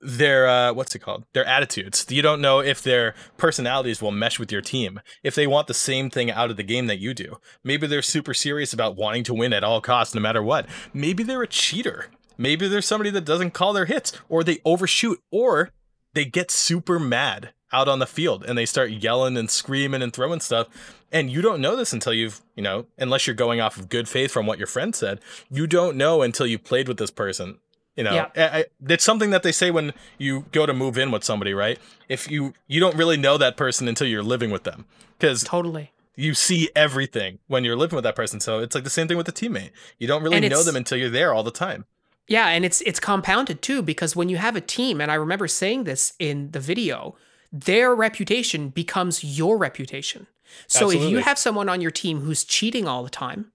their 0.00 0.46
uh, 0.46 0.72
what's 0.72 0.94
it 0.94 1.00
called? 1.00 1.24
Their 1.32 1.44
attitudes. 1.44 2.06
You 2.08 2.22
don't 2.22 2.40
know 2.40 2.60
if 2.60 2.82
their 2.82 3.14
personalities 3.36 4.00
will 4.00 4.12
mesh 4.12 4.38
with 4.38 4.52
your 4.52 4.60
team 4.60 5.00
if 5.24 5.34
they 5.34 5.46
want 5.46 5.66
the 5.66 5.74
same 5.74 6.08
thing 6.08 6.30
out 6.30 6.50
of 6.50 6.56
the 6.56 6.62
game 6.62 6.86
that 6.86 7.00
you 7.00 7.14
do. 7.14 7.38
Maybe 7.64 7.86
they're 7.86 8.02
super 8.02 8.34
serious 8.34 8.72
about 8.72 8.96
wanting 8.96 9.24
to 9.24 9.34
win 9.34 9.52
at 9.52 9.64
all 9.64 9.80
costs 9.80 10.14
no 10.14 10.20
matter 10.20 10.42
what. 10.42 10.66
Maybe 10.94 11.24
they're 11.24 11.42
a 11.42 11.48
cheater. 11.48 12.06
Maybe 12.36 12.68
they're 12.68 12.80
somebody 12.80 13.10
that 13.10 13.24
doesn't 13.24 13.54
call 13.54 13.72
their 13.72 13.86
hits 13.86 14.12
or 14.28 14.44
they 14.44 14.58
overshoot 14.64 15.20
or 15.32 15.70
they 16.14 16.24
get 16.24 16.52
super 16.52 17.00
mad 17.00 17.52
out 17.72 17.88
on 17.88 17.98
the 17.98 18.06
field 18.06 18.44
and 18.44 18.56
they 18.56 18.66
start 18.66 18.90
yelling 18.90 19.36
and 19.36 19.50
screaming 19.50 20.02
and 20.02 20.12
throwing 20.12 20.40
stuff 20.40 20.68
and 21.12 21.30
you 21.30 21.42
don't 21.42 21.60
know 21.60 21.76
this 21.76 21.92
until 21.92 22.12
you've 22.12 22.40
you 22.56 22.62
know 22.62 22.86
unless 22.96 23.26
you're 23.26 23.36
going 23.36 23.60
off 23.60 23.76
of 23.76 23.88
good 23.88 24.08
faith 24.08 24.30
from 24.30 24.46
what 24.46 24.58
your 24.58 24.66
friend 24.66 24.94
said 24.94 25.20
you 25.50 25.66
don't 25.66 25.96
know 25.96 26.22
until 26.22 26.46
you 26.46 26.58
played 26.58 26.88
with 26.88 26.96
this 26.96 27.10
person 27.10 27.58
you 27.98 28.04
know, 28.04 28.14
Yeah. 28.14 28.28
I, 28.36 28.58
I, 28.60 28.64
it's 28.88 29.02
something 29.02 29.30
that 29.30 29.42
they 29.42 29.50
say 29.50 29.72
when 29.72 29.92
you 30.18 30.44
go 30.52 30.66
to 30.66 30.72
move 30.72 30.96
in 30.96 31.10
with 31.10 31.24
somebody, 31.24 31.52
right? 31.52 31.80
If 32.08 32.30
you 32.30 32.54
you 32.68 32.78
don't 32.78 32.94
really 32.94 33.16
know 33.16 33.36
that 33.38 33.56
person 33.56 33.88
until 33.88 34.06
you're 34.06 34.22
living 34.22 34.52
with 34.52 34.62
them, 34.62 34.84
because 35.18 35.42
Totally. 35.42 35.90
you 36.14 36.32
see 36.34 36.70
everything 36.76 37.40
when 37.48 37.64
you're 37.64 37.74
living 37.74 37.96
with 37.96 38.04
that 38.04 38.14
person. 38.14 38.38
So 38.38 38.60
it's 38.60 38.76
like 38.76 38.84
the 38.84 38.90
same 38.90 39.08
thing 39.08 39.16
with 39.16 39.26
a 39.28 39.32
teammate. 39.32 39.70
You 39.98 40.06
don't 40.06 40.22
really 40.22 40.48
know 40.48 40.62
them 40.62 40.76
until 40.76 40.96
you're 40.96 41.10
there 41.10 41.34
all 41.34 41.42
the 41.42 41.50
time. 41.50 41.86
Yeah, 42.28 42.46
and 42.46 42.64
it's 42.64 42.82
it's 42.82 43.00
compounded 43.00 43.62
too 43.62 43.82
because 43.82 44.14
when 44.14 44.28
you 44.28 44.36
have 44.36 44.54
a 44.54 44.60
team, 44.60 45.00
and 45.00 45.10
I 45.10 45.16
remember 45.16 45.48
saying 45.48 45.82
this 45.82 46.12
in 46.20 46.52
the 46.52 46.60
video, 46.60 47.16
their 47.52 47.94
reputation 47.94 48.68
becomes 48.68 49.24
your 49.24 49.56
reputation. 49.56 50.26
So 50.66 50.90
if 50.90 51.02
you 51.10 51.18
have 51.18 51.38
someone 51.38 51.68
on 51.68 51.80
your 51.80 51.90
team 51.90 52.20
who's 52.20 52.44
cheating 52.44 52.88
all 52.88 53.02
the 53.02 53.10
time, 53.10 53.52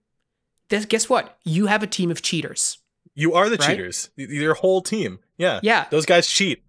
then 0.69 0.83
guess 0.83 1.09
what? 1.09 1.37
You 1.43 1.67
have 1.67 1.83
a 1.83 1.87
team 1.87 2.11
of 2.11 2.21
cheaters. 2.21 2.77
You 3.15 3.33
are 3.33 3.49
the 3.49 3.57
Right? 3.57 3.69
cheaters. 3.69 4.09
Your 4.15 4.55
whole 4.55 4.81
team. 4.81 5.19
Yeah. 5.37 5.59
Yeah. 5.63 5.85
Those 5.91 6.05
guys 6.05 6.27
cheat. 6.27 6.63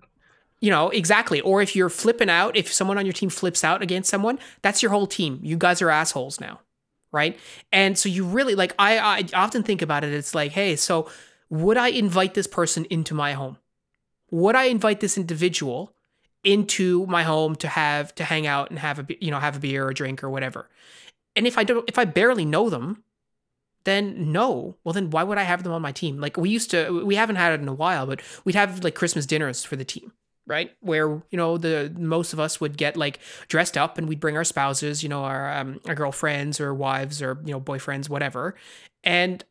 You 0.61 0.71
know, 0.71 0.89
exactly. 0.91 1.41
Or 1.41 1.61
if 1.63 1.77
you're 1.77 1.91
flipping 1.91 2.31
out, 2.31 2.57
if 2.57 2.73
someone 2.73 2.97
on 2.99 3.05
your 3.07 3.13
team 3.13 3.29
flips 3.31 3.65
out 3.65 3.83
against 3.83 4.11
someone, 4.11 4.39
that's 4.63 4.83
your 4.83 4.91
whole 4.91 5.07
team. 5.07 5.41
You 5.43 5.57
guys 5.57 5.83
are 5.83 5.91
assholes 5.91 6.41
now. 6.41 6.61
Right. 7.13 7.39
And 7.71 7.97
so 7.97 8.09
you 8.09 8.25
really 8.25 8.55
like, 8.55 8.75
I, 8.79 8.99
I 8.99 9.25
often 9.35 9.63
think 9.63 9.83
about 9.83 10.05
it. 10.05 10.13
It's 10.13 10.35
like, 10.35 10.53
hey, 10.53 10.75
so 10.77 11.09
would 11.49 11.77
I 11.77 11.89
invite 11.89 12.35
this 12.35 12.47
person 12.47 12.87
into 12.87 13.15
my 13.15 13.35
home? 13.35 13.59
Would 14.31 14.57
I 14.57 14.65
invite 14.65 15.01
this 15.01 15.17
individual 15.17 15.94
into 16.45 17.07
my 17.07 17.23
home 17.23 17.57
to 17.57 17.69
have 17.69 18.15
to 18.17 18.25
hang 18.25 18.47
out 18.47 18.71
and 18.71 18.79
have 18.79 18.99
a 18.99 19.07
you 19.21 19.31
know 19.31 19.41
have 19.41 19.57
a 19.57 19.61
beer 19.61 19.87
or 19.87 19.91
a 19.91 19.95
drink 19.95 20.23
or 20.23 20.31
whatever? 20.31 20.69
And 21.37 21.47
if 21.47 21.59
I 21.59 21.65
don't, 21.65 21.89
if 21.89 21.99
I 21.99 22.05
barely 22.05 22.45
know 22.45 22.71
them, 22.71 23.03
then 23.85 24.33
no. 24.33 24.77
Well, 24.85 24.93
then 24.93 25.11
why 25.11 25.23
would 25.23 25.39
I 25.39 25.43
have 25.43 25.63
them 25.63 25.73
on 25.73 25.83
my 25.83 25.93
team? 25.93 26.19
Like 26.19 26.37
we 26.37 26.51
used 26.51 26.71
to, 26.71 27.05
we 27.05 27.17
haven't 27.17 27.37
had 27.37 27.53
it 27.53 27.61
in 27.61 27.69
a 27.69 27.75
while, 27.75 28.07
but 28.07 28.21
we'd 28.45 28.55
have 28.55 28.83
like 28.83 28.95
Christmas 28.95 29.27
dinners 29.27 29.65
for 29.65 29.77
the 29.77 29.85
team, 29.85 30.13
right? 30.47 30.73
Where 30.81 31.09
you 31.09 31.37
know 31.37 31.59
the 31.59 31.93
most 31.97 32.33
of 32.33 32.41
us 32.41 32.61
would 32.61 32.77
get 32.77 32.97
like 32.97 33.21
dressed 33.49 33.77
up 33.77 33.99
and 33.99 34.09
we'd 34.09 34.21
bring 34.21 34.37
our 34.37 34.45
spouses, 34.45 35.03
you 35.03 35.09
know, 35.09 35.25
our 35.25 35.53
um, 35.57 35.81
our 35.87 35.95
girlfriends 35.95 36.61
or 36.61 36.73
wives 36.75 37.21
or 37.21 37.39
you 37.45 37.53
know 37.53 37.61
boyfriends, 37.61 38.09
whatever, 38.09 38.55
and 39.03 39.45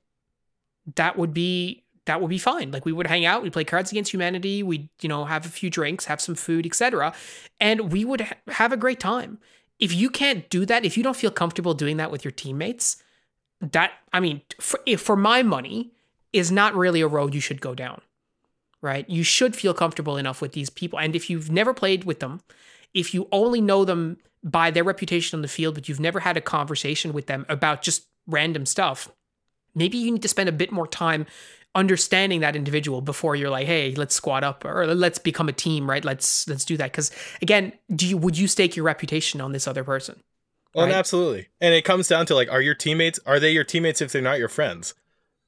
that 0.95 1.17
would 1.17 1.33
be 1.33 1.82
that 2.05 2.21
would 2.21 2.29
be 2.29 2.37
fine. 2.37 2.71
Like 2.71 2.85
we 2.85 2.91
would 2.91 3.07
hang 3.07 3.25
out, 3.25 3.43
we'd 3.43 3.53
play 3.53 3.63
Cards 3.63 3.91
Against 3.91 4.13
Humanity, 4.13 4.63
we'd 4.63 4.89
you 5.01 5.09
know 5.09 5.25
have 5.25 5.45
a 5.45 5.49
few 5.49 5.69
drinks, 5.69 6.05
have 6.05 6.21
some 6.21 6.35
food, 6.35 6.65
etc., 6.65 7.13
and 7.59 7.91
we 7.91 8.05
would 8.05 8.21
ha- 8.21 8.35
have 8.49 8.71
a 8.71 8.77
great 8.77 8.99
time. 8.99 9.39
If 9.79 9.93
you 9.93 10.09
can't 10.09 10.49
do 10.49 10.65
that, 10.65 10.85
if 10.85 10.97
you 10.97 11.03
don't 11.03 11.15
feel 11.15 11.31
comfortable 11.31 11.73
doing 11.73 11.97
that 11.97 12.11
with 12.11 12.23
your 12.23 12.31
teammates, 12.31 13.01
that 13.59 13.91
I 14.11 14.19
mean, 14.19 14.41
for, 14.59 14.79
for 14.97 15.15
my 15.15 15.43
money, 15.43 15.91
is 16.31 16.51
not 16.51 16.75
really 16.75 17.01
a 17.01 17.07
road 17.07 17.33
you 17.33 17.41
should 17.41 17.61
go 17.61 17.75
down. 17.75 18.01
Right? 18.81 19.09
You 19.09 19.23
should 19.23 19.55
feel 19.55 19.73
comfortable 19.73 20.17
enough 20.17 20.41
with 20.41 20.51
these 20.51 20.69
people, 20.69 20.99
and 20.99 21.15
if 21.15 21.29
you've 21.29 21.51
never 21.51 21.73
played 21.73 22.03
with 22.03 22.19
them, 22.19 22.41
if 22.93 23.13
you 23.13 23.27
only 23.31 23.61
know 23.61 23.85
them 23.85 24.17
by 24.43 24.71
their 24.71 24.83
reputation 24.83 25.37
on 25.37 25.41
the 25.41 25.47
field, 25.47 25.75
but 25.75 25.87
you've 25.87 26.01
never 26.01 26.19
had 26.19 26.35
a 26.35 26.41
conversation 26.41 27.13
with 27.13 27.27
them 27.27 27.45
about 27.47 27.81
just 27.81 28.07
random 28.27 28.65
stuff, 28.65 29.09
maybe 29.73 29.97
you 29.97 30.11
need 30.11 30.21
to 30.21 30.27
spend 30.27 30.49
a 30.49 30.53
bit 30.53 30.71
more 30.71 30.87
time 30.87 31.25
understanding 31.75 32.41
that 32.41 32.55
individual 32.55 33.01
before 33.01 33.35
you're 33.35 33.49
like 33.49 33.65
hey 33.65 33.95
let's 33.95 34.13
squat 34.13 34.43
up 34.43 34.63
or 34.63 34.85
let's 34.93 35.17
become 35.17 35.49
a 35.49 35.53
team 35.53 35.89
right 35.89 36.05
let's 36.05 36.47
let's 36.47 36.65
do 36.65 36.77
that 36.77 36.91
because 36.91 37.11
again 37.41 37.73
do 37.95 38.07
you 38.07 38.15
would 38.17 38.37
you 38.37 38.47
stake 38.47 38.75
your 38.75 38.85
reputation 38.85 39.41
on 39.41 39.51
this 39.53 39.67
other 39.67 39.83
person 39.83 40.15
oh, 40.19 40.23
Well, 40.75 40.85
Right. 40.87 40.95
absolutely. 40.95 41.47
And 41.61 41.73
it 41.73 41.83
comes 41.85 42.07
down 42.07 42.25
to 42.27 42.35
like, 42.35 42.51
are 42.51 42.61
your 42.61 42.75
teammates, 42.75 43.19
are 43.25 43.39
they 43.39 43.51
your 43.51 43.63
teammates 43.63 44.01
if 44.01 44.11
they're 44.11 44.21
not 44.21 44.39
your 44.39 44.49
friends? 44.49 44.93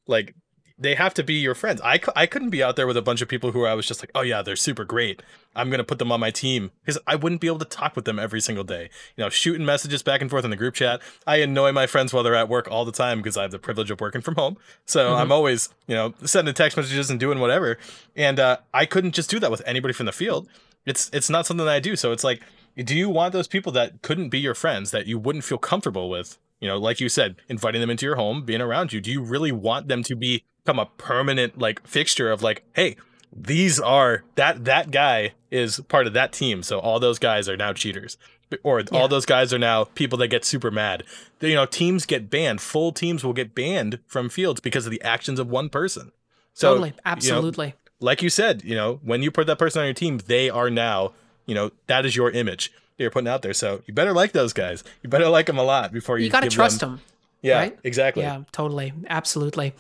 Like, 0.08 0.36
they 0.78 0.96
have 0.96 1.14
to 1.14 1.24
be 1.24 1.36
your 1.36 1.56
friends. 1.56 1.80
I, 1.84 2.00
I 2.16 2.26
couldn't 2.26 2.50
be 2.50 2.62
out 2.62 2.76
there 2.76 2.86
with 2.86 2.98
a 2.98 3.02
bunch 3.02 3.22
of 3.22 3.30
people 3.30 3.52
who 3.52 3.66
I 3.66 3.74
was 3.74 3.88
just 3.88 4.02
like, 4.02 4.12
oh 4.14 4.22
yeah, 4.22 4.42
they're 4.42 4.58
super 4.58 4.84
great. 4.84 5.24
I'm 5.56 5.70
going 5.70 5.78
to 5.78 5.86
put 5.86 6.00
them 6.00 6.12
on 6.12 6.20
my 6.20 6.32
team 6.32 6.72
because 6.82 7.00
I 7.08 7.16
wouldn't 7.16 7.40
be 7.40 7.48
able 7.48 7.60
to 7.60 7.66
talk 7.66 7.96
with 7.96 8.04
them 8.04 8.20
every 8.20 8.42
single 8.42 8.66
day. 8.66 8.90
You 9.16 9.24
know, 9.24 9.30
shooting 9.30 9.66
messages 9.66 10.04
back 10.04 10.20
and 10.20 10.30
forth 10.30 10.44
in 10.44 10.52
the 10.52 10.58
group 10.58 10.74
chat. 10.74 11.02
I 11.26 11.38
annoy 11.38 11.72
my 11.72 11.88
friends 11.88 12.14
while 12.14 12.24
they're 12.24 12.36
at 12.36 12.50
work 12.50 12.68
all 12.70 12.84
the 12.84 12.92
time 12.92 13.20
because 13.20 13.38
I 13.38 13.44
have 13.44 13.52
the 13.52 13.60
privilege 13.60 13.90
of 13.90 14.02
working 14.02 14.22
from 14.22 14.36
home. 14.36 14.58
So 14.86 15.16
I'm 15.16 15.32
always, 15.32 15.70
you 15.88 15.96
know, 15.96 16.14
sending 16.26 16.54
text 16.54 16.76
messages 16.76 17.10
and 17.10 17.20
doing 17.20 17.40
whatever. 17.40 17.78
And 18.16 18.38
uh, 18.40 18.58
I 18.74 18.86
couldn't 18.86 19.14
just 19.14 19.30
do 19.30 19.40
that 19.40 19.52
with 19.52 19.62
anybody 19.66 19.94
from 19.94 20.08
the 20.08 20.12
field. 20.12 20.50
It's 20.86 21.10
it's 21.14 21.30
not 21.30 21.46
something 21.46 21.66
that 21.66 21.74
I 21.74 21.80
do. 21.80 21.96
So 21.96 22.12
it's 22.12 22.24
like, 22.24 22.42
do 22.78 22.96
you 22.96 23.10
want 23.10 23.32
those 23.32 23.48
people 23.48 23.72
that 23.72 24.02
couldn't 24.02 24.30
be 24.30 24.40
your 24.40 24.56
friends 24.56 24.92
that 24.92 25.08
you 25.08 25.18
wouldn't 25.18 25.46
feel 25.46 25.58
comfortable 25.58 26.10
with? 26.10 26.38
You 26.66 26.72
know, 26.72 26.78
like 26.80 27.00
you 27.00 27.10
said, 27.10 27.36
inviting 27.48 27.80
them 27.80 27.92
into 27.92 28.08
your 28.08 28.16
home, 28.16 28.44
being 28.44 28.60
around 28.60 28.92
you. 28.92 29.00
Do 29.00 29.12
you 29.12 29.22
really 29.22 29.52
want 29.52 29.88
them 29.88 30.02
to 30.02 30.16
be 30.16 30.44
become 30.64 30.80
a 30.80 30.88
permanent 30.98 31.60
like 31.60 31.86
fixture 31.86 32.32
of 32.32 32.42
like, 32.42 32.64
hey, 32.74 32.96
these 33.32 33.80
are 33.80 34.24
that 34.34 34.66
that 34.66 34.90
guy 34.90 35.34
is 35.52 35.80
part 35.82 36.08
of 36.08 36.14
that 36.14 36.34
team. 36.34 36.64
So 36.64 36.80
all 36.80 37.00
those 37.00 37.20
guys 37.20 37.48
are 37.48 37.56
now 37.56 37.72
cheaters. 37.72 38.18
Or 38.64 38.80
Yeah. 38.80 38.98
all 38.98 39.08
those 39.08 39.28
guys 39.28 39.54
are 39.54 39.60
now 39.60 39.84
people 39.84 40.18
that 40.18 40.30
get 40.30 40.44
super 40.44 40.72
mad. 40.72 41.04
You 41.40 41.54
know, 41.54 41.68
teams 41.68 42.08
get 42.08 42.32
banned. 42.32 42.62
Full 42.62 42.92
teams 42.94 43.24
will 43.24 43.34
get 43.34 43.54
banned 43.54 44.00
from 44.08 44.28
fields 44.28 44.60
because 44.60 44.88
of 44.88 44.92
the 44.92 45.02
actions 45.04 45.40
of 45.40 45.48
one 45.48 45.70
person. 45.70 46.14
So 46.56 46.70
totally 46.72 46.90
you 46.90 46.96
know, 46.96 47.02
absolutely 47.06 47.76
like 48.00 48.24
you 48.24 48.32
said, 48.32 48.64
you 48.64 48.74
know, 48.74 49.00
when 49.04 49.22
you 49.22 49.30
put 49.30 49.46
that 49.46 49.60
person 49.60 49.82
on 49.82 49.86
your 49.86 49.94
team, 49.94 50.20
they 50.26 50.50
are 50.50 50.72
now, 50.72 51.14
you 51.46 51.54
know, 51.54 51.70
that 51.86 52.08
is 52.08 52.16
your 52.16 52.32
image 52.32 52.72
you're 52.98 53.12
putting 53.12 53.28
out 53.28 53.42
there. 53.42 53.54
So 53.54 53.82
you 53.86 53.94
better 53.94 54.14
like 54.14 54.32
those 54.32 54.54
guys. 54.54 54.84
You 55.02 55.10
better 55.10 55.30
like 55.30 55.46
them 55.48 55.58
a 55.58 55.64
lot 55.64 55.92
before 55.92 56.18
you. 56.18 56.26
you 56.26 56.32
got 56.32 56.42
to 56.42 56.48
give 56.48 56.54
trust 56.54 56.80
them. 56.80 56.92
them 56.92 57.02
Yeah, 57.42 57.60
right? 57.60 57.80
exactly. 57.84 58.24
Yeah, 58.24 58.44
totally. 58.52 58.94
Absolutely. 59.10 59.74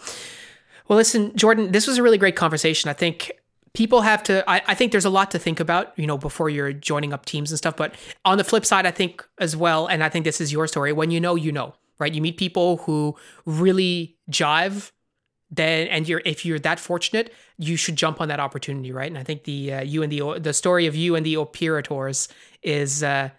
Well, 0.87 0.97
listen, 0.97 1.35
Jordan, 1.35 1.71
this 1.71 1.87
was 1.87 1.97
a 1.97 2.03
really 2.03 2.17
great 2.17 2.35
conversation. 2.35 2.89
I 2.89 2.93
think 2.93 3.31
people 3.73 4.01
have 4.01 4.23
to, 4.23 4.43
I, 4.49 4.61
I 4.67 4.75
think 4.75 4.91
there's 4.91 5.05
a 5.05 5.09
lot 5.09 5.31
to 5.31 5.39
think 5.39 5.59
about, 5.59 5.97
you 5.97 6.07
know, 6.07 6.17
before 6.17 6.49
you're 6.49 6.73
joining 6.73 7.11
up 7.11 7.25
teams 7.25 7.51
and 7.51 7.57
stuff. 7.57 7.75
But 7.75 7.95
on 8.23 8.37
the 8.37 8.43
flip 8.43 8.65
side, 8.65 8.85
I 8.85 8.91
think 8.91 9.25
as 9.39 9.55
well, 9.55 9.87
and 9.87 10.03
I 10.03 10.09
think 10.09 10.25
this 10.25 10.39
is 10.39 10.51
your 10.51 10.67
story, 10.67 10.93
when 10.93 11.11
you 11.11 11.19
know, 11.19 11.35
you 11.35 11.51
know, 11.51 11.73
right? 11.99 12.13
You 12.13 12.21
meet 12.21 12.37
people 12.37 12.77
who 12.77 13.15
really 13.45 14.15
jive. 14.29 14.91
Then, 15.51 15.87
and 15.87 16.09
you're 16.09 16.23
if 16.25 16.43
you're 16.43 16.57
that 16.59 16.79
fortunate, 16.79 17.31
you 17.57 17.77
should 17.77 17.95
jump 17.95 18.19
on 18.19 18.27
that 18.29 18.39
opportunity, 18.39 18.91
right? 18.91 19.09
And 19.09 19.17
I 19.17 19.23
think 19.23 19.43
the 19.43 19.73
uh, 19.75 19.81
you 19.83 20.01
and 20.01 20.11
the 20.11 20.39
the 20.39 20.53
story 20.53 20.87
of 20.87 20.95
you 20.95 21.15
and 21.15 21.23
the 21.23 21.37
operators 21.37 22.27
is 22.65 23.03
uh, 23.03 23.29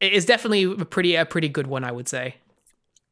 is 0.00 0.24
definitely 0.24 0.62
a 0.64 0.84
pretty 0.86 1.14
a 1.16 1.26
pretty 1.26 1.48
good 1.48 1.66
one, 1.66 1.84
I 1.84 1.92
would 1.92 2.08
say. 2.08 2.36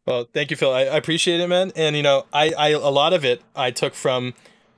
Well, 0.07 0.27
thank 0.33 0.51
you, 0.51 0.57
Phil. 0.57 0.73
I, 0.73 0.83
I 0.83 0.97
appreciate 0.97 1.41
it, 1.41 1.49
man. 1.49 1.71
And 1.77 1.95
you 1.95 2.03
know, 2.03 2.25
I, 2.33 2.53
I 2.57 2.69
a 2.71 2.79
lot 2.89 3.13
of 3.13 3.25
it 3.25 3.43
I 3.55 3.71
took 3.71 3.95
from 3.95 4.33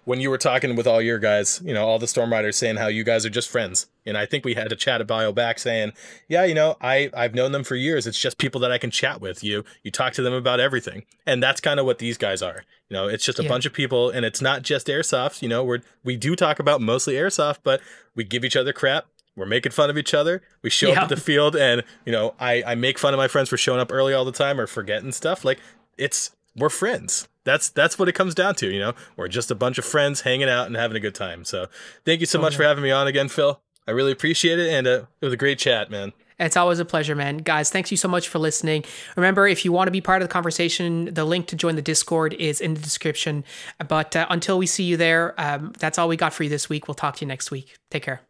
when 0.04 0.18
you 0.20 0.28
were 0.30 0.38
talking 0.38 0.74
with 0.74 0.88
all 0.88 1.00
your 1.00 1.20
guys. 1.20 1.60
You 1.64 1.72
know, 1.72 1.86
all 1.86 2.00
the 2.00 2.08
storm 2.08 2.32
riders 2.32 2.56
saying 2.56 2.76
how 2.76 2.88
you 2.88 3.04
guys 3.04 3.24
are 3.24 3.30
just 3.30 3.48
friends. 3.48 3.86
And 4.06 4.18
I 4.18 4.26
think 4.26 4.44
we 4.44 4.54
had 4.54 4.72
a 4.72 4.76
chat 4.76 5.00
a 5.00 5.04
bio 5.04 5.30
back 5.30 5.60
saying, 5.60 5.92
yeah, 6.28 6.44
you 6.44 6.54
know, 6.54 6.76
I 6.80 7.10
I've 7.14 7.34
known 7.34 7.52
them 7.52 7.62
for 7.62 7.76
years. 7.76 8.08
It's 8.08 8.18
just 8.18 8.38
people 8.38 8.60
that 8.62 8.72
I 8.72 8.78
can 8.78 8.90
chat 8.90 9.20
with. 9.20 9.44
You 9.44 9.64
you 9.84 9.92
talk 9.92 10.14
to 10.14 10.22
them 10.22 10.32
about 10.32 10.58
everything, 10.58 11.04
and 11.26 11.40
that's 11.40 11.60
kind 11.60 11.78
of 11.78 11.86
what 11.86 11.98
these 11.98 12.18
guys 12.18 12.42
are. 12.42 12.64
You 12.88 12.94
know, 12.96 13.06
it's 13.06 13.24
just 13.24 13.38
a 13.38 13.44
Yeah. 13.44 13.48
bunch 13.50 13.66
of 13.66 13.72
people, 13.72 14.10
and 14.10 14.24
it's 14.26 14.40
not 14.40 14.62
just 14.62 14.88
airsoft. 14.88 15.42
You 15.42 15.48
know, 15.48 15.62
we're 15.62 15.82
we 16.02 16.16
do 16.16 16.34
talk 16.34 16.58
about 16.58 16.80
mostly 16.80 17.14
airsoft, 17.14 17.58
but 17.62 17.80
we 18.16 18.24
give 18.24 18.44
each 18.44 18.56
other 18.56 18.72
crap. 18.72 19.06
We're 19.36 19.46
making 19.46 19.72
fun 19.72 19.90
of 19.90 19.96
each 19.96 20.12
other. 20.12 20.42
We 20.62 20.70
show 20.70 20.88
Yeah. 20.88 20.98
up 20.98 21.02
at 21.04 21.08
the 21.10 21.16
field, 21.16 21.56
and 21.56 21.82
you 22.04 22.12
know, 22.12 22.34
I 22.40 22.62
I 22.66 22.74
make 22.74 22.98
fun 22.98 23.14
of 23.14 23.18
my 23.18 23.28
friends 23.28 23.48
for 23.48 23.56
showing 23.56 23.80
up 23.80 23.92
early 23.92 24.12
all 24.14 24.24
the 24.24 24.32
time 24.32 24.60
or 24.60 24.66
forgetting 24.66 25.12
stuff. 25.12 25.44
Like 25.44 25.58
it's 25.96 26.30
we're 26.56 26.68
friends. 26.68 27.28
That's 27.44 27.68
that's 27.70 27.98
what 27.98 28.08
it 28.08 28.12
comes 28.12 28.34
down 28.34 28.54
to. 28.56 28.68
You 28.70 28.80
know, 28.80 28.92
we're 29.16 29.28
just 29.28 29.50
a 29.50 29.54
bunch 29.54 29.78
of 29.78 29.84
friends 29.84 30.22
hanging 30.22 30.48
out 30.48 30.66
and 30.66 30.76
having 30.76 30.96
a 30.96 31.00
good 31.00 31.14
time. 31.14 31.44
So 31.44 31.66
thank 32.04 32.20
you 32.20 32.26
so 32.26 32.40
much 32.40 32.56
for 32.56 32.64
having 32.64 32.82
me 32.82 32.90
on 32.90 33.06
again, 33.06 33.28
Phil. 33.28 33.60
I 33.88 33.92
really 33.92 34.12
appreciate 34.12 34.58
it, 34.58 34.68
and 34.72 34.86
uh, 34.86 35.02
it 35.20 35.24
was 35.24 35.32
a 35.32 35.38
great 35.38 35.58
chat, 35.58 35.90
man. 35.90 36.12
It's 36.38 36.56
always 36.56 36.78
a 36.78 36.84
pleasure, 36.84 37.14
man. 37.14 37.38
Guys, 37.38 37.70
thanks 37.70 37.90
you 37.90 37.96
so 37.98 38.08
much 38.08 38.28
for 38.28 38.38
listening. 38.38 38.84
Remember, 39.16 39.46
if 39.46 39.64
you 39.64 39.72
want 39.72 39.88
to 39.88 39.90
be 39.92 40.00
part 40.00 40.22
of 40.22 40.28
the 40.28 40.32
conversation, 40.32 41.12
the 41.12 41.24
link 41.24 41.46
to 41.48 41.56
join 41.56 41.76
the 41.76 41.82
Discord 41.82 42.32
is 42.34 42.60
in 42.62 42.74
the 42.74 42.80
description. 42.80 43.44
But 43.88 44.16
uh, 44.16 44.26
until 44.30 44.56
we 44.58 44.66
see 44.66 44.84
you 44.84 44.96
there, 44.96 45.34
um, 45.38 45.72
that's 45.78 45.98
all 45.98 46.08
we 46.08 46.16
got 46.16 46.32
for 46.32 46.42
you 46.44 46.48
this 46.50 46.68
week. 46.68 46.88
We'll 46.88 46.94
talk 46.94 47.16
to 47.16 47.24
you 47.24 47.28
next 47.28 47.50
week. 47.50 47.76
Take 47.90 48.04
care. 48.04 48.22